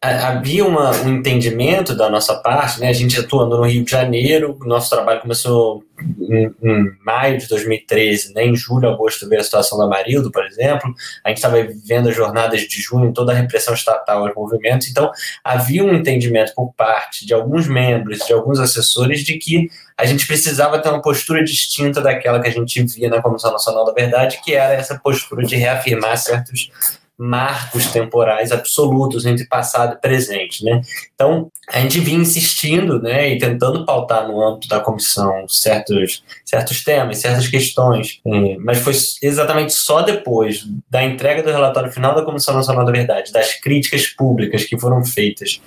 [0.00, 2.88] havia uma, um entendimento da nossa parte, né?
[2.88, 5.82] A gente atuando no Rio de Janeiro, nosso trabalho começou
[6.20, 8.46] em, em maio de 2013, né?
[8.46, 10.94] Em julho, agosto veio a situação da Marildo, por exemplo.
[11.24, 14.88] A gente estava vivendo as jornadas de junho, toda a repressão estatal aos movimentos.
[14.88, 15.10] Então,
[15.42, 20.28] havia um entendimento por parte de alguns membros, de alguns assessores, de que a gente
[20.28, 24.40] precisava ter uma postura distinta daquela que a gente via na Comissão Nacional da Verdade,
[24.44, 26.70] que era essa postura de reafirmar certos
[27.18, 30.80] marcos temporais absolutos entre passado e presente, né?
[31.14, 36.84] Então, a gente vinha insistindo, né, e tentando pautar no âmbito da comissão certos, certos
[36.84, 42.24] temas, certas questões, é, mas foi exatamente só depois da entrega do relatório final da
[42.24, 45.60] Comissão Nacional da Verdade, das críticas públicas que foram feitas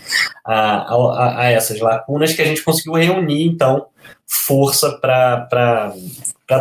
[0.46, 3.88] a, a, a essas lacunas, que a gente conseguiu reunir, então,
[4.32, 5.94] força para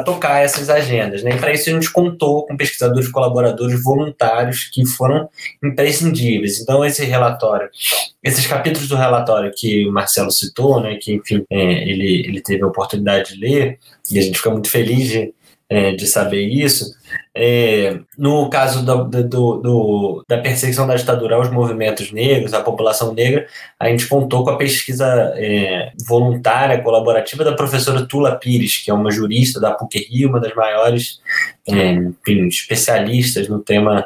[0.05, 1.23] tocar essas agendas.
[1.23, 1.31] Né?
[1.33, 5.29] E para isso a gente contou com pesquisadores colaboradores voluntários que foram
[5.63, 6.61] imprescindíveis.
[6.61, 7.71] Então, esse relatório,
[8.23, 12.65] esses capítulos do relatório que o Marcelo citou, né, que, enfim, é, ele, ele teve
[12.65, 13.79] a oportunidade de ler,
[14.11, 15.33] e a gente fica muito feliz de,
[15.71, 16.93] é, de saber isso,
[17.33, 23.15] é, no caso do, do, do, da perseguição da ditadura aos movimentos negros, à população
[23.15, 23.47] negra,
[23.79, 25.07] a gente contou com a pesquisa
[25.37, 30.55] é, voluntária, colaborativa da professora Tula Pires, que é uma jurista da PUC-Rio, uma das
[30.57, 31.21] maiores
[31.69, 34.05] é, enfim, especialistas no tema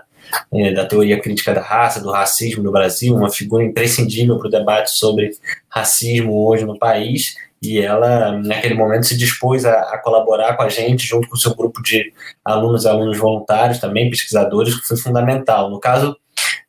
[0.52, 4.50] é, da teoria crítica da raça, do racismo no Brasil, uma figura imprescindível para o
[4.50, 5.30] debate sobre
[5.70, 10.68] racismo hoje no país e ela, naquele momento, se dispôs a, a, colaborar com a
[10.68, 12.12] gente, junto com o seu grupo de
[12.44, 15.70] alunos e alunos voluntários, também pesquisadores, que foi fundamental.
[15.70, 16.16] No caso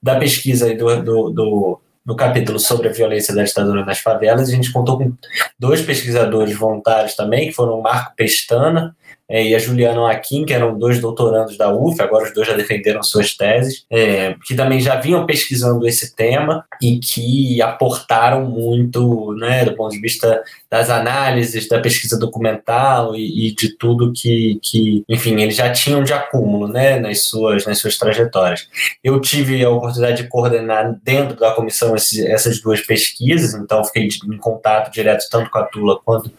[0.02, 4.52] da pesquisa do, do, do, do capítulo sobre a violência da ditadura nas favelas, a
[4.52, 5.14] gente contou com
[5.60, 8.96] dois pesquisadores voluntários também, que foram Marco Pestana,
[9.30, 12.54] é, e a Juliana Akin, que eram dois doutorandos da UF, agora os dois já
[12.54, 19.34] defenderam suas teses, é, que também já vinham pesquisando esse tema e que aportaram muito,
[19.34, 24.60] né, do ponto de vista das análises, da pesquisa documental e, e, de tudo que,
[24.62, 28.68] que, enfim, eles já tinham de acúmulo, né, nas suas, nas suas trajetórias.
[29.04, 34.38] Eu tive a oportunidade de coordenar dentro da comissão essas duas pesquisas, então fiquei em
[34.38, 36.32] contato direto tanto com a Tula quanto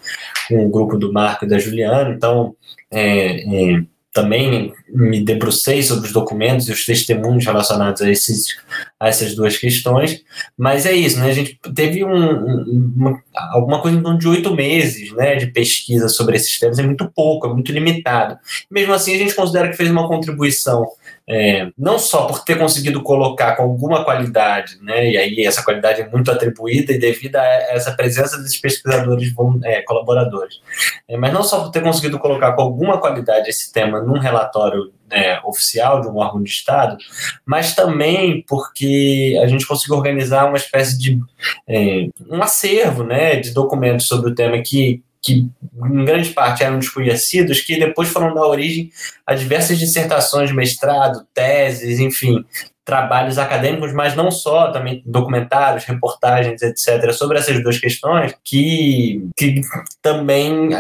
[0.49, 2.55] com o grupo do Marco e da Juliana, então
[2.91, 3.83] é, é,
[4.13, 8.57] também me debrucei sobre os documentos e os testemunhos relacionados a, esses,
[9.01, 10.23] a essas duas questões,
[10.57, 11.29] mas é isso, né?
[11.29, 15.47] A gente teve um, um, uma, alguma coisa em torno de oito meses né, de
[15.49, 18.39] pesquisa sobre esses temas, é muito pouco, é muito limitado.
[18.71, 20.87] Mesmo assim, a gente considera que fez uma contribuição
[21.29, 26.01] é, não só por ter conseguido colocar com alguma qualidade, né, e aí essa qualidade
[26.01, 29.35] é muito atribuída e devida a essa presença desses pesquisadores
[29.65, 30.61] é, colaboradores,
[31.09, 34.76] é, mas não só por ter conseguido colocar com alguma qualidade esse tema num relatório
[35.09, 36.97] né, oficial de um órgão de Estado,
[37.45, 41.21] mas também porque a gente conseguiu organizar uma espécie de
[41.69, 45.51] é, um acervo né, de documentos sobre o tema que, que
[45.85, 48.91] em grande parte eram desconhecidos, que depois foram dar origem
[49.27, 52.45] a diversas dissertações de mestrado, teses, enfim,
[52.85, 59.61] trabalhos acadêmicos, mas não só, também documentários, reportagens, etc., sobre essas duas questões, que, que
[60.01, 60.71] também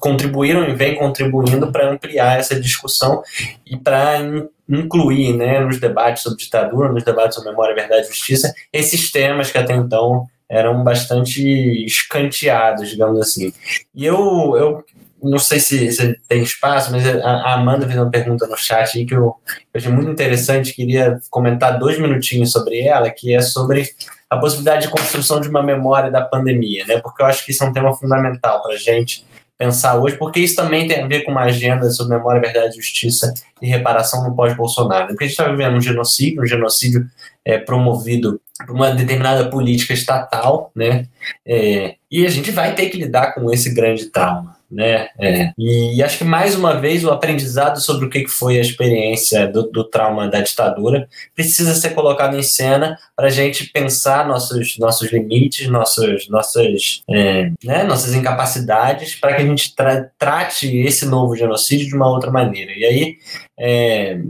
[0.00, 3.22] contribuíram e vêm contribuindo para ampliar essa discussão
[3.66, 4.20] e para
[4.66, 9.50] incluir né, nos debates sobre ditadura, nos debates sobre memória, verdade e justiça, esses temas
[9.52, 11.42] que até então eram bastante
[11.84, 13.52] escanteados, digamos assim.
[13.94, 14.84] E eu, eu
[15.22, 19.06] não sei se, se tem espaço, mas a, Amanda fez uma pergunta no chat aí
[19.06, 19.36] que eu, eu
[19.74, 23.88] achei muito interessante, queria comentar dois minutinhos sobre ela, que é sobre
[24.28, 27.00] a possibilidade de construção de uma memória da pandemia, né?
[27.00, 29.24] Porque eu acho que isso é um tema fundamental para a gente
[29.56, 33.32] pensar hoje, porque isso também tem a ver com uma agenda sobre memória, verdade, justiça
[33.62, 35.06] e reparação no pós-Bolsonaro.
[35.06, 37.06] Porque a gente está vivendo um genocídio, um genocídio
[37.44, 41.06] é, promovido uma determinada política estatal, né?
[41.46, 44.56] É, e a gente vai ter que lidar com esse grande trauma.
[44.70, 45.08] né?
[45.20, 45.52] É.
[45.58, 49.64] E acho que mais uma vez o aprendizado sobre o que foi a experiência do,
[49.64, 55.12] do trauma da ditadura precisa ser colocado em cena para a gente pensar nossos, nossos
[55.12, 61.36] limites, nossos, nossas, é, né, nossas incapacidades, para que a gente tra trate esse novo
[61.36, 62.72] genocídio de uma outra maneira.
[62.72, 63.16] E aí,
[63.58, 64.20] é,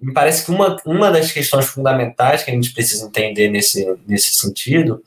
[0.00, 4.34] me parece que uma, uma das questões fundamentais que a gente precisa entender nesse, nesse
[4.34, 5.02] sentido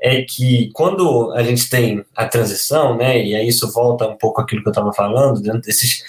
[0.00, 4.40] é que quando a gente tem a transição, né, e aí isso volta um pouco
[4.40, 6.04] aquilo que eu estava falando, dentro desses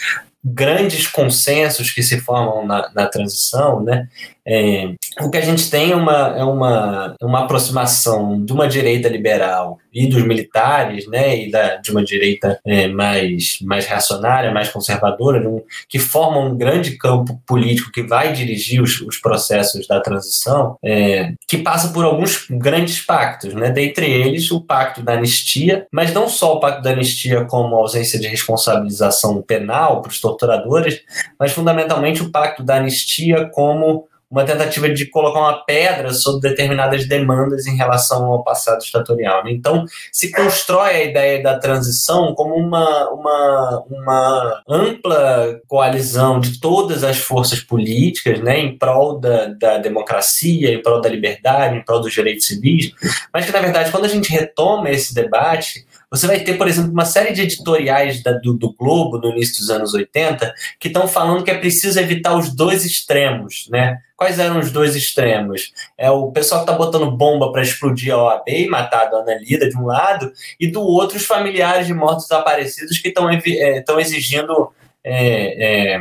[0.53, 4.07] grandes consensos que se formam na, na transição, né,
[4.49, 9.09] é, o que a gente tem é uma, é uma, uma aproximação de uma direita
[9.09, 14.69] liberal e dos militares, né, e da, de uma direita é, mais, mais reacionária, mais
[14.69, 19.99] conservadora, um, que formam um grande campo político que vai dirigir os, os processos da
[19.99, 25.85] transição, é, que passa por alguns grandes pactos, né, dentre eles o pacto da anistia,
[25.91, 31.01] mas não só o pacto da anistia como ausência de responsabilização penal para os torturadores,
[31.39, 37.07] mas fundamentalmente o pacto da anistia como uma tentativa de colocar uma pedra sobre determinadas
[37.07, 39.43] demandas em relação ao passado estatorial.
[39.43, 39.51] Né?
[39.51, 47.03] Então, se constrói a ideia da transição como uma, uma, uma ampla coalizão de todas
[47.03, 52.01] as forças políticas né, em prol da, da democracia, em prol da liberdade, em prol
[52.01, 52.91] dos direitos civis,
[53.33, 56.91] mas que, na verdade, quando a gente retoma esse debate, você vai ter, por exemplo,
[56.91, 61.07] uma série de editoriais da, do, do, Globo no início dos anos 80 que estão
[61.07, 63.97] falando que é preciso evitar os dois extremos, né?
[64.15, 65.73] Quais eram os dois extremos?
[65.97, 69.35] É o pessoal que está botando bomba para explodir a OAB e matar a dona
[69.35, 73.83] Lida de um lado, e do outro os familiares de mortos desaparecidos que estão é,
[73.99, 74.71] exigindo
[75.03, 75.99] é, é,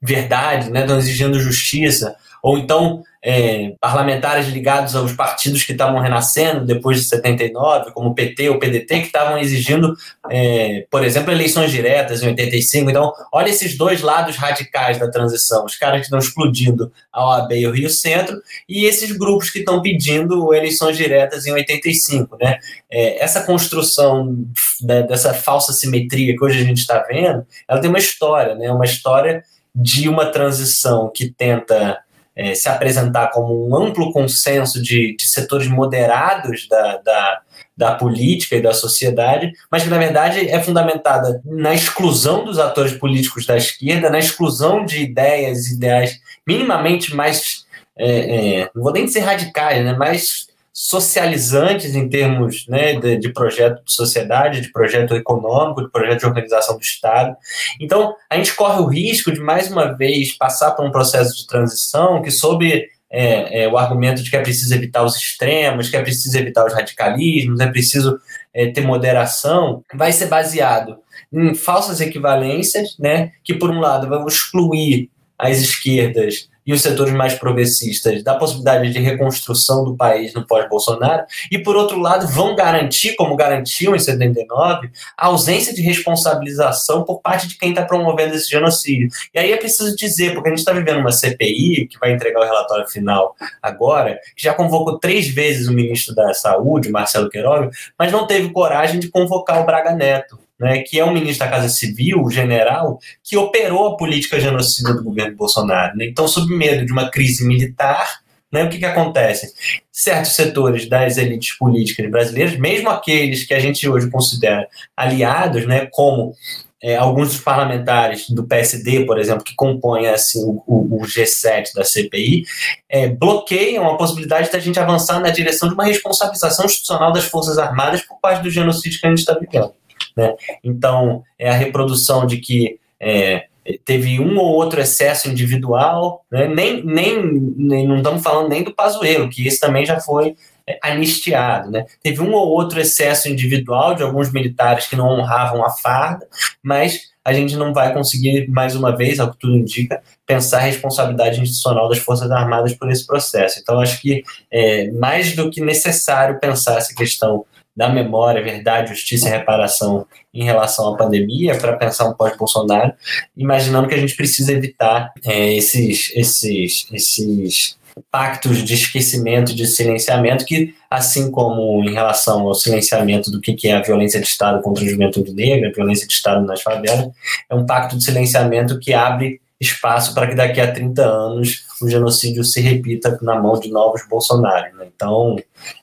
[0.00, 0.80] verdade, né?
[0.82, 2.16] estão exigindo justiça.
[2.42, 8.14] Ou então é, parlamentares ligados aos partidos que estavam renascendo depois de 79, como o
[8.14, 9.94] PT ou o PDT, que estavam exigindo,
[10.30, 12.88] é, por exemplo, eleições diretas em 85.
[12.88, 17.52] Então, olha esses dois lados radicais da transição: os caras que estão explodindo a OAB
[17.52, 22.38] e o Rio Centro, e esses grupos que estão pedindo eleições diretas em 85.
[22.40, 22.58] Né?
[22.90, 24.42] É, essa construção
[24.80, 28.72] da, dessa falsa simetria que hoje a gente está vendo, ela tem uma história, né?
[28.72, 29.44] uma história
[29.74, 31.98] de uma transição que tenta
[32.38, 37.40] é, se apresentar como um amplo consenso de, de setores moderados da, da,
[37.76, 42.92] da, política e da sociedade, mas que, na verdade, é fundamentada na exclusão dos atores
[42.92, 47.66] políticos da esquerda, na exclusão de ideias, ideais minimamente mais.
[47.98, 50.46] É, é, não vou nem dizer radicais, né, mais
[50.80, 56.26] socializantes em termos né, de, de, projeto de sociedade, de projeto econômico, de projeto de
[56.26, 57.36] organização do Estado.
[57.80, 61.48] Então, a gente corre o risco de, mais uma vez, passar por um processo de
[61.48, 65.96] transição que, sob é, é, o argumento de que é preciso evitar os extremos, que
[65.96, 68.16] é preciso evitar os radicalismos, é preciso
[68.54, 70.98] é, ter moderação, vai ser baseado
[71.32, 77.14] em falsas equivalências, né, que, por um lado, vão excluir as esquerdas e os setores
[77.14, 82.54] mais progressistas da possibilidade de reconstrução do país no pós-Bolsonaro, e, por outro lado, vão
[82.54, 88.34] garantir, como garantiam em 79, a ausência de responsabilização por parte de quem está promovendo
[88.34, 89.08] esse genocídio.
[89.34, 92.40] E aí é preciso dizer, porque a gente está vivendo uma CPI, que vai entregar
[92.40, 97.70] o relatório final agora, que já convocou três vezes o ministro da Saúde, Marcelo Queiroga,
[97.98, 101.50] mas não teve coragem de convocar o Braga Neto né, que é um ministro da
[101.52, 105.96] Casa Civil, o general, que operou a política genocida do governo Bolsonaro.
[105.96, 106.06] Né?
[106.06, 108.20] Então, sob medo de uma crise militar,
[108.50, 109.52] né, o que, que acontece?
[109.92, 114.66] Certos setores das elites políticas brasileiras, mesmo aqueles que a gente hoje considera
[114.96, 116.34] aliados, né, como
[116.82, 121.84] é, alguns dos parlamentares do PSD, por exemplo, que compõem assim, o, o G7 da
[121.84, 122.44] CPI,
[122.88, 127.58] é, bloqueiam a possibilidade da gente avançar na direção de uma responsabilização institucional das Forças
[127.58, 129.72] Armadas por parte do genocídio que a gente está vivendo.
[130.16, 130.34] Né?
[130.62, 133.46] Então, é a reprodução de que é,
[133.84, 136.48] teve um ou outro excesso individual, né?
[136.48, 137.22] nem, nem,
[137.56, 140.34] nem, não estamos falando nem do Pazuello, que esse também já foi
[140.66, 141.70] é, anistiado.
[141.70, 141.84] Né?
[142.02, 146.26] Teve um ou outro excesso individual de alguns militares que não honravam a farda,
[146.62, 150.62] mas a gente não vai conseguir, mais uma vez, ao que tudo indica, pensar a
[150.62, 153.58] responsabilidade institucional das Forças Armadas por esse processo.
[153.60, 157.44] Então, acho que é mais do que necessário pensar essa questão
[157.78, 162.92] da memória, verdade, justiça e reparação em relação à pandemia para pensar um pós-Bolsonaro,
[163.36, 167.78] imaginando que a gente precisa evitar é, esses, esses, esses
[168.10, 173.76] pactos de esquecimento, de silenciamento, que, assim como em relação ao silenciamento do que é
[173.76, 177.08] a violência de Estado contra a juventude negra, a violência de Estado nas favelas,
[177.48, 181.88] é um pacto de silenciamento que abre espaço para que daqui a 30 anos o
[181.88, 184.76] genocídio se repita na mão de novos Bolsonaro.
[184.76, 184.88] Né?
[184.94, 185.36] Então,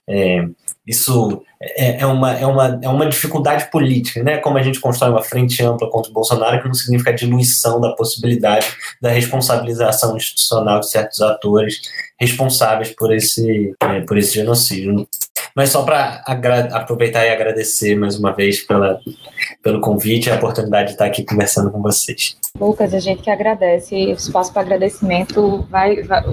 [0.07, 0.47] é,
[0.85, 4.37] isso é, é, uma, é, uma, é uma dificuldade política, né?
[4.37, 7.93] Como a gente constrói uma frente ampla contra o Bolsonaro, que não significa diluição da
[7.93, 8.67] possibilidade
[9.01, 11.81] da responsabilização institucional de certos atores
[12.19, 15.07] responsáveis por esse, é, por esse genocídio.
[15.55, 16.21] Mas só para
[16.71, 18.99] aproveitar e agradecer mais uma vez pela,
[19.65, 22.37] pelo convite e a oportunidade de estar aqui conversando com vocês.
[22.59, 26.23] Lucas, a gente que agradece, o espaço para agradecimento vai, vai,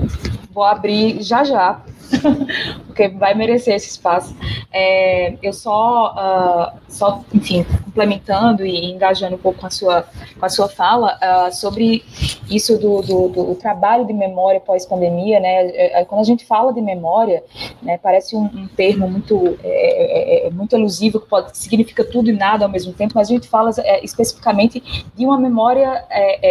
[0.53, 1.83] vou abrir já já,
[2.87, 4.37] porque vai merecer esse espaço.
[4.71, 10.07] É, eu só, uh, só, enfim, complementando e engajando um pouco com a sua,
[10.39, 12.05] com a sua fala uh, sobre
[12.51, 15.67] isso do, do, do, trabalho de memória pós-pandemia, né?
[15.71, 17.43] É, é, quando a gente fala de memória,
[17.83, 22.31] né, parece um, um termo muito, é, é, é, muito elusivo que pode significa tudo
[22.31, 24.83] e nada ao mesmo tempo, mas a gente fala é, especificamente
[25.15, 26.05] de uma memória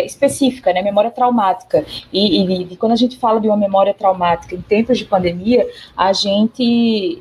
[0.06, 0.82] específica, né?
[0.82, 1.86] Memória traumática.
[2.12, 5.68] E, e, e, quando a gente fala de uma memória traumática em tempos de pandemia,
[5.96, 7.20] a gente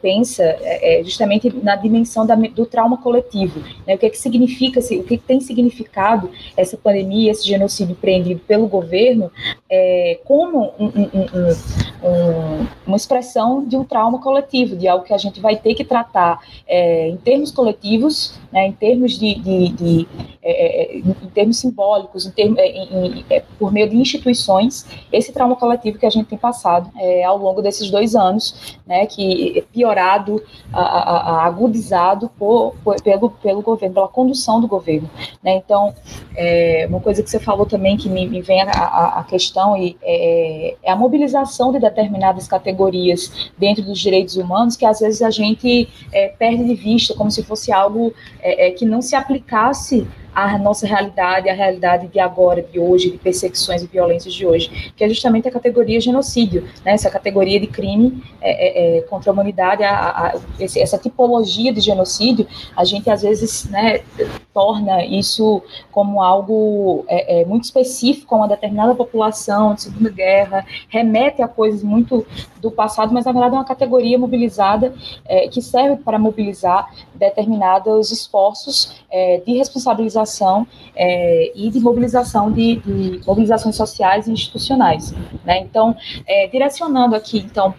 [0.00, 0.56] pensa
[1.04, 3.94] justamente na dimensão da, do trauma coletivo, né?
[3.94, 8.66] O que é que significa, o que, tem significado essa pandemia, esse genocídio empreendido pelo
[8.66, 9.30] governo,
[9.70, 15.18] é, como um, um, um, uma expressão de um trauma coletivo, de algo que a
[15.18, 20.08] gente vai ter que tratar é, em termos coletivos, né, em termos de, de, de
[20.42, 25.32] é, é em termos simbólicos, em termos, é, em, é, por meio de instituições, esse
[25.32, 26.90] trauma coletivo que a gente tem passado
[27.24, 30.42] ao longo desses dois anos, né, que é piorado,
[30.72, 35.08] a, a, a, agudizado por, por, pelo, pelo governo, pela condução do governo.
[35.42, 35.56] Né?
[35.56, 35.94] Então,
[36.88, 40.76] uma coisa que você falou também que me, me vem a, a questão e é,
[40.82, 45.88] é, a mobilização de determinadas categorias dentro dos direitos humanos que às vezes a gente
[46.12, 50.58] é, perde de vista como se fosse algo é, é que não se aplicasse a
[50.58, 55.04] nossa realidade, a realidade de agora, de hoje, de perseguições e violências de hoje, que
[55.04, 56.92] é justamente a categoria genocídio, né?
[56.92, 61.72] essa categoria de crime é, é, é contra a humanidade, a, a, esse, essa tipologia
[61.72, 62.46] de genocídio,
[62.76, 64.00] a gente às vezes né,
[64.54, 70.64] torna isso como algo é, é muito específico a uma determinada população de Segunda Guerra,
[70.88, 72.26] remete a coisas muito
[72.60, 74.94] do passado, mas na verdade é uma categoria mobilizada
[75.26, 79.01] é, que serve para mobilizar determinados esforços
[79.44, 80.66] de responsabilização
[80.96, 85.12] é, e de mobilização de, de, mobilizações sociais e institucionais.
[85.44, 85.58] Né?
[85.60, 85.94] Então,
[86.26, 87.74] é, direcionando aqui então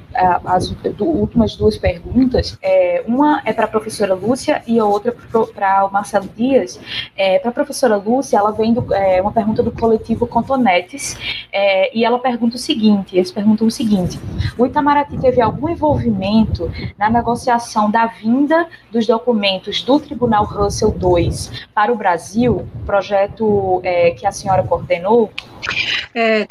[0.46, 5.16] as do, últimas duas perguntas, é, uma é para a professora Lúcia e a outra
[5.54, 6.80] para o Marcelo Dias.
[7.16, 11.18] É, para a professora Lúcia, ela vem do, é, uma pergunta do coletivo Contonetes
[11.52, 14.20] é, e ela pergunta o seguinte: eles perguntam o seguinte:
[14.58, 21.23] o Itamaraty teve algum envolvimento na negociação da vinda dos documentos do Tribunal Russell II
[21.74, 22.68] para o Brasil?
[22.86, 25.32] Projeto é, que a senhora coordenou?
[26.14, 26.46] É,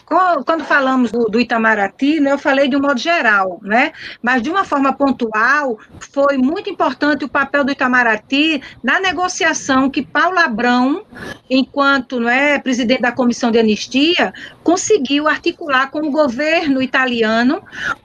[0.45, 3.93] quando falamos do, do, Itamaraty, né, eu falei de um modo geral, né?
[4.21, 5.79] Mas de uma forma pontual,
[6.13, 11.05] foi muito importante o papel do Itamaraty na negociação que Paulo Abrão,
[11.49, 14.33] enquanto não é, presidente da Comissão de Anistia,
[14.65, 17.63] conseguiu articular com o governo italiano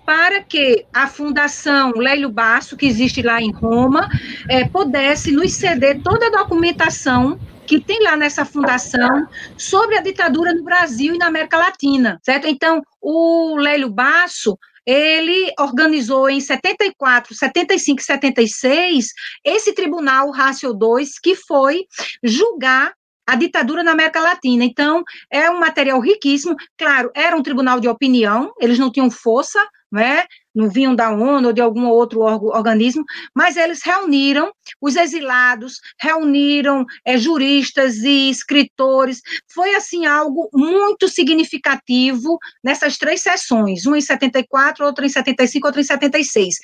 [0.07, 4.07] para que a Fundação Lélio Basso, que existe lá em Roma,
[4.47, 9.27] é, pudesse nos ceder toda a documentação que tem lá nessa fundação
[9.57, 12.47] sobre a ditadura no Brasil e na América Latina, certo?
[12.47, 19.07] Então, o Lélio Basso, ele organizou em 74, 75 e 76
[19.43, 21.83] esse tribunal Rácio 2 que foi
[22.23, 22.93] julgar
[23.27, 24.63] a ditadura na América Latina.
[24.63, 26.55] Então, é um material riquíssimo.
[26.77, 29.59] Claro, era um tribunal de opinião, eles não tinham força,
[29.91, 30.23] né?
[30.57, 33.03] não vinham da ONU ou de algum outro organismo,
[33.35, 39.21] mas eles reuniram os exilados, reuniram é, juristas e escritores.
[39.53, 45.81] Foi, assim, algo muito significativo nessas três sessões, uma em 74, outra em 75, outra
[45.81, 46.55] em 76.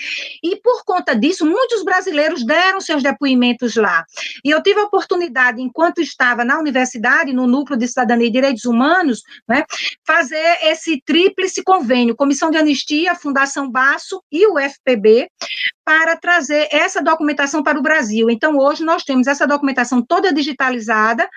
[0.43, 4.03] E, por conta disso, muitos brasileiros deram seus depoimentos lá.
[4.43, 8.65] E eu tive a oportunidade, enquanto estava na universidade, no Núcleo de Cidadania e Direitos
[8.65, 9.63] Humanos, né,
[10.05, 13.93] fazer esse tríplice convênio, Comissão de Anistia, Fundação Bar
[14.31, 15.29] e o FPB
[15.85, 18.29] para trazer essa documentação para o Brasil.
[18.29, 21.29] Então, hoje nós temos essa documentação toda digitalizada,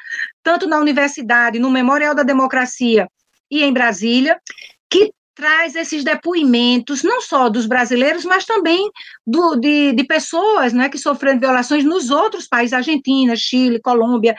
[0.43, 3.09] tanto na universidade, no Memorial da Democracia
[3.51, 4.40] e em Brasília,
[4.89, 8.90] que traz esses depoimentos, não só dos brasileiros, mas também
[9.24, 14.34] do, de, de, pessoas né, que sofreram violações nos outros países, Argentina, Chile, Colômbia.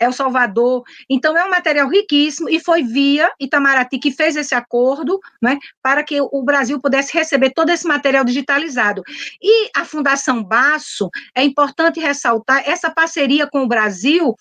[0.00, 0.84] El Salvador.
[1.10, 6.04] Então, é um material riquíssimo e foi via Itamaraty que fez esse acordo né, para
[6.04, 9.02] que o Brasil pudesse receber todo esse material digitalizado.
[9.42, 14.36] E a Fundação Baço, é importante ressaltar essa parceria com o Brasil,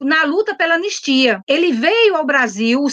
[0.00, 1.40] na luta pela anistia.
[1.48, 2.84] Ele veio ao Brasil,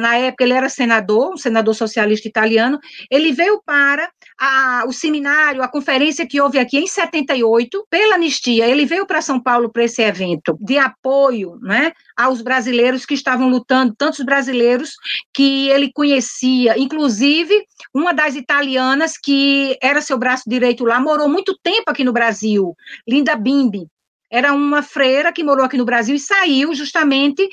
[0.00, 2.78] na época ele era senador, um senador socialista italiano,
[3.10, 8.66] ele veio para a, o seminário, a conferência que houve aqui em 78, pela anistia.
[8.66, 13.48] Ele veio para São Paulo para esse evento de apoio né, aos brasileiros que estavam
[13.48, 14.92] lutando, tantos brasileiros
[15.34, 17.54] que ele conhecia, inclusive
[17.94, 22.74] uma das italianas que era seu braço direito lá, morou muito tempo aqui no Brasil,
[23.06, 23.86] Linda Bimbi,
[24.30, 27.48] era uma freira que morou aqui no Brasil e saiu justamente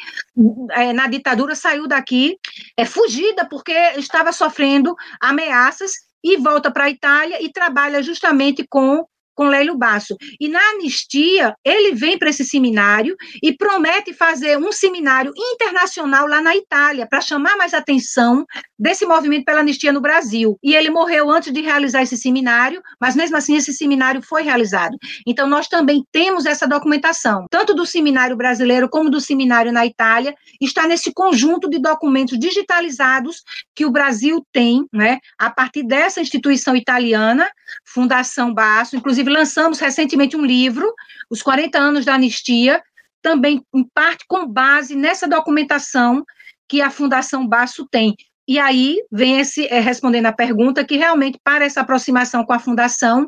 [0.72, 2.38] é, na ditadura, saiu daqui
[2.78, 5.94] é, fugida porque estava sofrendo ameaças
[6.24, 9.06] e volta para a Itália e trabalha justamente com
[9.38, 10.18] com Lélio Basso.
[10.42, 16.42] E na anistia, ele vem para esse seminário e promete fazer um seminário internacional lá
[16.42, 18.44] na Itália, para chamar mais atenção
[18.78, 20.58] desse movimento pela anistia no Brasil.
[20.64, 24.98] E ele morreu antes de realizar esse seminário, mas mesmo assim esse seminário foi realizado.
[25.26, 30.34] Então nós também temos essa documentação, tanto do seminário brasileiro como do seminário na Itália,
[30.60, 33.44] está nesse conjunto de documentos digitalizados
[33.76, 37.48] que o Brasil tem, né, a partir dessa instituição italiana,
[37.86, 40.94] Fundação Basso, inclusive Inclusive, lançamos recentemente um livro,
[41.30, 42.82] Os 40 Anos da Anistia,
[43.22, 46.24] também, em parte, com base nessa documentação
[46.68, 48.16] que a Fundação Baço tem.
[48.48, 52.60] E aí vem esse, é, respondendo a pergunta, que realmente, para essa aproximação com a
[52.60, 53.28] Fundação,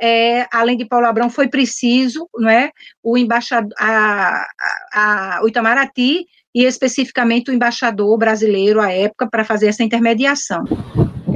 [0.00, 4.44] é, além de Paulo Abrão, foi preciso não é, o embaixador, a,
[4.92, 10.64] a, a, o Itamaraty, e especificamente o embaixador brasileiro à época, para fazer essa intermediação.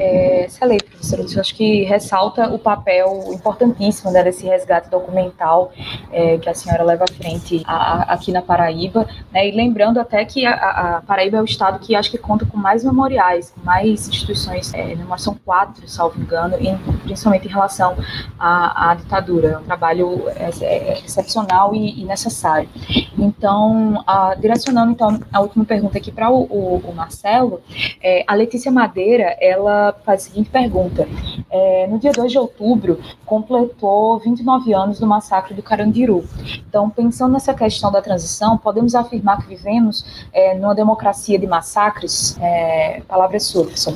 [0.01, 1.22] É, excelente, professora.
[1.31, 5.72] Eu acho que ressalta o papel importantíssimo né, desse resgate documental
[6.10, 10.01] é, que a senhora leva à frente a, a, aqui na Paraíba, né, e lembrando
[10.01, 13.51] até que a, a, Paraíba é o estado que acho que conta com mais memoriais,
[13.51, 17.94] com mais instituições, é, são quatro, salvo engano, em, principalmente em relação
[18.39, 19.48] à, à ditadura.
[19.48, 22.70] É um trabalho é, é, excepcional e, e, necessário.
[23.18, 24.02] Então,
[24.40, 27.60] direcionando então a última pergunta aqui para o, o, o, Marcelo,
[28.02, 31.08] é, a Letícia Madeira, ela faz a seguinte pergunta.
[31.50, 36.24] É, no dia 2 de outubro, completou 29 anos do massacre do Carandiru.
[36.68, 42.36] Então, pensando nessa questão da transição, podemos afirmar que vivemos é, numa democracia de massacres?
[42.40, 43.94] É, palavra é sua, professor.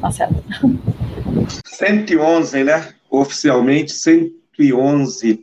[0.00, 0.36] Marcelo.
[1.66, 2.88] 111, né?
[3.10, 4.45] Oficialmente, 111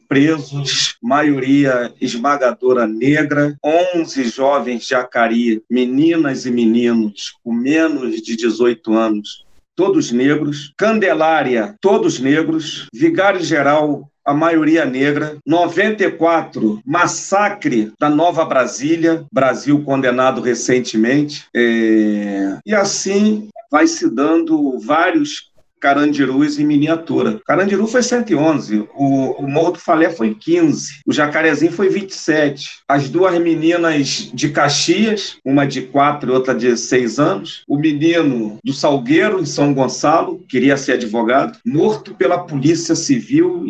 [0.07, 8.93] presos, maioria esmagadora negra, 11 jovens de Acari, meninas e meninos com menos de 18
[8.93, 9.45] anos,
[9.75, 19.25] todos negros, Candelária, todos negros, Vigário Geral, a maioria negra, 94, massacre da Nova Brasília,
[19.31, 22.57] Brasil condenado recentemente, é...
[22.65, 25.51] e assim vai se dando vários
[25.83, 27.41] Carandirus em miniatura.
[27.45, 32.69] Carandiru foi 111, o, o Morro do Falé foi 15, o Jacarezinho foi 27.
[32.87, 38.59] As duas meninas de Caxias, uma de 4 e outra de 6 anos, o menino
[38.63, 43.65] do Salgueiro, em São Gonçalo, queria ser advogado, morto pela Polícia Civil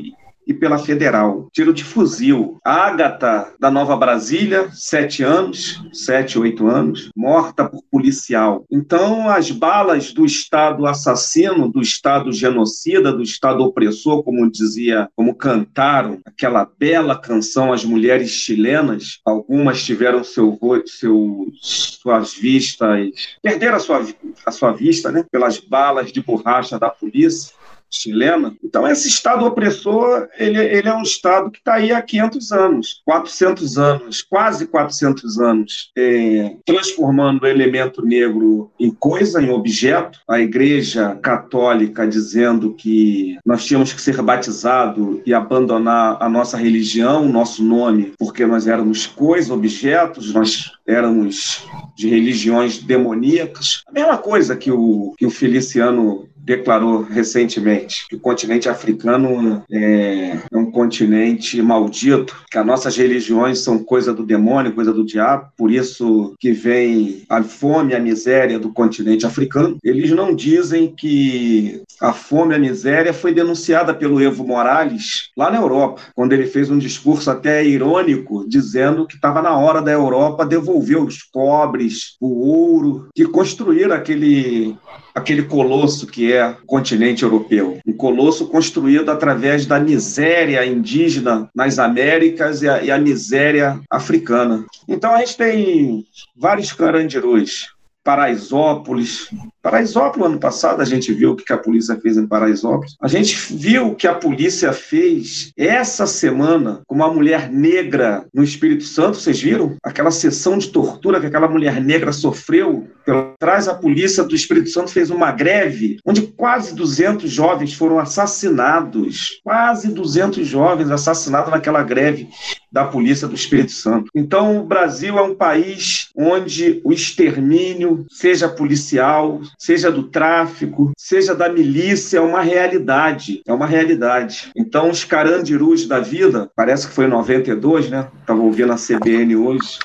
[0.46, 1.48] e pela Federal.
[1.52, 2.58] Tiro de fuzil.
[2.64, 8.66] Ágata, da Nova Brasília, sete anos, sete, oito anos, morta por policial.
[8.72, 15.36] Então, as balas do Estado assassino, do Estado genocida, do Estado opressor, como dizia, como
[15.36, 23.10] cantaram aquela bela canção As Mulheres Chilenas, algumas tiveram seu, seu, suas vistas,
[23.42, 24.06] perderam a sua,
[24.46, 27.54] a sua vista, né, pelas balas de borracha da polícia
[27.94, 28.56] chilena.
[28.64, 33.02] Então, esse Estado opressor, ele, ele é um Estado que está aí há 500 anos,
[33.06, 40.20] 400 anos, quase 400 anos, é, transformando o elemento negro em coisa, em objeto.
[40.28, 47.26] A Igreja Católica dizendo que nós tínhamos que ser batizados e abandonar a nossa religião,
[47.26, 51.66] o nosso nome, porque nós éramos coisa, objetos, nós éramos
[51.96, 53.84] de religiões demoníacas.
[53.88, 60.38] A mesma coisa que o, que o Feliciano declarou recentemente que o continente africano é,
[60.52, 65.48] é, um continente maldito, que as nossas religiões são coisa do demônio, coisa do diabo,
[65.58, 69.78] por isso que vem a fome, a miséria do continente africano.
[69.84, 75.58] Eles não dizem que a fome, a miséria foi denunciada pelo Evo Morales lá na
[75.58, 80.46] Europa, quando ele fez um discurso até irônico, dizendo que estava na hora da Europa
[80.46, 84.76] devolver os cobres, o ouro que construíram aquele
[85.14, 87.80] aquele colosso que é o continente europeu.
[87.86, 94.66] Um colosso construído através da miséria indígena nas Américas e a, e a miséria africana.
[94.88, 97.74] Então a gente tem vários carandirus.
[98.04, 99.30] Paraisópolis,
[99.64, 102.98] Paraisópolis, ano passado, a gente viu o que a polícia fez em Paraisópolis.
[103.02, 108.44] A gente viu o que a polícia fez essa semana com uma mulher negra no
[108.44, 109.18] Espírito Santo.
[109.18, 109.78] Vocês viram?
[109.82, 112.90] Aquela sessão de tortura que aquela mulher negra sofreu.
[113.08, 119.40] Atrás, a polícia do Espírito Santo fez uma greve onde quase 200 jovens foram assassinados.
[119.46, 122.28] Quase 200 jovens assassinados naquela greve
[122.70, 124.10] da polícia do Espírito Santo.
[124.16, 131.34] Então, o Brasil é um país onde o extermínio, seja policial, seja do tráfico, seja
[131.36, 133.42] da milícia, é uma realidade.
[133.46, 134.52] É uma realidade.
[134.56, 138.08] Então, os carandirus da vida, parece que foi em 92, né?
[138.22, 139.80] Estava ouvindo a CBN hoje,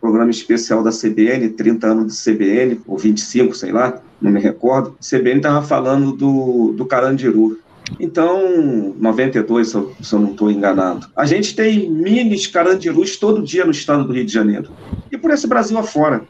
[0.00, 4.96] programa especial da CBN, 30 anos de CBN, ou 25, sei lá, não me recordo.
[5.00, 7.58] CBN estava falando do, do Carandiru.
[7.98, 11.08] Então, 92, se eu, se eu não estou enganado.
[11.16, 14.70] A gente tem minis carandirus todo dia no estado do Rio de Janeiro.
[15.10, 16.22] E por esse Brasil afora.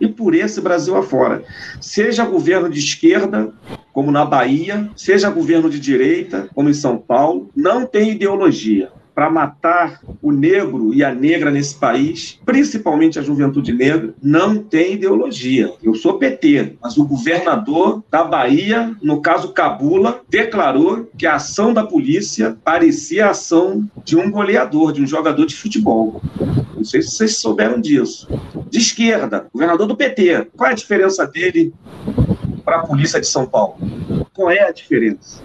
[0.00, 1.42] E por esse Brasil afora.
[1.80, 3.52] Seja governo de esquerda,
[3.92, 9.30] como na Bahia, seja governo de direita, como em São Paulo, não tem ideologia para
[9.30, 15.72] matar o negro e a negra nesse país, principalmente a juventude negra, não tem ideologia.
[15.82, 21.72] Eu sou PT, mas o governador da Bahia, no caso Cabula, declarou que a ação
[21.72, 26.20] da polícia parecia a ação de um goleador, de um jogador de futebol.
[26.76, 28.28] Não sei se vocês souberam disso.
[28.68, 30.48] De esquerda, governador do PT.
[30.54, 31.72] Qual é a diferença dele
[32.62, 33.78] para a polícia de São Paulo?
[34.34, 35.42] Qual é a diferença?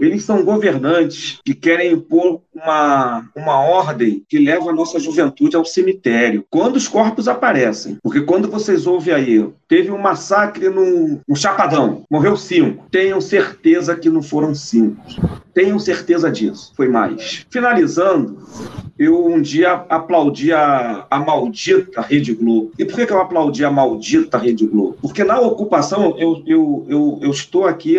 [0.00, 5.64] Eles são governantes que querem impor uma, uma ordem que leva a nossa juventude ao
[5.64, 6.44] cemitério.
[6.50, 12.04] Quando os corpos aparecem, porque quando vocês ouvem aí, teve um massacre no, no Chapadão,
[12.10, 12.86] morreu cinco.
[12.90, 15.00] Tenham certeza que não foram cinco.
[15.54, 16.72] Tenham certeza disso.
[16.76, 17.44] Foi mais.
[17.50, 18.38] Finalizando,
[18.98, 22.72] eu um dia aplaudi a, a maldita Rede Globo.
[22.78, 24.96] E por que, que eu aplaudi a maldita Rede Globo?
[25.00, 27.98] Porque na ocupação, eu, eu, eu, eu estou aqui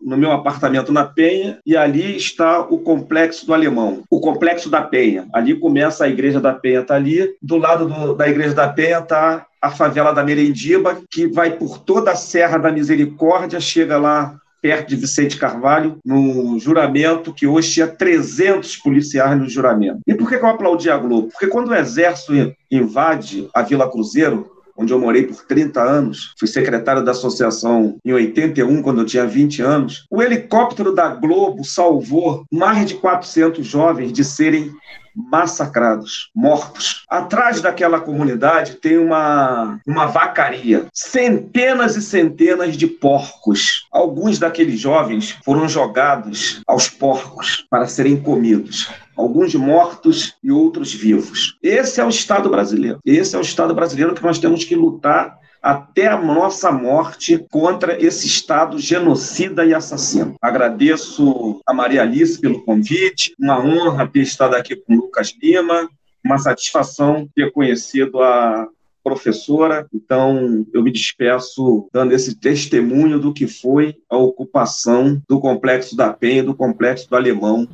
[0.00, 4.82] no meu apartamento na Penha e ali está o complexo do Alemão, o complexo da
[4.82, 5.26] Penha.
[5.32, 7.34] Ali começa a igreja da Penha, está ali.
[7.42, 11.78] Do lado do, da igreja da Penha está a favela da Merendiba, que vai por
[11.78, 17.74] toda a Serra da Misericórdia, chega lá perto de Vicente Carvalho, no juramento, que hoje
[17.74, 20.00] tinha 300 policiais no juramento.
[20.06, 21.28] E por que eu aplaudi a Globo?
[21.28, 26.46] Porque quando o Exército invade a Vila Cruzeiro, onde eu morei por 30 anos, fui
[26.46, 32.44] secretário da associação em 81, quando eu tinha 20 anos, o helicóptero da Globo salvou
[32.52, 34.70] mais de 400 jovens de serem
[35.14, 37.04] massacrados, mortos.
[37.08, 43.86] Atrás daquela comunidade tem uma, uma vacaria, centenas e centenas de porcos.
[43.92, 51.56] Alguns daqueles jovens foram jogados aos porcos para serem comidos alguns mortos e outros vivos.
[51.60, 53.00] Esse é o Estado brasileiro.
[53.04, 58.02] Esse é o Estado brasileiro que nós temos que lutar até a nossa morte contra
[58.02, 60.36] esse Estado genocida e assassino.
[60.40, 65.88] Agradeço a Maria Alice pelo convite, uma honra ter estado aqui com o Lucas Lima,
[66.24, 68.68] uma satisfação ter conhecido a
[69.02, 69.86] professora.
[69.92, 76.12] Então, eu me despeço dando esse testemunho do que foi a ocupação do Complexo da
[76.12, 77.66] Penha, do Complexo do Alemão,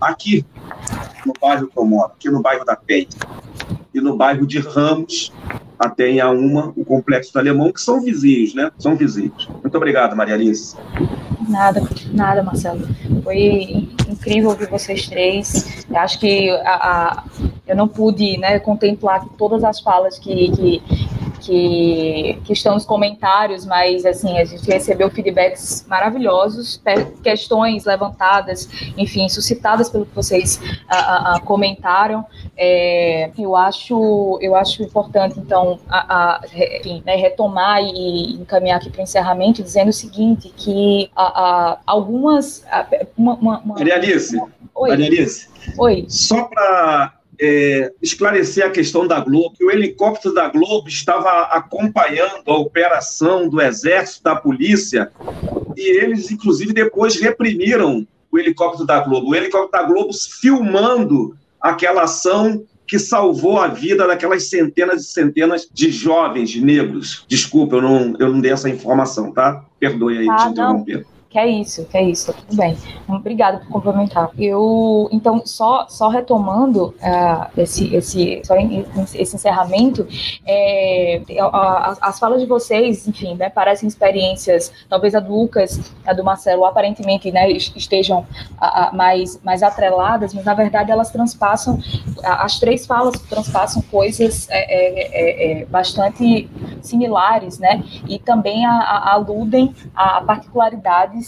[0.00, 0.44] aqui
[1.26, 3.08] no bairro que eu moro, aqui no bairro da Penha
[3.98, 5.32] e no bairro de Ramos,
[5.78, 8.70] até em Auma, o Complexo do Alemão, que são vizinhos, né?
[8.78, 9.48] São vizinhos.
[9.62, 10.76] Muito obrigado, Maria Alice.
[11.48, 12.86] Nada, nada, Marcelo.
[13.22, 15.86] Foi incrível ouvir vocês três.
[15.88, 17.24] Eu acho que a, a,
[17.66, 20.82] eu não pude né, contemplar todas as falas que, que
[21.38, 26.80] que, que estão nos comentários, mas assim, a gente recebeu feedbacks maravilhosos,
[27.22, 32.24] questões levantadas, enfim, suscitadas pelo que vocês a, a, comentaram.
[32.56, 39.00] É, eu acho eu acho importante, então, a, enfim, né, retomar e encaminhar aqui para
[39.00, 41.10] o encerramento, dizendo o seguinte, que
[41.86, 42.64] algumas...
[43.16, 44.36] Uma, uma, uma, Maria Alice,
[44.74, 44.90] Oi.
[44.90, 46.06] Maria Alice, Oi.
[46.08, 52.42] só para é, esclarecer a questão da Globo, que o helicóptero da Globo estava acompanhando
[52.46, 55.10] a operação do Exército, da polícia,
[55.76, 59.30] e eles, inclusive, depois reprimiram o helicóptero da Globo.
[59.30, 60.10] O helicóptero da Globo
[60.40, 67.24] filmando aquela ação que salvou a vida daquelas centenas e centenas de jovens negros.
[67.28, 69.62] Desculpa, eu não, eu não dei essa informação, tá?
[69.78, 70.96] Perdoe aí ah, te interromper.
[70.96, 72.76] Não que é isso, que é isso, tudo bem.
[73.08, 74.30] Obrigada por complementar.
[74.36, 78.42] Eu, então, só, só retomando uh, esse, esse,
[79.14, 80.06] esse encerramento,
[80.44, 81.22] é,
[82.00, 86.64] as falas de vocês, enfim, né, parecem experiências, talvez a do Lucas, a do Marcelo,
[86.64, 88.26] aparentemente, né, estejam
[88.92, 91.78] mais, mais atreladas, mas na verdade elas transpassam,
[92.24, 96.50] as três falas transpassam coisas é, é, é, bastante
[96.82, 100.20] similares, né, e também aludem a, a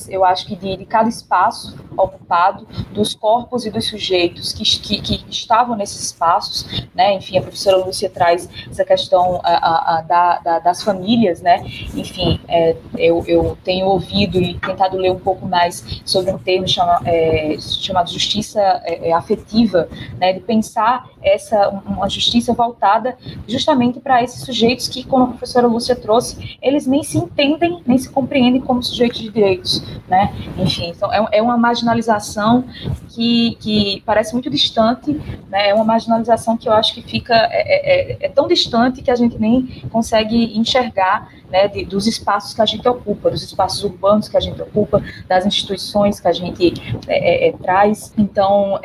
[0.09, 5.01] eu acho que de, de cada espaço ocupado, dos corpos e dos sujeitos que, que,
[5.01, 7.15] que estavam nesses espaços, né?
[7.15, 11.63] Enfim, a professora Lúcia traz essa questão a, a, da, da, das famílias, né?
[11.95, 16.69] Enfim, é, eu, eu tenho ouvido e tentado ler um pouco mais sobre um termo
[16.69, 20.33] chama, é, chamado justiça é, é afetiva, né?
[20.33, 23.17] De pensar essa uma justiça voltada
[23.47, 27.99] justamente para esses sujeitos que, como a professora Lúcia trouxe, eles nem se entendem, nem
[27.99, 30.35] se compreendem como sujeitos de direitos, né?
[30.59, 31.57] Enfim, então é, é uma
[31.91, 32.65] marginalização
[33.09, 35.13] que, que parece muito distante,
[35.49, 35.71] né?
[35.71, 39.11] É uma marginalização que eu acho que fica é, é, é, é tão distante que
[39.11, 43.83] a gente nem consegue enxergar né, de, dos espaços que a gente ocupa, dos espaços
[43.83, 46.75] urbanos que a gente ocupa, das instituições que a gente
[47.09, 48.13] é, é, é traz.
[48.17, 48.79] Então,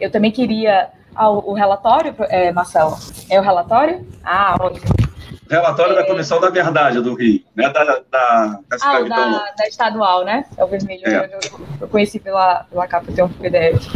[0.00, 2.96] eu também queria ah, o, relatório, é, Marcelo?
[3.30, 4.06] É o relatório?
[4.22, 5.05] Ah, ótimo.
[5.48, 5.96] Relatório é...
[5.96, 7.68] da Comissão da Verdade do Rio, né?
[7.70, 10.44] Da, da, da, ah, da, da estadual, né?
[10.56, 11.02] É o vermelho.
[11.06, 11.16] É.
[11.16, 11.40] Eu, eu,
[11.82, 13.86] eu, conheci pela, pela capa, tem um PDF.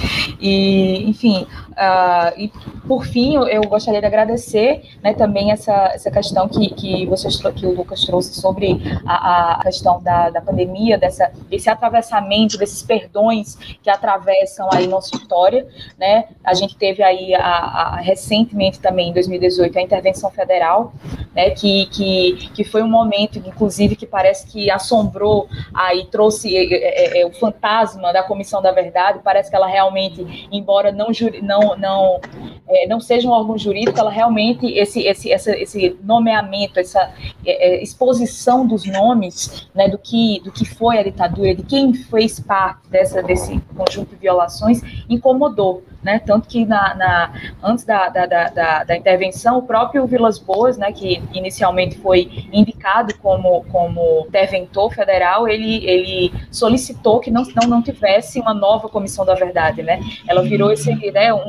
[0.40, 2.50] E, enfim, uh, e
[2.86, 7.66] por fim, eu, gostaria de agradecer né, também essa, essa questão que, que, vocês, que
[7.66, 13.54] o Lucas trouxe sobre a, a questão da, da pandemia, dessa, desse atravessamento, desses perdões
[13.82, 15.66] que atravessam aí nossa história,
[15.98, 16.24] né?
[16.42, 20.92] A gente teve aí a, a, recentemente também, em 2018, a intervenção federal,
[21.34, 26.64] né, que, que, que foi um momento, inclusive, que parece que assombrou aí, trouxe é,
[26.74, 31.08] é, é, o fantasma da Comissão da Verdade, parece que ela realmente, embora não,
[31.42, 32.20] não, não,
[32.68, 37.12] é, não seja um órgão jurídico, ela realmente, esse, esse, essa, esse nomeamento, essa
[37.44, 41.92] é, é, exposição dos nomes, né, do que, do que foi a ditadura, de quem
[41.94, 46.18] fez parte dessa, desse conjunto de violações, incomodou, né?
[46.18, 47.32] Tanto que na, na
[47.62, 53.16] antes da, da, da, da, intervenção, o próprio Vilas Boas, né, que inicialmente foi indicado
[53.18, 59.24] como, como interventor federal, ele, ele solicitou que não, não, não tivesse uma nova comissão
[59.24, 60.00] da verdade, né?
[60.26, 61.42] Ela virou esse, né, um,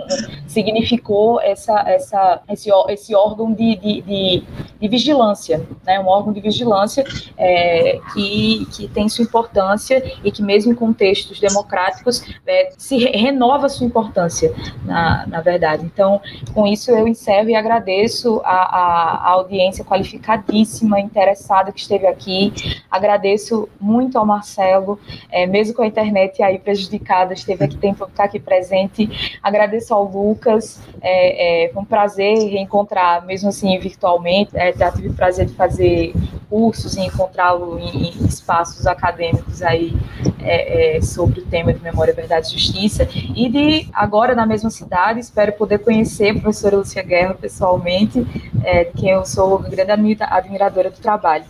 [0.48, 4.44] significou essa, essa, esse, esse órgão de, de, de,
[4.80, 6.00] de vigilância, né?
[6.00, 7.04] Um órgão de vigilância
[7.38, 13.70] é, que, que tem sua importância e que mesmo em contextos democráticos é, se renova
[13.70, 14.41] sua importância
[14.84, 15.86] na, na verdade.
[15.86, 16.22] Então,
[16.54, 22.54] com isso eu encerro e agradeço a, a, a audiência qualificadíssima, interessada que esteve aqui.
[22.90, 25.00] Agradeço muito ao Marcelo,
[25.32, 29.40] é, mesmo com a internet aí prejudicada, esteve aqui tempo estar aqui presente.
[29.42, 34.52] Agradeço ao Lucas, é, é, foi um prazer reencontrar, mesmo assim virtualmente.
[34.54, 36.14] É, já tive o prazer de fazer
[36.50, 39.96] cursos e encontrá-lo em, em, espaços acadêmicos aí
[40.44, 43.08] é, é, sobre o tema de memória, verdade e justiça.
[43.36, 48.26] E de agora na mesma cidade, espero poder conhecer a professora Lúcia Guerra pessoalmente,
[48.64, 49.92] é, de quem eu sou grande
[50.22, 51.46] admiradora do trabalho.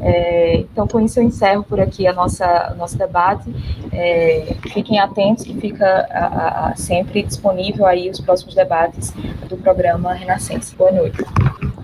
[0.00, 3.54] É, então, com isso, eu encerro por aqui a nossa, o nosso debate.
[3.92, 9.12] É, fiquem atentos, que fica a, a, sempre disponível aí os próximos debates
[9.48, 10.74] do programa Renascença.
[10.76, 11.18] Boa noite.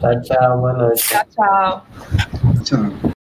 [0.01, 0.59] Tchau, tchau.
[0.59, 1.03] Boa noite.
[1.09, 1.87] Tchau, tchau.
[2.65, 3.13] Tchau.